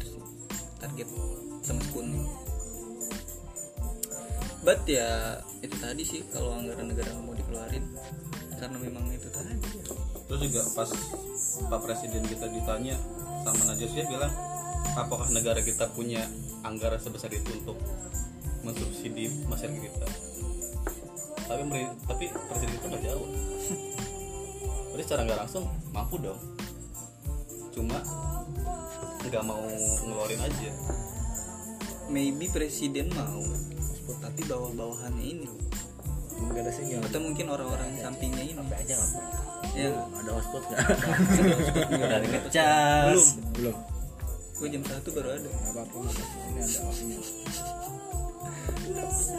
Terus 0.00 0.14
target 0.80 1.08
sama 1.66 1.82
spoonnya 1.82 2.46
but 4.66 4.82
ya 4.82 5.38
itu 5.62 5.78
tadi 5.78 6.02
sih 6.02 6.20
kalau 6.34 6.58
anggaran 6.58 6.90
negara 6.90 7.14
mau 7.22 7.30
dikeluarin 7.38 7.86
karena 8.58 8.76
memang 8.82 9.06
itu 9.14 9.30
tadi. 9.30 9.54
Terus 10.26 10.40
juga 10.42 10.60
pas 10.74 10.90
Pak 11.70 11.80
Presiden 11.86 12.26
kita 12.26 12.50
ditanya 12.50 12.98
sama 13.46 13.62
Najwa 13.70 14.02
bilang 14.10 14.34
apakah 14.98 15.30
negara 15.30 15.62
kita 15.62 15.86
punya 15.94 16.26
anggaran 16.66 16.98
sebesar 16.98 17.30
itu 17.30 17.46
untuk 17.62 17.78
mensubsidi 18.66 19.30
masyarakat 19.46 19.78
kita. 19.80 20.06
Tapi 21.46 21.62
meri- 21.62 21.94
tapi 22.04 22.24
presiden 22.26 22.74
kita 22.74 22.86
nggak 22.90 23.04
jawab 23.06 23.28
jadi 24.90 25.02
secara 25.04 25.20
nggak 25.22 25.40
langsung 25.40 25.64
mampu 25.90 26.18
dong. 26.18 26.40
Cuma 27.70 28.02
nggak 29.22 29.42
mau 29.42 29.62
ngeluarin 30.02 30.40
aja. 30.40 30.70
Maybe 32.06 32.46
presiden 32.48 33.10
mau 33.10 33.42
tapi 34.16 34.46
bawah-bawahannya 34.46 35.26
ini 35.26 35.46
Enggak 36.36 36.62
ada 36.62 36.72
sinyal. 36.72 37.02
atau 37.02 37.18
mungkin 37.18 37.46
orang-orang 37.48 37.90
sampingnya 37.98 38.44
ini. 38.44 38.54
sampai 38.54 38.76
aja 38.78 38.94
nggak 38.94 39.12
ya 39.74 39.88
Ada 39.92 40.30
hotspot 40.30 40.62
nggak? 40.62 40.86
udah 42.06 42.18
ngecas. 42.22 43.06
Belum. 43.10 43.28
Belum. 43.52 43.76
gue 44.56 44.68
jam 44.70 44.82
satu 44.84 45.08
baru 45.12 45.28
ada. 45.32 45.48
Nggak 45.48 45.72
apa-apa. 45.74 45.98
Ini 46.48 46.60
ada. 46.60 47.75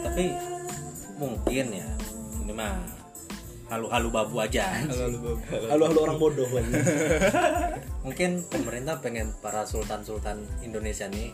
Tapi 0.02 0.24
mungkin 1.18 1.66
ya 1.74 1.86
ini 2.42 2.52
mah 2.54 2.78
halu-halu 3.68 4.08
babu 4.08 4.40
aja. 4.40 4.80
Halo 5.68 5.92
orang 5.92 6.16
bodoh 6.16 6.48
mungkin 8.06 8.40
pemerintah 8.48 8.96
pengen 9.04 9.36
para 9.44 9.68
sultan-sultan 9.68 10.40
Indonesia 10.64 11.04
nih 11.04 11.28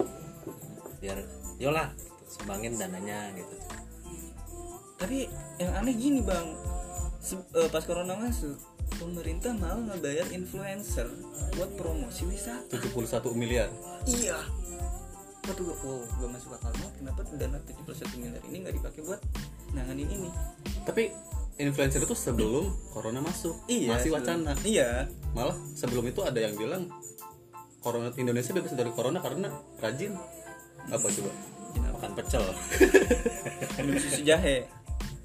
biar 0.98 1.22
yolah 1.62 1.94
sumbangin 2.26 2.74
dananya 2.74 3.30
gitu. 3.38 3.54
Tapi 4.98 5.30
yang 5.62 5.72
aneh 5.78 5.94
gini 5.94 6.20
bang. 6.24 6.48
Se- 7.22 7.48
eh, 7.54 7.70
pas 7.70 7.86
corona 7.86 8.18
masuk 8.18 8.58
pemerintah 8.98 9.54
malah 9.54 9.94
ngebayar 9.94 10.26
influencer 10.34 11.06
buat 11.54 11.70
promosi 11.78 12.26
wisata. 12.26 12.74
71 12.82 13.30
miliar. 13.38 13.70
Iya 14.10 14.42
waktu 15.44 15.62
gue 15.62 15.76
oh 15.84 16.02
gue 16.08 16.28
masuk 16.28 16.56
akal 16.56 16.72
banget 16.72 16.94
kenapa 16.96 17.20
dana 17.36 17.58
71 17.60 18.20
miliar 18.20 18.42
ini 18.48 18.56
nggak 18.64 18.74
dipakai 18.80 19.00
buat 19.04 19.20
nanganin 19.76 20.08
ini? 20.08 20.28
Tapi 20.88 21.12
influencer 21.54 22.02
itu 22.02 22.16
sebelum 22.16 22.72
corona 22.90 23.20
masuk 23.20 23.54
iya 23.68 23.94
masih 23.94 24.10
sebelum- 24.10 24.24
wacana. 24.24 24.52
Iya. 24.64 24.90
Malah 25.36 25.56
sebelum 25.76 26.04
itu 26.08 26.20
ada 26.24 26.38
yang 26.40 26.54
bilang 26.56 26.88
corona 27.78 28.08
Indonesia 28.16 28.56
bebas 28.56 28.72
dari 28.72 28.90
corona 28.90 29.20
karena 29.20 29.52
rajin. 29.78 30.16
Apa 30.88 31.06
coba? 31.08 31.30
Makan 31.74 32.10
pecel. 32.16 32.44
Minum 33.84 33.96
susu 34.00 34.22
jahe. 34.24 34.64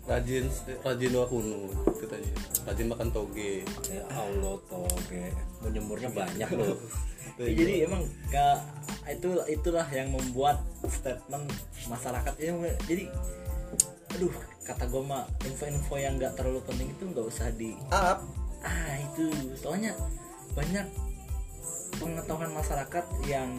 Rajin 0.10 0.50
rajin 0.82 1.10
doa 1.14 1.26
kuno 1.30 1.70
katanya. 2.02 2.34
Rajin 2.66 2.88
makan 2.90 3.08
toge. 3.14 3.62
Ya 3.88 4.04
Allah 4.10 4.58
toge. 4.68 5.32
Menyemurnya 5.64 6.10
banyak 6.12 6.50
loh 6.56 6.76
Ya, 7.40 7.52
jadi 7.56 7.74
emang 7.88 8.04
ke 8.28 8.48
itu 9.10 9.32
itulah 9.48 9.88
yang 9.90 10.12
membuat 10.12 10.60
statement 10.86 11.48
masyarakat. 11.88 12.34
Ya, 12.36 12.52
jadi 12.84 13.08
aduh 14.20 14.36
kata 14.68 14.86
gue 14.92 15.02
mah 15.02 15.24
info-info 15.48 15.96
yang 15.98 16.20
nggak 16.20 16.36
terlalu 16.36 16.60
penting 16.68 16.92
itu 16.92 17.04
nggak 17.08 17.26
usah 17.26 17.48
di 17.56 17.80
up. 17.96 18.22
Ah 18.60 19.00
itu. 19.00 19.32
Soalnya 19.56 19.96
banyak 20.52 20.84
pengetahuan 21.96 22.52
masyarakat 22.52 23.06
yang 23.26 23.56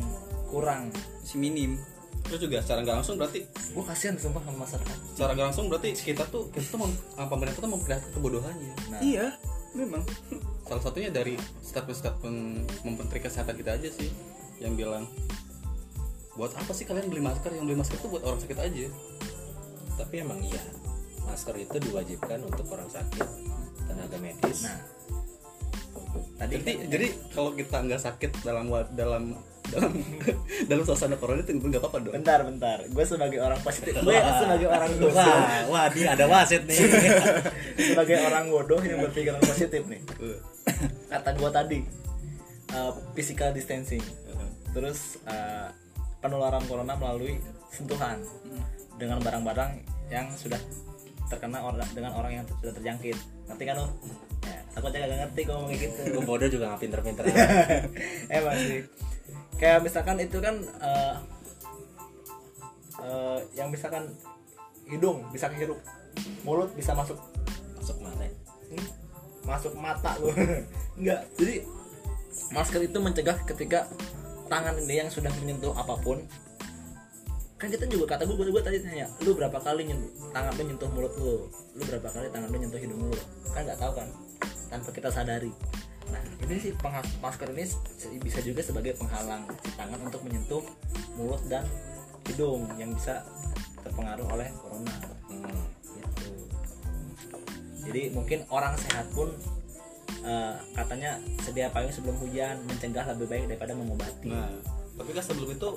kurang. 0.52 0.92
Si 1.24 1.40
minim. 1.40 1.80
Terus 2.28 2.46
juga 2.46 2.60
secara 2.60 2.84
nggak 2.84 2.96
langsung 3.00 3.16
berarti 3.16 3.48
gue 3.48 3.84
kasihan 3.88 4.14
sumpah 4.20 4.44
sama 4.44 4.68
masyarakat. 4.68 4.96
Secara 5.16 5.30
nggak 5.32 5.46
langsung 5.50 5.66
berarti 5.72 5.96
kita 5.96 6.28
tuh 6.28 6.52
kita 6.52 6.68
tuh 6.68 6.84
mem, 6.84 6.92
ah, 7.16 7.26
pemerintah 7.26 7.64
tuh 7.64 7.72
memperlihatkan 7.72 8.10
kebodohannya. 8.12 8.72
Nah. 8.92 9.00
Iya 9.00 9.26
memang 9.74 10.02
salah 10.70 10.86
satunya 10.86 11.10
dari 11.10 11.34
statement-statement 11.66 12.38
menteri 12.86 13.18
kesehatan 13.18 13.58
kita 13.58 13.74
aja 13.74 13.90
sih 13.90 14.06
yang 14.62 14.78
bilang 14.78 15.02
buat 16.38 16.54
apa 16.54 16.70
sih 16.70 16.86
kalian 16.86 17.10
beli 17.10 17.18
masker? 17.18 17.50
Yang 17.50 17.64
beli 17.66 17.78
masker 17.82 17.98
itu 17.98 18.06
buat 18.06 18.22
orang 18.22 18.38
sakit 18.38 18.58
aja. 18.62 18.86
Tapi 19.98 20.14
emang 20.22 20.38
iya 20.46 20.62
masker 21.26 21.58
itu 21.58 21.74
diwajibkan 21.74 22.46
untuk 22.46 22.70
orang 22.70 22.86
sakit 22.86 23.26
tenaga 23.90 24.16
medis. 24.22 24.70
Nah 24.70 24.78
tadi 26.38 26.54
jadi 26.54 26.62
kan- 26.62 26.86
jadi 26.86 27.06
kalau 27.34 27.50
kita 27.58 27.76
nggak 27.82 28.02
sakit 28.06 28.30
dalam 28.46 28.70
dalam 28.94 29.24
dalam 29.70 29.92
dalam 30.70 30.82
suasana 30.84 31.16
corona 31.16 31.40
itu 31.40 31.54
nggak 31.56 31.80
apa-apa 31.80 31.98
dong. 32.02 32.14
Bentar 32.14 32.38
bentar. 32.42 32.78
Gue 32.90 33.04
sebagai 33.06 33.38
orang 33.38 33.60
positif. 33.62 33.92
Gue 34.02 34.18
sebagai 34.18 34.68
orang 34.68 34.90
bodoh 34.98 35.14
wah 35.14 35.62
wah 35.70 35.86
dia 35.90 36.06
ada 36.12 36.24
wasit 36.26 36.62
nih. 36.66 36.78
Sebagai 37.94 38.16
orang 38.26 38.50
bodoh 38.50 38.80
yang 38.82 39.00
berpikiran 39.06 39.40
positif 39.40 39.82
nih. 39.86 40.00
Kata 41.08 41.30
gue 41.32 41.50
tadi 41.50 41.78
uh, 42.74 42.92
physical 43.14 43.54
distancing. 43.54 44.02
Terus 44.70 45.18
uh, 45.26 45.70
penularan 46.22 46.62
corona 46.68 46.94
melalui 46.94 47.40
sentuhan 47.72 48.20
dengan 49.00 49.18
barang-barang 49.24 49.80
yang 50.12 50.28
sudah 50.36 50.60
terkena 51.30 51.62
orang 51.62 51.86
dengan 51.94 52.12
orang 52.18 52.42
yang 52.42 52.44
sudah 52.60 52.74
terjangkit. 52.74 53.16
Ngerti 53.46 53.64
kan 53.64 53.76
lo? 53.78 53.86
Ya, 54.40 54.58
takutnya 54.74 55.06
gak 55.06 55.20
ngerti 55.26 55.40
kalau 55.46 55.58
ngomong 55.62 55.78
gitu. 55.78 56.00
Gue 56.18 56.24
bodoh 56.26 56.48
juga 56.50 56.64
nggak 56.74 56.80
pinter-pinter. 56.82 57.24
Emang 58.36 58.58
sih 58.58 58.82
kayak 59.60 59.84
misalkan 59.84 60.16
itu 60.16 60.40
kan 60.40 60.56
uh, 60.80 61.20
uh, 62.96 63.38
yang 63.52 63.68
misalkan 63.68 64.08
hidung 64.88 65.28
bisa 65.28 65.52
kehirup 65.52 65.76
mulut 66.42 66.72
bisa 66.72 66.96
masuk. 66.96 67.20
Masuk 67.76 67.96
mana? 68.00 68.24
Hmm, 68.72 68.88
masuk 69.44 69.72
mata 69.76 70.16
lu 70.18 70.32
enggak 70.98 71.28
jadi 71.36 71.68
masker 72.56 72.80
itu 72.88 72.98
mencegah 72.98 73.36
ketika 73.44 73.84
tangan 74.48 74.74
ini 74.80 75.04
yang 75.04 75.12
sudah 75.12 75.30
menyentuh 75.44 75.76
apa 75.76 75.94
pun. 76.00 76.24
Kan 77.60 77.68
kita 77.68 77.84
juga 77.92 78.16
kata 78.16 78.24
gue 78.24 78.40
gue 78.40 78.64
tadi 78.64 78.80
tanya 78.80 79.04
lu 79.20 79.36
berapa 79.36 79.60
kali 79.60 79.84
nyentuh 79.84 80.32
tangan 80.32 80.56
lu 80.56 80.62
nyentuh 80.64 80.88
mulut 80.96 81.12
lu? 81.20 81.36
Lu 81.76 81.82
berapa 81.84 82.08
kali 82.08 82.32
tangan 82.32 82.48
lu 82.48 82.56
nyentuh 82.56 82.80
hidung 82.80 83.00
lu? 83.12 83.16
Kan 83.52 83.68
nggak 83.68 83.76
tahu 83.76 83.92
kan 84.00 84.08
tanpa 84.72 84.90
kita 84.96 85.12
sadari 85.12 85.52
nah 86.10 86.22
ini 86.46 86.54
sih 86.58 86.72
masker 87.22 87.50
ini 87.54 87.64
bisa 88.18 88.38
juga 88.42 88.60
sebagai 88.60 88.98
penghalang 88.98 89.46
tangan 89.78 90.00
untuk 90.02 90.20
menyentuh 90.26 90.62
mulut 91.14 91.42
dan 91.46 91.64
hidung 92.26 92.66
yang 92.78 92.92
bisa 92.94 93.22
terpengaruh 93.80 94.26
oleh 94.28 94.48
corona 94.60 94.96
Hmm. 95.30 95.46
gitu. 95.94 96.26
Jadi 97.86 98.02
mungkin 98.10 98.42
orang 98.50 98.74
sehat 98.76 99.06
pun 99.14 99.30
eh, 100.20 100.54
katanya 100.76 101.16
sedia 101.40 101.72
payung 101.72 101.94
sebelum 101.94 102.18
hujan 102.20 102.60
mencegah 102.66 103.08
lebih 103.16 103.26
baik 103.30 103.44
daripada 103.48 103.72
mengobati. 103.72 104.28
nah 104.28 104.52
tapi 105.00 105.16
kan 105.16 105.24
sebelum 105.24 105.48
itu 105.56 105.68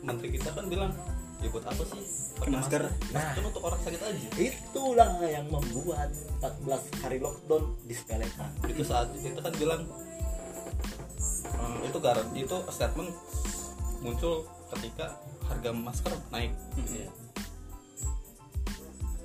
menteri 0.00 0.28
kita 0.40 0.56
kan 0.56 0.64
bilang 0.72 0.88
ya 1.40 1.48
buat 1.48 1.64
apa 1.64 1.82
sih 1.82 2.02
pakai 2.36 2.52
Masker. 2.52 2.82
masker 2.84 3.10
Nah. 3.10 3.32
kan 3.32 3.42
untuk 3.42 3.62
orang 3.62 3.80
sakit 3.80 3.96
aja 3.98 4.28
Itulah 4.36 5.10
yang 5.22 5.46
membuat 5.46 6.12
14 6.38 7.00
hari 7.00 7.18
lockdown 7.18 7.64
disepelekan. 7.84 8.50
itu 8.66 8.82
saat 8.82 9.08
itu 9.14 9.34
kan 9.34 9.52
bilang 9.54 9.82
eh, 11.50 11.78
itu 11.82 11.98
garan 11.98 12.28
itu 12.34 12.56
statement 12.68 13.10
muncul 13.98 14.44
ketika 14.70 15.16
harga 15.44 15.70
masker 15.70 16.12
naik 16.28 16.52
Iya. 16.78 17.08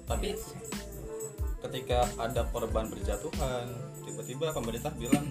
tapi 0.05 0.37
ketika 1.61 1.99
ada 2.15 2.41
korban 2.47 2.85
berjatuhan 2.85 3.65
tiba-tiba 4.01 4.51
pemerintah 4.51 4.93
bilang 4.93 5.25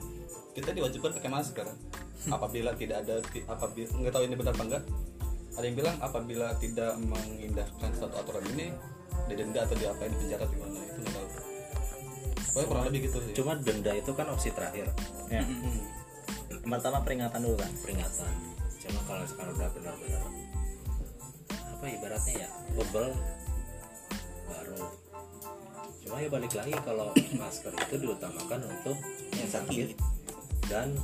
kita 0.51 0.70
diwajibkan 0.70 1.12
pakai 1.12 1.30
masker 1.30 1.66
apabila 2.35 2.74
tidak 2.74 3.03
ada 3.03 3.20
apabila 3.47 3.87
nggak 3.91 4.12
tahu 4.12 4.24
ini 4.24 4.35
benar 4.35 4.53
apa 4.53 4.64
enggak 4.64 4.85
ada 5.55 5.65
yang 5.65 5.77
bilang 5.79 5.97
apabila 6.03 6.51
tidak 6.59 6.99
mengindahkan 6.99 7.91
suatu 7.95 8.15
aturan 8.19 8.45
ini 8.59 8.75
didenda 9.31 9.63
atau 9.65 9.77
diapain 9.79 10.11
di 10.11 10.19
penjara 10.27 10.45
di 10.51 10.57
mana 10.59 10.79
itu 10.83 10.99
nggak 10.99 11.15
tahu. 11.15 11.29
Pokoknya 12.55 12.67
kurang 12.71 12.85
lebih 12.91 13.01
gitu 13.11 13.19
sih. 13.23 13.35
cuma 13.35 13.53
denda 13.59 13.93
itu 13.95 14.11
kan 14.15 14.27
opsi 14.31 14.49
terakhir. 14.55 14.87
Ya. 15.31 15.43
Pertama 16.63 17.03
peringatan 17.03 17.41
dulu 17.43 17.57
kan. 17.59 17.73
peringatan. 17.83 18.33
Cuma 18.83 19.01
kalau 19.07 19.25
sekarang 19.27 19.55
udah 19.57 19.71
benar-benar 19.75 20.23
apa 21.51 21.85
ibaratnya 21.91 22.35
ya 22.47 22.49
bebel 22.75 23.07
baru. 24.47 24.83
Cuma 26.05 26.17
ya 26.21 26.29
balik 26.31 26.53
lagi 26.55 26.75
kalau 26.83 27.09
masker 27.15 27.73
itu 27.75 27.95
diutamakan 28.03 28.61
untuk 28.71 28.97
yang 29.35 29.51
sakit. 29.51 29.89
dan 30.65 30.97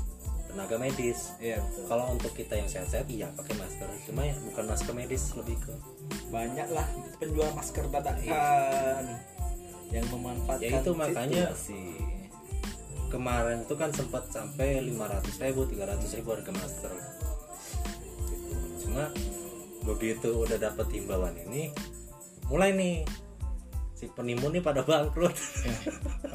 tenaga 0.51 0.77
medis. 0.77 1.35
Iya 1.39 1.59
betul. 1.61 1.85
kalau 1.87 2.05
untuk 2.11 2.33
kita 2.33 2.55
yang 2.55 2.67
sehat-sehat 2.67 3.07
iya 3.07 3.31
pakai 3.33 3.55
masker. 3.57 3.89
Cuma 4.05 4.23
ya 4.23 4.35
bukan 4.43 4.65
masker 4.67 4.93
medis 4.93 5.23
lebih 5.35 5.57
ke 5.59 5.73
Banyak 6.31 6.69
lah 6.71 6.87
penjual 7.17 7.51
masker 7.51 7.85
dadakan 7.87 9.05
yang 9.91 10.07
memanfaatkan 10.07 10.71
Ya 10.71 10.79
itu 10.79 10.93
makanya- 10.95 11.51
situasi. 11.51 11.83
kemarin 13.11 13.67
itu 13.67 13.75
kan 13.75 13.91
sempat 13.91 14.31
sampai 14.31 14.79
500 14.81 15.43
ribu 15.43 15.67
300 15.67 16.15
ribu 16.15 16.29
harga 16.31 16.53
masker. 16.55 16.93
Cuma 18.81 19.11
begitu 19.83 20.31
udah 20.37 20.59
dapat 20.61 20.87
himbauan 20.93 21.35
ini 21.41 21.75
mulai 22.47 22.71
nih 22.71 23.03
si 24.01 24.09
penimbun 24.09 24.57
nih 24.57 24.65
pada 24.65 24.81
bangkrut 24.81 25.37
Ya, 25.61 25.77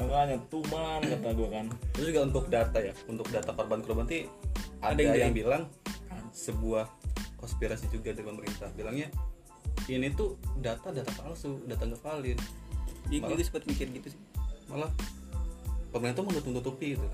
makanya 0.06 0.38
tuman 0.46 1.02
kata 1.02 1.34
gue 1.34 1.48
kan. 1.50 1.66
Terus 1.98 2.06
juga 2.14 2.20
untuk 2.22 2.44
data 2.46 2.78
ya, 2.78 2.94
untuk 3.10 3.26
data 3.26 3.50
korban-korban 3.50 4.06
nanti 4.06 4.30
ada, 4.78 4.94
Ada 4.94 5.02
yang 5.02 5.18
yang, 5.18 5.34
bilang 5.34 5.62
sebuah 6.30 6.86
konspirasi 7.42 7.90
juga 7.90 8.14
dari 8.14 8.22
pemerintah 8.22 8.70
bilangnya 8.70 9.10
ini 9.90 10.14
tuh 10.14 10.38
data 10.62 10.94
data 10.94 11.10
palsu, 11.18 11.58
data 11.66 11.82
nggak 11.90 12.02
valid. 12.06 12.38
Jadi 13.10 13.16
Malah- 13.18 13.34
gue 13.34 13.46
sempat 13.46 13.64
mikir 13.66 13.86
gitu 13.98 14.08
sih 14.14 14.20
Malah 14.70 14.90
pemerintah 15.90 16.22
mau 16.22 16.30
nutup-nutupi 16.30 16.94
gitu. 16.94 17.06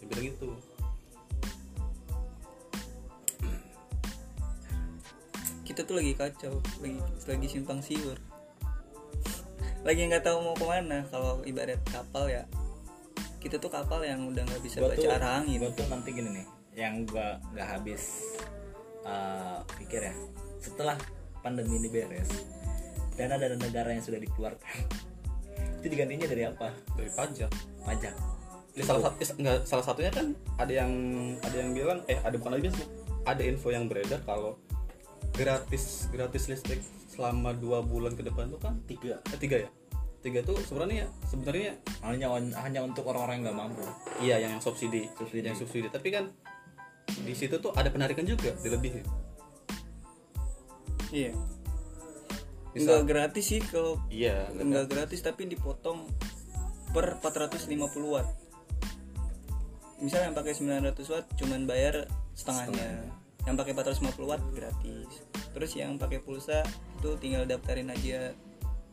Dia 0.00 0.06
bilang 0.08 0.26
gitu. 0.32 0.48
kita 5.68 5.84
tuh 5.84 6.00
lagi 6.00 6.16
kacau 6.16 6.64
lagi 6.80 6.96
lagi 7.28 7.46
simpang 7.52 7.84
siur 7.84 8.16
lagi 9.88 10.04
nggak 10.04 10.20
tahu 10.20 10.44
mau 10.44 10.52
ke 10.52 10.66
mana. 10.68 11.00
Kalau 11.08 11.40
ibarat 11.48 11.80
kapal 11.88 12.28
ya 12.28 12.44
kita 13.40 13.56
tuh 13.56 13.70
kapal 13.72 14.04
yang 14.04 14.28
udah 14.28 14.44
nggak 14.44 14.60
bisa 14.60 14.82
Gua 14.84 14.92
baca 14.92 15.00
tuh- 15.00 15.14
arah 15.14 15.30
angin 15.40 15.62
gua 15.62 15.72
tuh 15.72 15.86
nanti 15.88 16.10
gini 16.12 16.42
nih 16.42 16.46
yang 16.76 17.08
gua 17.08 17.40
nggak 17.56 17.68
habis 17.72 18.02
uh, 19.08 19.64
pikir 19.80 20.04
ya. 20.04 20.14
Setelah 20.60 21.00
pandemi 21.40 21.80
ini 21.80 21.88
beres 21.88 22.28
dana 23.16 23.34
dana 23.40 23.56
negara 23.56 23.90
yang 23.90 24.04
sudah 24.04 24.20
dikeluarkan 24.20 24.78
itu 25.80 25.86
digantinya 25.88 26.26
dari 26.28 26.42
apa? 26.44 26.68
Dari 26.94 27.10
pajak. 27.14 27.50
pajak. 27.82 28.14
Ya, 28.76 28.82
salah 28.86 29.10
satu 29.10 29.42
nggak 29.42 29.58
salah 29.66 29.84
satunya 29.86 30.12
kan 30.12 30.26
ada 30.54 30.70
yang 30.70 30.92
ada 31.42 31.56
yang 31.56 31.70
bilang 31.74 31.98
eh 32.06 32.18
ada 32.22 32.38
bukan 32.38 32.60
lagi 32.60 32.70
ada 33.26 33.42
info 33.42 33.74
yang 33.74 33.90
beredar 33.90 34.22
kalau 34.22 34.54
gratis 35.34 36.06
gratis 36.14 36.46
listrik 36.46 36.78
selama 37.10 37.50
dua 37.58 37.82
bulan 37.82 38.14
ke 38.14 38.22
depan 38.22 38.46
tuh 38.54 38.62
kan 38.62 38.78
tiga 38.86 39.18
eh, 39.34 39.38
tiga 39.38 39.66
ya 39.66 39.70
tiga 40.28 40.44
tuh 40.44 40.60
sebenarnya 40.60 41.08
sebenarnya 41.24 41.80
hanya 42.04 42.28
hanya 42.60 42.80
untuk 42.84 43.08
orang-orang 43.08 43.40
yang 43.40 43.44
nggak 43.48 43.58
mampu. 43.58 43.84
Iya 44.20 44.36
yang, 44.44 44.50
yang 44.56 44.62
subsidi. 44.62 45.08
Subsidi. 45.16 45.48
yang 45.48 45.56
subsidi. 45.56 45.88
Tapi 45.88 46.08
kan 46.12 46.28
di 47.08 47.32
situ 47.32 47.56
tuh 47.56 47.72
ada 47.72 47.88
penarikan 47.88 48.28
juga 48.28 48.52
dilebihin 48.60 49.28
iya. 51.12 51.32
Nggak 52.76 53.02
gratis 53.08 53.44
sih 53.48 53.60
kalau 53.64 53.98
iya 54.12 54.46
nggak 54.52 54.92
gratis. 54.92 55.24
tapi 55.24 55.48
dipotong 55.48 56.06
per 56.92 57.18
450 57.20 57.74
watt. 58.06 58.28
Misalnya 59.98 60.30
yang 60.30 60.36
pakai 60.36 60.52
900 60.54 61.12
watt 61.12 61.26
cuman 61.40 61.66
bayar 61.66 62.06
setengahnya. 62.36 63.08
Yang 63.48 63.56
pakai 63.64 63.72
450 63.74 64.30
watt 64.30 64.42
gratis. 64.54 65.10
Terus 65.56 65.70
yang 65.74 65.98
pakai 65.98 66.22
pulsa 66.22 66.62
itu 67.00 67.10
tinggal 67.18 67.48
daftarin 67.48 67.90
aja 67.90 68.36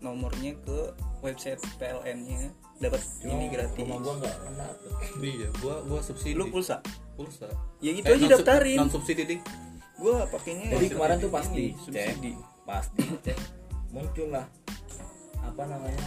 nomornya 0.06 0.54
ke 0.62 0.78
website 1.20 1.58
PLN-nya 1.76 2.54
dapat 2.78 3.02
ini 3.24 3.50
gratis. 3.50 3.82
rumah 3.82 3.98
gua 3.98 4.14
nggak 4.20 4.36
kena. 4.38 4.68
Tuh. 4.78 4.94
iya 5.20 5.48
gua 5.58 5.76
gua 5.82 6.00
subsidi. 6.00 6.38
Lu 6.38 6.48
pulsa? 6.48 6.78
Pulsa. 7.16 7.50
Ya 7.80 7.92
gitu 7.92 8.06
Eh, 8.06 8.14
aja 8.14 8.22
non- 8.22 8.32
daftarin. 8.38 8.78
non 8.78 8.90
subsidi 8.90 9.24
ding 9.26 9.42
gua 9.96 10.28
pakainya 10.28 10.76
jadi 10.76 10.86
kemarin 10.92 11.18
tuh 11.18 11.28
ini, 11.28 11.36
pasti 11.36 11.64
cek 11.72 11.82
subsidi. 11.82 12.32
pasti 12.64 13.04
cek 13.24 13.38
muncul 13.90 14.28
lah. 14.30 14.46
Apa 15.40 15.62
namanya? 15.66 16.00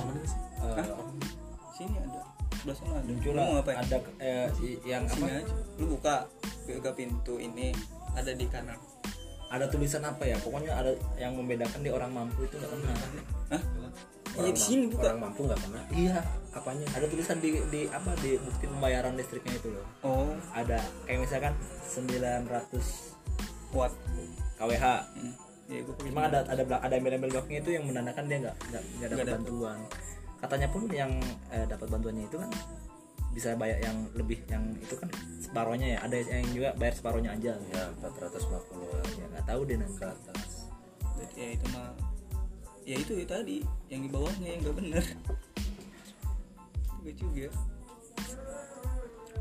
Eh, 0.61 0.87
sini 1.73 1.97
ada. 1.97 2.21
Sebelah 2.55 2.77
sana 2.77 2.95
ada. 2.95 3.07
muncul 3.07 3.33
lah. 3.33 3.47
ada 3.65 3.97
eh, 4.19 4.47
yang 4.85 5.03
sini 5.07 5.25
apa? 5.25 5.41
aja. 5.41 5.55
Lu 5.77 5.85
buka 5.91 6.15
buka 6.65 6.91
pintu 6.93 7.35
ini. 7.39 7.73
Ada 8.13 8.35
di 8.35 8.45
kanan 8.45 8.75
ada 9.49 9.65
tulisan 9.67 10.03
apa 10.03 10.23
ya 10.23 10.37
pokoknya 10.37 10.73
ada 10.73 10.91
yang 11.17 11.33
membedakan 11.33 11.81
di 11.81 11.89
orang 11.89 12.11
mampu 12.11 12.45
itu 12.45 12.55
nggak 12.55 12.71
kena 12.71 12.93
Hah? 13.49 13.63
Iya 14.29 14.39
Orang 14.39 14.53
di 14.53 14.61
sini 14.61 14.85
buka. 14.87 15.03
orang 15.09 15.21
mampu 15.21 15.41
nggak 15.43 15.61
kena 15.61 15.81
iya 15.91 16.19
apanya 16.51 16.87
ada 16.93 17.07
tulisan 17.07 17.39
di 17.39 17.51
di 17.67 17.81
apa 17.89 18.11
di 18.19 18.37
bukti 18.37 18.65
pembayaran 18.67 19.15
listriknya 19.15 19.55
itu 19.55 19.69
loh 19.73 19.87
Oh, 20.01 20.31
ada 20.53 20.79
kayak 21.05 21.21
misalkan 21.21 21.55
900 21.83 23.17
watt. 23.71 23.93
kWh 24.55 24.85
Hmm. 25.15 25.33
Iya, 25.69 25.85
Emang 26.03 26.25
ada 26.27 26.41
ada 26.45 26.65
ada 26.65 26.95
embel-embel 26.95 27.29
itu 27.29 27.71
yang 27.71 27.85
menandakan 27.85 28.25
dia 28.25 28.41
nggak 28.41 28.57
Nggak 28.73 29.09
dapat. 29.13 29.37
bantuan. 29.37 29.79
Katanya 30.39 30.69
pun 30.71 30.83
yang 30.89 31.13
eh, 31.51 31.67
dapat 31.67 31.87
bantuannya 31.89 32.25
itu 32.25 32.37
kan 32.37 32.49
bisa 33.39 33.55
bayar 33.55 33.79
yang 33.79 34.11
lebih 34.19 34.43
yang 34.51 34.75
itu 34.83 34.99
kan 34.99 35.07
separohnya 35.39 35.95
ya 35.95 35.99
ada 36.03 36.19
yang 36.19 36.51
juga 36.51 36.75
bayar 36.75 36.95
separohnya 36.99 37.31
aja. 37.39 37.55
Ya 37.71 37.83
450 38.03 39.15
ya 39.15 39.25
nggak 39.31 39.47
tahu 39.47 39.61
deh 39.63 39.79
nanti. 39.79 39.95
Ke 39.95 40.11
atas. 40.11 40.67
Ya 41.39 41.55
itu 41.55 41.67
mah 41.71 41.95
ya 42.83 42.97
itu 42.99 43.13
ya 43.15 43.27
tadi 43.31 43.63
yang 43.87 44.03
di 44.03 44.11
bawahnya 44.11 44.49
yang 44.59 44.61
nggak 44.67 44.77
bener. 44.83 45.05
Juga 46.99 47.11
juga. 47.15 47.49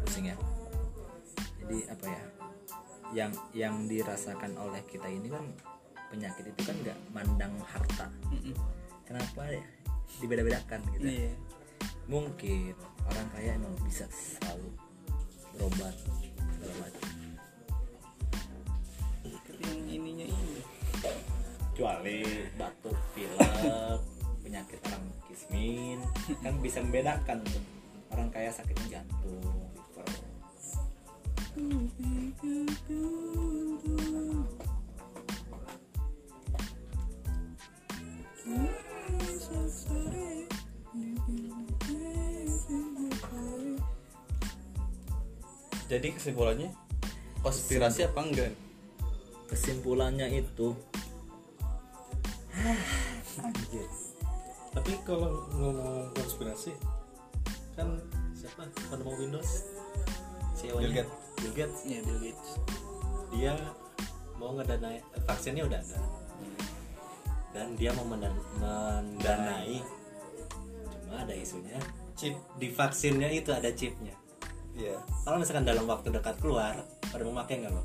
Pusing 0.05 0.25
ya. 0.29 0.37
Jadi 1.65 1.77
apa 1.89 2.05
ya 2.05 2.23
yang 3.17 3.31
yang 3.57 3.75
dirasakan 3.89 4.53
oleh 4.61 4.85
kita 4.85 5.09
ini 5.09 5.25
kan 5.25 5.41
penyakit 6.13 6.53
itu 6.53 6.61
kan 6.61 6.75
nggak 6.85 6.97
mandang 7.09 7.53
harta. 7.65 8.13
Mm-mm. 8.29 8.53
kenapa 9.09 9.49
ya? 9.49 9.65
Dibeda-bedakan 10.21 10.85
gitu 10.93 11.07
iya 11.09 11.33
mungkin 12.07 12.71
orang 13.03 13.27
kaya 13.35 13.59
emang 13.59 13.75
bisa 13.83 14.07
selalu 14.07 14.71
berobat 15.55 15.95
segala 16.55 16.73
macam 16.79 17.07
yang 19.57 19.83
ininya 19.89 20.27
ini. 20.27 20.59
Kecuali 21.73 22.17
batuk 22.57 22.97
pilek 23.13 23.53
penyakit 24.43 24.79
orang 24.87 25.05
kismin. 25.29 25.99
Kan 26.41 26.55
bisa 26.63 26.79
membedakan 26.81 27.43
tuh. 27.43 27.63
Orang 28.15 28.31
kaya 28.31 28.49
sakitnya 28.49 29.03
jantung 29.03 29.43
liver 38.55 38.86
jadi 45.87 46.11
kesimpulannya 46.11 46.69
konspirasi 47.39 48.11
apa 48.11 48.19
enggak? 48.19 48.51
Kesimpulannya 49.47 50.27
itu 50.35 50.75
anjir. 53.39 53.87
Tapi 54.75 54.93
kalau 55.07 55.47
ngomong 55.55 56.11
konspirasi 56.11 56.75
kan 57.79 57.87
siapa? 58.35 58.67
Penemu 58.91 59.13
Windows? 59.15 59.63
CEO 60.59 60.83
Bill 60.83 60.91
Gates. 60.91 61.15
Bill 61.39 61.53
Gates. 61.55 61.79
Ya 61.87 61.99
Bill 62.03 62.19
Gates. 62.19 62.49
Dia 63.31 63.53
mau 64.35 64.51
ngedanai 64.59 64.99
vaksinnya 65.23 65.63
udah 65.71 65.79
ada. 65.79 65.99
Dan 67.55 67.79
dia 67.79 67.95
mau 67.95 68.03
mendan- 68.03 68.43
mendanai. 68.59 69.79
Cuma 71.07 71.23
ada 71.23 71.31
isunya. 71.31 71.79
Chip 72.19 72.35
di 72.59 72.67
vaksinnya 72.75 73.31
itu 73.31 73.55
ada 73.55 73.71
chipnya 73.71 74.26
iya. 74.77 74.95
Kalau 75.25 75.37
misalkan 75.41 75.65
dalam 75.65 75.85
waktu 75.89 76.07
dekat 76.13 76.37
keluar 76.37 76.77
pada 77.09 77.21
mau 77.25 77.35
pakai 77.43 77.65
nggak 77.65 77.73
lo 77.73 77.83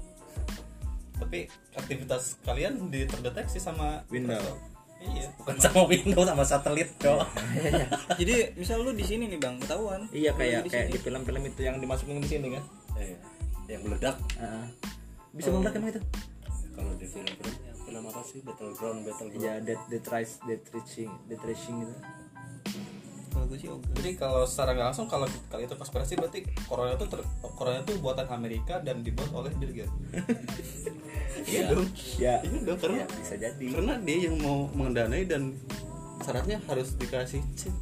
tapi 1.22 1.46
aktivitas 1.78 2.42
kalian 2.42 2.90
diterdeteksi 2.90 3.62
sama 3.62 4.02
Windows. 4.10 4.58
iya. 5.06 5.30
Bukan 5.38 5.54
sama 5.62 5.86
Windows 5.86 6.26
sama 6.26 6.42
satelit 6.42 6.90
kok 6.98 7.22
jadi 8.18 8.50
misal 8.58 8.82
lu 8.82 8.90
di 8.90 9.06
sini 9.06 9.30
nih 9.30 9.38
bang 9.38 9.58
ketahuan. 9.62 10.10
Iya 10.10 10.34
kayak 10.34 10.66
di 10.66 10.70
kayak 10.70 10.88
di 10.90 10.98
film-film 10.98 11.42
itu 11.46 11.60
yang 11.62 11.78
dimasukin 11.78 12.18
di 12.18 12.28
sini 12.28 12.58
kan? 12.58 12.64
Eh, 12.98 13.14
yang 13.70 13.82
meledak. 13.86 14.18
Heeh. 14.38 14.66
bisa 15.32 15.48
meledak 15.48 15.78
emang 15.78 15.90
itu? 15.94 16.02
Kalau 16.74 16.92
di 16.98 17.06
film-film 17.06 17.54
yang 17.66 17.78
film 17.78 18.02
apa 18.10 18.20
sih? 18.26 18.38
Battleground 18.42 18.98
Battleground. 19.06 19.42
Ya 19.42 19.54
dead 19.62 19.80
dead 19.90 20.04
rise 20.10 20.42
dead 20.42 20.62
dead 21.30 21.42
reaching 21.46 21.76
gitu 21.86 21.96
kalau 23.32 23.48
gue 23.48 23.58
sih 23.58 23.70
oke. 23.72 23.88
Jadi 23.96 24.10
kalau 24.20 24.44
secara 24.44 24.76
nggak 24.76 24.86
langsung 24.92 25.08
kalau 25.08 25.26
kali 25.48 25.64
itu 25.64 25.74
konspirasi 25.74 26.12
berarti 26.20 26.44
corona 26.68 26.92
itu 26.94 27.06
ter, 27.08 27.20
corona 27.56 27.80
itu 27.80 27.96
buatan 27.98 28.28
Amerika 28.28 28.78
dan 28.84 29.00
dibuat 29.00 29.32
oleh 29.32 29.50
Bill 29.56 29.72
Gates. 29.72 29.94
Iya 31.42 31.72
dong. 31.72 31.88
Ya. 32.20 32.44
Iya 32.44 32.60
dong 32.60 32.76
karena 32.76 33.02
ya, 33.02 33.06
bisa 33.08 33.34
jadi. 33.40 33.66
karena 33.72 33.96
dia 34.04 34.28
yang 34.28 34.36
mau 34.38 34.68
mendanai 34.76 35.24
dan 35.24 35.56
syaratnya 36.20 36.60
harus 36.68 36.92
dikasih. 37.00 37.40
Chip 37.56 37.72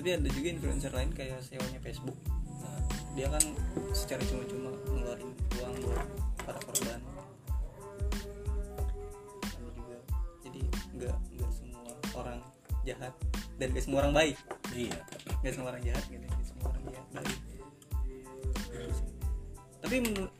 tapi 0.00 0.16
ada 0.16 0.32
juga 0.32 0.48
influencer 0.48 0.96
lain 0.96 1.12
kayak 1.12 1.44
CEO 1.44 1.60
nya 1.60 1.80
Facebook. 1.84 2.16
Nah, 2.48 2.80
dia 3.12 3.28
kan 3.28 3.44
secara 3.92 4.24
cuma-cuma 4.24 4.72
ngeluarin 4.88 5.28
uang 5.60 5.74
buat 5.84 6.08
para 6.40 6.56
korban. 6.64 7.00
Juga. 9.60 9.98
Jadi 10.40 10.60
nggak 10.96 11.16
nggak 11.36 11.50
semua 11.52 11.92
orang 12.16 12.40
jahat 12.88 13.12
dan 13.60 13.76
nggak 13.76 13.84
semua 13.84 14.08
orang 14.08 14.16
baik. 14.16 14.36
Iya. 14.72 14.96
Nggak 15.44 15.52
semua 15.52 15.68
orang 15.76 15.82
jahat 15.84 16.04
gitu 16.08 16.24
nggak 16.24 16.48
semua 16.48 16.66
orang 16.72 16.84
jahat 16.88 17.08
baik. 17.12 17.38
Tapi 19.84 19.96
menurut 20.00 20.32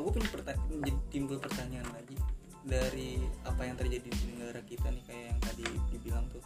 gue 0.00 0.10
punya 0.12 0.30
pertanyaan 0.32 0.96
timbul 1.12 1.36
pertanyaan 1.36 1.88
lagi 1.92 2.16
dari 2.64 3.20
apa 3.44 3.68
yang 3.68 3.76
terjadi 3.76 4.08
di 4.08 4.24
negara 4.40 4.64
kita 4.64 4.88
nih 4.88 5.04
kayak 5.04 5.24
yang 5.28 5.40
tadi 5.44 5.64
dibilang 5.92 6.24
tuh. 6.32 6.40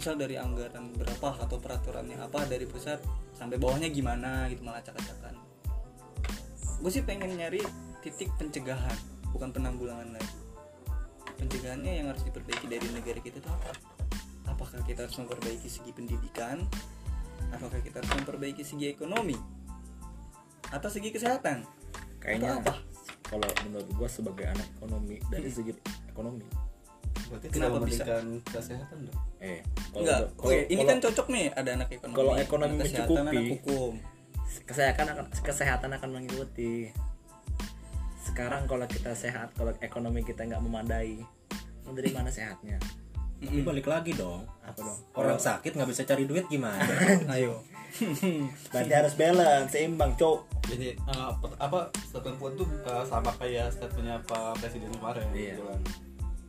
Misal 0.00 0.16
dari 0.16 0.40
anggaran 0.40 0.96
berapa 0.96 1.44
atau 1.44 1.60
peraturannya 1.60 2.16
apa 2.16 2.48
dari 2.48 2.64
pusat 2.64 3.02
sampai 3.36 3.60
bawahnya 3.60 3.92
gimana 3.92 4.48
gitu 4.48 4.64
malah 4.66 4.80
acak-acakan 4.82 5.36
gue 6.78 6.90
sih 6.94 7.02
pengen 7.02 7.34
nyari 7.34 7.58
titik 8.06 8.30
pencegahan 8.38 8.94
bukan 9.34 9.50
penanggulangan 9.50 10.14
lagi. 10.14 10.38
Pencegahannya 11.38 11.92
yang 12.02 12.06
harus 12.10 12.22
diperbaiki 12.22 12.66
dari 12.70 12.86
negara 12.94 13.18
kita 13.18 13.42
itu 13.42 13.50
apa 13.50 13.97
apakah 14.48 14.80
kita 14.84 15.04
harus 15.06 15.16
memperbaiki 15.20 15.68
segi 15.68 15.90
pendidikan? 15.92 16.64
Apakah 17.54 17.80
kita 17.80 18.02
harus 18.02 18.12
memperbaiki 18.18 18.64
segi 18.66 18.90
ekonomi? 18.90 19.36
Atau 20.68 20.88
segi 20.92 21.14
kesehatan? 21.14 21.64
Kayaknya 22.18 22.58
Atau 22.58 22.62
apa? 22.64 22.74
kalau 23.28 23.48
menurut 23.68 23.88
gua 23.92 24.08
sebagai 24.08 24.48
anak 24.48 24.64
ekonomi 24.80 25.20
dari 25.28 25.52
segi 25.52 25.72
ekonomi. 26.08 26.48
Berarti 27.28 27.46
Kenapa 27.52 27.76
tidak 27.84 27.88
bisa? 27.92 28.04
kesehatan 28.48 28.98
dong? 29.04 29.18
Eh 29.44 29.60
kalau 29.92 30.00
enggak. 30.00 30.20
kalau- 30.32 30.48
oke 30.48 30.56
ini 30.64 30.80
kalau 30.80 30.88
kan 30.88 30.98
cocok 31.04 31.26
nih 31.28 31.46
ada 31.52 31.70
anak 31.76 31.88
ekonomi. 31.92 32.16
kalau 32.16 32.32
ekonomi 32.40 32.72
anak 32.72 32.84
kesehatan 32.88 33.04
mencukupi, 33.12 33.36
anak 33.36 33.52
hukum. 33.52 33.92
kesehatan 34.64 35.06
akan 35.12 35.24
kesehatan 35.44 35.90
akan 35.92 36.10
mengikuti. 36.10 36.74
Sekarang 38.24 38.62
kalau 38.64 38.86
kita 38.88 39.12
sehat 39.12 39.52
kalau 39.52 39.76
ekonomi 39.84 40.24
kita 40.24 40.48
nggak 40.48 40.62
memadai 40.64 41.20
mau 41.84 41.92
dari 41.92 42.12
mana 42.12 42.28
sehatnya 42.28 42.76
tapi 43.38 43.62
balik 43.62 43.86
lagi 43.86 44.12
dong 44.12 44.42
apa 44.60 44.78
dong 44.78 44.98
orang 45.14 45.38
sakit 45.38 45.70
nggak 45.72 45.86
bisa 45.86 46.02
cari 46.02 46.24
duit 46.24 46.44
gimana 46.46 46.82
ayo 47.34 47.62
berarti 48.70 48.92
harus 48.92 49.14
balance 49.14 49.72
seimbang 49.72 50.12
cok 50.14 50.38
jadi 50.66 50.92
per- 51.38 51.56
apa 51.56 51.88
statement 52.02 52.36
Puan 52.36 52.52
tuh 52.54 52.68
eh, 52.68 53.04
sama 53.04 53.32
kayak 53.34 53.72
statementnya 53.72 54.20
Pak 54.22 54.60
Presiden 54.60 54.92
kemarin 54.92 55.24
Iya. 55.30 55.54
gitu 55.54 55.62
kan. 55.64 55.80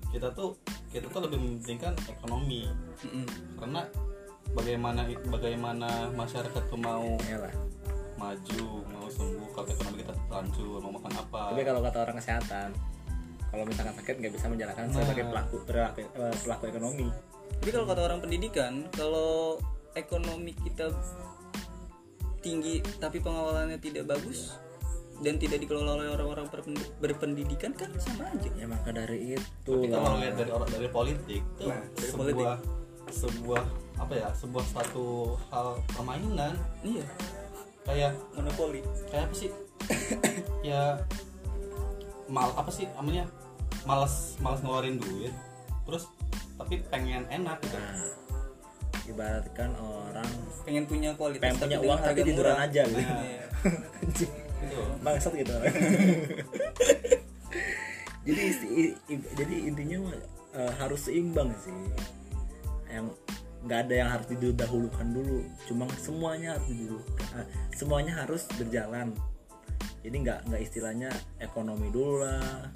kita 0.10 0.28
tuh 0.34 0.50
kita 0.90 1.06
tuh 1.08 1.22
lebih 1.24 1.38
mementingkan 1.38 1.94
ekonomi 2.06 2.66
Mm-mm. 3.00 3.26
karena 3.56 3.82
bagaimana 4.52 5.02
bagaimana 5.30 5.88
masyarakat 6.12 6.64
tuh 6.66 6.76
mau 6.76 7.06
Iyalah. 7.24 7.54
maju 8.18 8.66
mau 8.90 9.08
sembuh 9.08 9.48
kalau 9.54 9.70
ekonomi 9.70 10.02
kita 10.02 10.14
terlancur 10.20 10.82
mau 10.82 10.92
makan 10.92 11.14
apa 11.16 11.42
tapi 11.54 11.62
kalau 11.64 11.80
kata 11.80 11.98
orang 12.02 12.18
kesehatan 12.18 12.70
kalau 13.50 13.64
misalkan 13.64 13.94
sakit 13.96 14.16
nggak 14.18 14.34
bisa 14.34 14.46
menjalankan 14.46 14.84
Nah. 14.86 14.94
sebagai 14.96 15.26
pelaku 15.26 15.56
pelaku, 15.64 16.00
eh, 16.02 16.36
pelaku 16.40 16.64
ekonomi 16.68 17.08
Jadi 17.60 17.70
kalau 17.72 17.86
kata 17.86 18.02
orang 18.04 18.20
pendidikan, 18.20 18.74
kalau 18.90 19.58
ekonomi 19.92 20.54
kita 20.56 20.94
tinggi 22.40 22.80
tapi 22.96 23.20
pengawalannya 23.20 23.76
tidak 23.78 24.08
bagus 24.08 24.56
dan 25.20 25.36
tidak 25.36 25.60
dikelola 25.60 26.00
oleh 26.00 26.10
orang-orang 26.10 26.48
berpen- 26.48 26.80
berpendidikan 26.98 27.76
kan 27.76 27.92
sama 28.00 28.32
aja. 28.32 28.48
ya 28.54 28.64
maka 28.66 28.90
dari 28.90 29.36
itu 29.36 29.74
tapi 29.76 29.92
kalau 29.92 30.16
lihat 30.16 30.36
dari 30.38 30.52
orang 30.54 30.70
dari 30.70 30.88
politik 30.88 31.44
tuh 31.58 31.68
Nah, 31.68 31.84
dari 31.92 32.10
sebuah 32.10 32.56
sebuah 33.12 33.64
apa 34.00 34.14
ya 34.16 34.30
sebuah 34.32 34.66
satu 34.70 35.06
hal 35.50 35.68
permainan 35.90 36.56
Iya, 36.80 37.04
kayak 37.84 38.12
monopoli. 38.32 38.80
kayak 39.10 39.28
apa 39.28 39.36
sih 39.36 39.52
ya 40.70 40.96
mal 42.30 42.54
apa 42.54 42.70
sih 42.70 42.86
namanya? 42.96 43.26
Malas 43.84 44.38
malas 44.40 44.62
ngeluarin 44.62 44.98
duit 44.98 45.34
terus 45.84 46.08
tapi 46.56 46.80
pengen 46.88 47.26
enak 47.28 47.58
gitu. 47.66 47.76
Nah, 47.76 47.98
ibaratkan 49.10 49.74
orang 49.74 50.30
Pengen 50.62 50.86
punya 50.86 51.18
kualitas 51.18 51.42
pengen 51.42 51.58
punya 51.58 51.78
uang 51.82 51.98
tapi 51.98 52.08
harga 52.14 52.22
tiduran 52.30 52.54
murah. 52.54 52.68
aja 52.70 52.82
gitu. 52.86 53.02
Gitu 54.60 54.76
bangsat 55.02 55.34
gitu. 55.34 55.56
Jadi 58.28 58.42
isti- 58.46 58.74
i- 58.76 58.98
i- 59.10 59.30
jadi 59.34 59.56
intinya 59.66 60.14
eh, 60.54 60.72
harus 60.78 61.08
seimbang 61.08 61.50
sih. 61.58 61.74
Yang 62.92 63.16
nggak 63.66 63.80
ada 63.88 63.94
yang 63.96 64.10
harus 64.12 64.28
didahulukan 64.30 65.08
dulu. 65.10 65.40
Cuma 65.66 65.86
semuanya 65.98 66.60
harus 66.60 66.68
didahulukan 66.70 67.26
eh, 67.40 67.48
semuanya 67.74 68.14
harus 68.22 68.46
berjalan 68.54 69.16
jadi 70.00 70.16
nggak 70.18 70.40
nggak 70.46 70.62
istilahnya 70.62 71.10
ekonomi 71.38 71.88
dulu 71.90 72.22
lah 72.22 72.68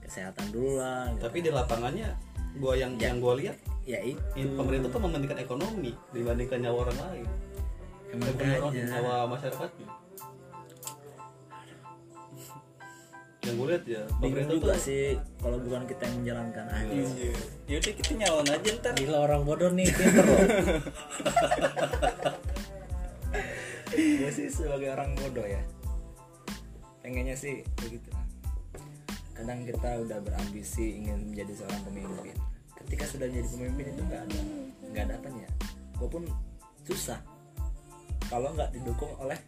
kesehatan 0.00 0.50
dulu 0.50 0.76
lah 0.76 1.10
gitu. 1.10 1.22
tapi 1.22 1.38
di 1.40 1.50
lapangannya 1.50 2.08
gua 2.56 2.74
yang 2.74 2.94
Ya. 2.96 3.08
yang 3.08 3.18
gua 3.18 3.34
lihat 3.34 3.56
ya 3.82 3.98
itu 4.00 4.18
in- 4.34 4.54
pemerintah 4.54 4.88
tuh 4.88 4.98
mementingkan 4.98 5.38
ekonomi 5.38 5.94
dibandingkan 6.10 6.58
nyawa 6.60 6.78
orang 6.84 6.98
lain 7.02 7.28
Emang 8.08 8.30
beneran 8.32 8.62
aja. 8.68 8.82
nyawa 8.92 9.14
masyarakatnya 9.28 9.88
yang 13.42 13.54
gue 13.56 13.68
lihat 13.68 13.84
ya 13.86 14.02
pemerintah 14.18 14.52
juga 14.52 14.74
tuh 14.74 14.82
sih 14.82 15.04
kalau 15.38 15.58
bukan 15.60 15.86
kita 15.86 16.02
yang 16.02 16.16
menjalankan 16.18 16.66
aja 16.66 16.90
Iya. 16.90 17.30
Yaudah 17.68 17.92
kita 17.94 18.12
nyalon 18.16 18.46
aja 18.48 18.70
ntar. 18.74 18.92
gila 18.96 19.18
orang 19.22 19.42
bodoh 19.42 19.70
nih 19.70 19.86
pinter 19.86 20.24
loh 20.24 20.40
gue 24.18 24.30
sih 24.30 24.48
sebagai 24.48 24.90
orang 24.90 25.14
bodoh 25.14 25.46
ya 25.46 25.62
pengennya 27.06 27.38
sih 27.38 27.62
begitu. 27.78 28.10
Kadang 29.30 29.62
kita 29.62 30.02
udah 30.02 30.18
berambisi 30.26 30.98
ingin 30.98 31.30
menjadi 31.30 31.62
seorang 31.62 31.86
pemimpin. 31.86 32.34
Ketika 32.82 33.06
sudah 33.06 33.30
menjadi 33.30 33.48
pemimpin 33.54 33.86
itu 33.94 34.02
nggak 34.10 34.22
ada 34.26 34.40
nggak 34.90 35.04
ada 35.06 35.14
apanya. 35.22 35.48
Walaupun 36.02 36.26
susah. 36.82 37.22
Kalau 38.26 38.50
nggak 38.58 38.74
didukung 38.74 39.14
oleh 39.22 39.38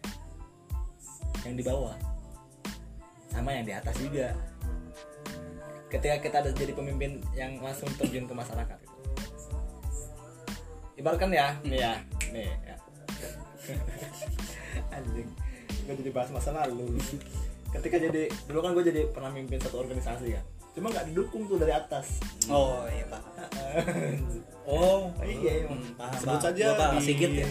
yang 1.43 1.59
di 1.59 1.67
bawah. 1.67 1.99
Sama 3.27 3.51
yang 3.51 3.67
di 3.67 3.75
atas 3.75 3.99
juga. 3.99 4.39
Ketika 5.91 6.23
kita 6.23 6.37
ada 6.47 6.51
jadi 6.55 6.71
pemimpin 6.79 7.19
yang 7.35 7.59
langsung 7.59 7.91
terjun 7.99 8.31
ke 8.31 8.35
masyarakat 8.39 8.79
gitu. 8.87 8.95
ibaratkan 11.03 11.35
ya. 11.35 11.59
Nih 11.67 11.83
ya 11.83 11.93
nih 12.31 12.55
ya. 12.71 12.77
Anjing 14.95 15.48
gue 15.89 15.97
jadi 15.97 16.13
bahas 16.13 16.29
masa 16.29 16.53
lalu. 16.53 17.01
Ketika 17.75 17.97
jadi 17.97 18.29
dulu 18.45 18.61
kan 18.61 18.77
gue 18.77 18.85
jadi 18.85 19.09
pernah 19.09 19.33
mimpin 19.33 19.57
satu 19.57 19.81
organisasi 19.81 20.37
kan 20.37 20.45
cuma 20.79 20.95
nggak 20.95 21.11
didukung 21.11 21.43
tuh 21.51 21.59
dari 21.59 21.75
atas. 21.75 22.23
Oh 22.47 22.87
iya 22.87 23.03
pak. 23.11 23.19
oh. 24.71 25.11
Iya 25.27 25.67
iya. 25.67 25.67
Hmm, 25.67 25.91
paham. 25.99 26.21
Sebut 26.23 26.39
saja. 26.39 26.65
Paham. 26.79 26.95
di- 26.95 27.03
Sigit 27.03 27.31
ya. 27.35 27.47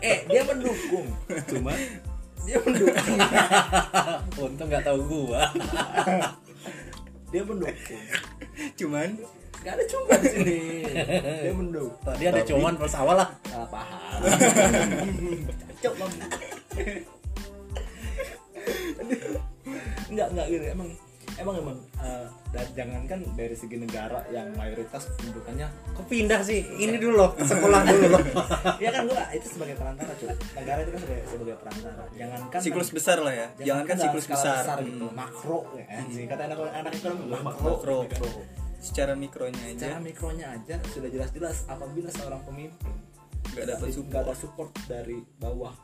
Eh 0.00 0.24
dia 0.24 0.42
mendukung. 0.48 1.04
Cuma 1.52 1.76
dia 2.48 2.56
mendukung. 2.64 3.18
Untung 4.40 4.68
nggak 4.72 4.84
tahu 4.88 5.00
gua. 5.04 5.52
Dia 7.28 7.42
mendukung. 7.44 8.02
Cuman 8.80 9.08
nggak 9.64 9.80
ada 9.80 9.84
cuma 9.88 10.14
di 10.20 10.28
sini. 10.28 10.58
Dia 11.40 11.52
mendukung 11.58 11.96
tadi 12.04 12.24
ada 12.28 12.40
cuman 12.44 12.72
pas 12.76 12.94
awal 13.00 13.16
lah. 13.16 13.28
Salah 13.48 13.68
paham. 13.72 14.20
Cocok 15.82 15.94
bang. 15.96 16.12
Enggak 20.12 20.28
enggak 20.36 20.46
gitu 20.52 20.64
emang 20.68 20.88
emang 21.34 21.54
emang 21.58 21.76
eh, 21.98 22.26
dan 22.54 22.66
jangankan 22.76 23.18
dari 23.34 23.56
segi 23.58 23.76
negara 23.80 24.22
yang 24.30 24.46
mayoritas 24.54 25.08
pendudukannya 25.16 25.66
kok 25.96 26.06
pindah 26.12 26.40
sih? 26.44 26.60
Ini 26.62 27.00
dulu 27.00 27.14
loh 27.24 27.30
ke 27.32 27.42
sekolah 27.48 27.80
dulu 27.88 28.06
loh. 28.12 28.22
Ya 28.84 28.92
kan 28.92 29.08
gua 29.08 29.32
itu 29.32 29.48
sebagai 29.48 29.80
perantara 29.80 30.12
cuy. 30.12 30.28
Negara 30.60 30.78
itu 30.84 30.90
kan 30.92 31.00
sebagai 31.08 31.24
sebagai 31.24 31.56
perantara. 31.56 32.02
Jangankan 32.12 32.60
siklus 32.60 32.90
besar 32.92 33.18
lah 33.24 33.32
ya. 33.32 33.46
Jangankan 33.64 33.96
dalam 33.96 34.04
siklus 34.12 34.24
skala 34.28 34.44
besar. 34.60 34.76
gitu. 34.84 35.06
Hmm. 35.08 35.16
makro 35.16 35.58
ya 35.72 35.84
sih. 36.12 36.24
Kata 36.28 36.42
anak 36.52 36.58
anak 36.68 36.92
ekonomi 36.92 37.24
makro. 37.32 37.72
Makro. 38.04 38.63
Secara 38.84 39.12
mikronya 39.16 39.62
aja. 39.64 39.80
Secara 39.80 39.98
mikronya 40.04 40.46
aja 40.52 40.76
sudah 40.92 41.08
jelas-jelas 41.08 41.64
apabila 41.64 42.12
seorang 42.12 42.44
pemimpin 42.44 42.92
nggak 43.54 43.66
dapat 43.70 43.86
nggak 43.86 43.96
support. 43.96 44.24
ada 44.26 44.34
support 44.36 44.70
dari 44.90 45.18
bawah. 45.40 45.74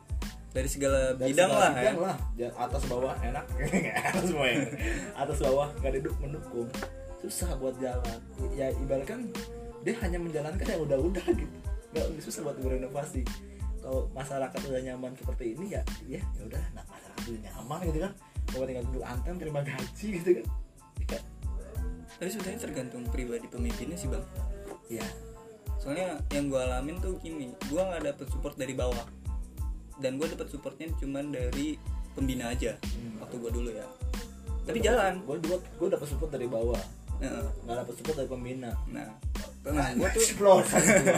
Dari 0.51 0.69
segala 0.69 1.15
dari 1.15 1.31
bidang 1.31 1.49
segala 1.49 1.63
lah 1.63 1.71
ya. 1.73 1.81
bidang 1.81 1.99
lah. 2.03 2.17
Ja- 2.35 2.55
atas 2.59 2.83
bawah 2.91 3.15
enak. 3.23 3.45
Atas 4.05 4.29
bawah 4.35 4.49
enak. 4.51 4.71
atas 5.17 5.39
bawah 5.41 5.69
nggak 5.81 5.93
duduk 6.03 6.15
mendukung. 6.21 6.69
Susah 7.25 7.51
buat 7.57 7.77
jalan. 7.81 8.19
Ya 8.53 8.69
ibaratkan 8.75 9.33
dia 9.81 9.97
hanya 10.05 10.19
menjalankan 10.21 10.67
yang 10.67 10.83
udah-udah 10.85 11.25
gitu. 11.41 11.57
Nggak 11.97 12.07
susah 12.21 12.41
buat 12.45 12.59
berinovasi. 12.61 13.23
Kalau 13.81 14.13
masyarakat 14.13 14.61
udah 14.69 14.81
nyaman 14.93 15.13
seperti 15.17 15.57
ini 15.57 15.73
ya 15.73 15.83
ya 16.05 16.21
ya 16.37 16.43
udah. 16.45 16.63
Nah 16.77 16.85
masyarakat 16.85 17.25
udah 17.33 17.41
nyaman 17.49 17.79
gitu 17.89 17.99
kan. 18.05 18.13
Mau 18.51 18.67
tinggal 18.67 18.85
duduk 18.91 19.05
anten 19.07 19.35
terima 19.39 19.61
gaji 19.63 20.07
gitu 20.21 20.31
kan. 20.43 20.47
Ya, 21.11 21.19
Tapi 22.19 22.29
sebenarnya 22.33 22.61
tergantung 22.61 23.05
pribadi 23.09 23.47
pemimpinnya 23.47 23.97
sih 23.97 24.09
bang. 24.11 24.25
ya 24.91 25.07
Soalnya 25.81 26.21
yang 26.35 26.53
gue 26.53 26.61
alamin 26.61 27.01
tuh 27.01 27.17
gini, 27.25 27.57
gue 27.71 27.81
nggak 27.81 28.05
dapet 28.05 28.27
support 28.29 28.53
dari 28.59 28.77
bawah, 28.77 29.07
dan 29.97 30.21
gue 30.21 30.29
dapet 30.29 30.53
supportnya 30.53 30.93
cuman 31.01 31.33
dari 31.33 31.81
pembina 32.13 32.53
aja 32.53 32.77
waktu 33.17 33.37
gue 33.41 33.51
dulu 33.55 33.71
ya. 33.73 33.87
Tapi 34.69 34.79
jalan. 34.85 35.25
gue 35.25 35.41
gue 35.41 35.57
gue 35.57 35.89
dapat 35.89 36.05
support 36.05 36.29
dari 36.29 36.45
bawah. 36.45 36.81
Nah, 37.21 37.49
nggak 37.65 37.77
dapat 37.85 37.95
support 37.97 38.17
dari 38.21 38.29
pembina. 38.29 38.77
Nah, 38.93 39.09
nah 39.65 39.89
gue 39.97 40.09
tuh 40.13 40.25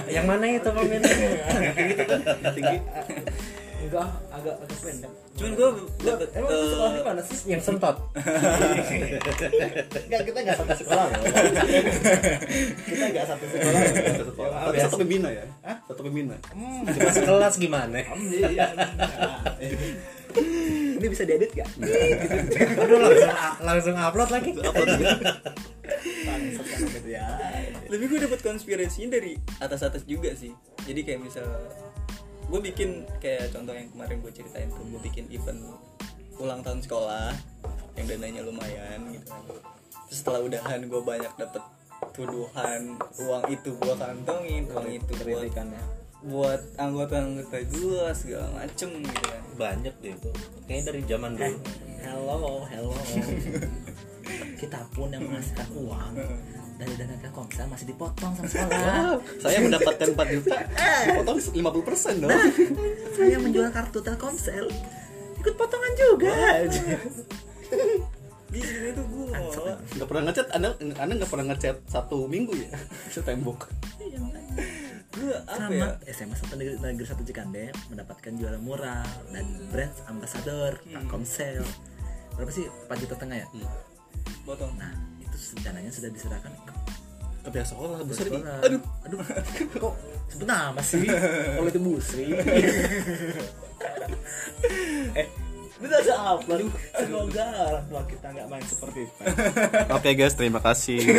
yang 0.06 0.30
mana 0.30 0.46
itu 0.46 0.70
pemimpin? 0.70 1.02
Tinggi 2.54 2.78
enggak 3.82 4.08
agak 4.30 4.54
agak 4.62 4.78
pendek. 4.80 5.12
Cuman 5.32 5.52
gue 5.56 5.68
dapet 6.04 6.28
emang 6.36 6.50
lu 6.52 6.60
eh, 6.60 6.68
sekolah 6.70 6.92
di 6.92 7.02
mana 7.02 7.20
sih? 7.24 7.36
Yang 7.48 7.62
sentot. 7.64 7.96
Enggak, 10.06 10.22
kita 10.28 10.38
enggak 10.44 10.56
satu 10.60 10.74
sekolah 10.76 11.06
kita 12.84 13.04
enggak 13.08 13.26
satu 13.26 13.44
sekolah. 13.48 13.80
maaf 14.52 14.68
tapi 14.68 14.78
ya. 14.78 14.84
satu 14.86 14.96
pembina 15.00 15.28
ya? 15.32 15.44
Satu 15.88 16.00
pembina. 16.04 16.36
Hmm, 16.52 16.84
cuma 16.84 17.10
sekelas 17.10 17.54
gimana? 17.58 17.98
Iya. 18.32 18.72
Ini 21.02 21.06
bisa 21.10 21.26
diedit 21.28 21.52
gak? 21.52 21.68
aduh 22.78 22.98
langsung 23.04 23.28
langsung 23.60 23.94
upload 23.98 24.30
lagi. 24.32 24.50
Gitu 24.52 24.62
ya. 27.08 27.26
lebih 27.92 28.08
gue 28.08 28.24
dapet 28.24 28.40
konspirasinya 28.40 29.20
dari 29.20 29.36
atas 29.60 29.84
atas 29.84 30.08
juga 30.08 30.32
sih. 30.32 30.56
Jadi 30.88 31.04
kayak 31.04 31.20
misal 31.20 31.44
gue 32.52 32.60
bikin 32.60 33.08
kayak 33.16 33.48
contoh 33.48 33.72
yang 33.72 33.88
kemarin 33.96 34.20
gue 34.20 34.32
ceritain 34.36 34.68
tuh 34.68 34.84
gue 34.84 35.00
bikin 35.00 35.24
event 35.32 35.56
ulang 36.36 36.60
tahun 36.60 36.84
sekolah 36.84 37.32
yang 37.96 38.06
dananya 38.12 38.44
lumayan 38.44 39.00
gitu 39.08 39.32
kan. 39.32 39.40
Terus 40.12 40.18
setelah 40.20 40.44
udahan 40.44 40.84
gue 40.84 41.00
banyak 41.00 41.32
dapet 41.40 41.64
tuduhan 42.12 43.00
uang 43.24 43.44
itu 43.48 43.72
gue 43.72 43.94
kantongin 43.96 44.68
uang 44.68 44.88
itu 44.92 45.12
buat 45.16 45.48
Kritikannya. 45.48 45.82
buat 46.22 46.60
anggota-anggota 46.76 47.56
gue 47.72 48.04
segala 48.12 48.46
macem 48.52 49.00
gitu 49.00 49.24
kan. 49.24 49.42
Banyak 49.56 49.94
deh 50.04 50.12
itu. 50.12 50.30
Kayaknya 50.68 50.84
dari 50.92 51.00
zaman 51.08 51.30
dulu. 51.40 51.56
Hello, 52.04 52.68
hello. 52.68 52.92
Kita 54.60 54.80
pun 54.92 55.08
yang 55.08 55.24
menghasilkan 55.24 55.68
uang 55.72 56.12
dari 56.78 56.94
dana 56.96 57.14
Telkomsel 57.20 57.66
masih 57.68 57.86
dipotong 57.90 58.32
sama 58.36 58.48
sekolah. 58.48 59.18
saya 59.40 59.58
mendapatkan 59.66 60.08
4 60.14 60.34
juta. 60.34 60.56
Potong 61.20 61.38
50 61.40 61.88
persen 61.88 62.14
dong. 62.20 62.32
Saya 63.16 63.36
menjual 63.40 63.68
kartu 63.72 63.98
Telkomsel. 64.00 64.66
Ikut 65.42 65.54
potongan 65.58 65.92
juga. 65.98 66.32
di 68.52 68.60
sini 68.60 68.92
tuh 68.92 69.04
gue 69.08 69.32
ngelola 69.32 69.80
nggak 69.80 70.08
pernah 70.12 70.22
ngechat 70.28 70.46
anda 70.52 70.76
anda 70.76 71.12
nggak 71.16 71.30
pernah 71.32 71.46
ngechat 71.56 71.76
satu 71.88 72.28
minggu 72.28 72.52
ya? 72.52 72.68
Setembok 73.16 73.72
gue 75.12 75.36
apa 75.44 75.68
Sama 75.68 75.76
ya? 75.76 75.88
SMA 76.08 76.36
satu 76.36 76.54
negeri, 76.56 76.76
negeri 76.80 77.06
satu 77.06 77.22
Cikande 77.22 77.68
mendapatkan 77.92 78.32
juara 78.32 78.56
murah 78.56 79.04
dan 79.28 79.44
brand 79.68 79.92
ambassador 80.08 80.80
Telkomsel. 80.88 81.64
Berapa 82.36 82.48
sih? 82.48 82.64
4 82.64 83.02
juta 83.04 83.14
setengah 83.20 83.44
ya? 83.44 83.48
potong. 84.42 84.72
Nah, 84.80 84.90
itu 85.42 85.58
dananya 85.66 85.90
sudah 85.90 86.10
diserahkan 86.14 86.52
ke 86.62 86.72
ke 87.42 87.50
pihak 87.50 87.66
sekolah 87.66 87.98
aduh. 88.62 88.78
Aduh, 89.02 89.18
kok 89.74 89.98
sebut 90.30 90.46
nama 90.46 90.78
sih? 90.78 91.02
Kalau 91.10 91.66
itu 91.66 91.80
Busri. 91.82 92.30
eh, 95.18 95.26
bisa 95.82 95.98
aja 95.98 96.38
upload. 96.38 96.70
Semoga 96.94 97.46
orang 97.66 97.82
tua 97.90 98.02
kita 98.06 98.30
nggak 98.30 98.46
main 98.46 98.62
seperti 98.62 99.10
itu. 99.10 99.18
oke 99.90 100.10
guys 100.14 100.38
terima 100.38 100.62
kasih. 100.62 101.02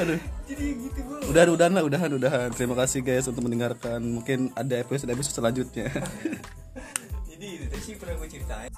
Aduh. 0.00 0.20
Jadi 0.44 0.66
gitu 0.76 1.00
gue 1.00 1.18
udahan 1.32 1.48
udahan 1.56 1.72
lah 1.72 1.84
udahan 1.88 2.12
udahan. 2.20 2.48
Terima 2.52 2.76
kasih 2.76 3.00
guys 3.00 3.24
untuk 3.32 3.48
mendengarkan. 3.48 4.04
Mungkin 4.04 4.52
ada 4.52 4.76
episode 4.76 5.08
episode 5.08 5.40
selanjutnya. 5.40 5.88
Jadi 7.32 7.64
itu 7.64 7.78
sih 7.80 7.96
pernah 7.96 8.20
gue 8.20 8.28
ceritain 8.28 8.68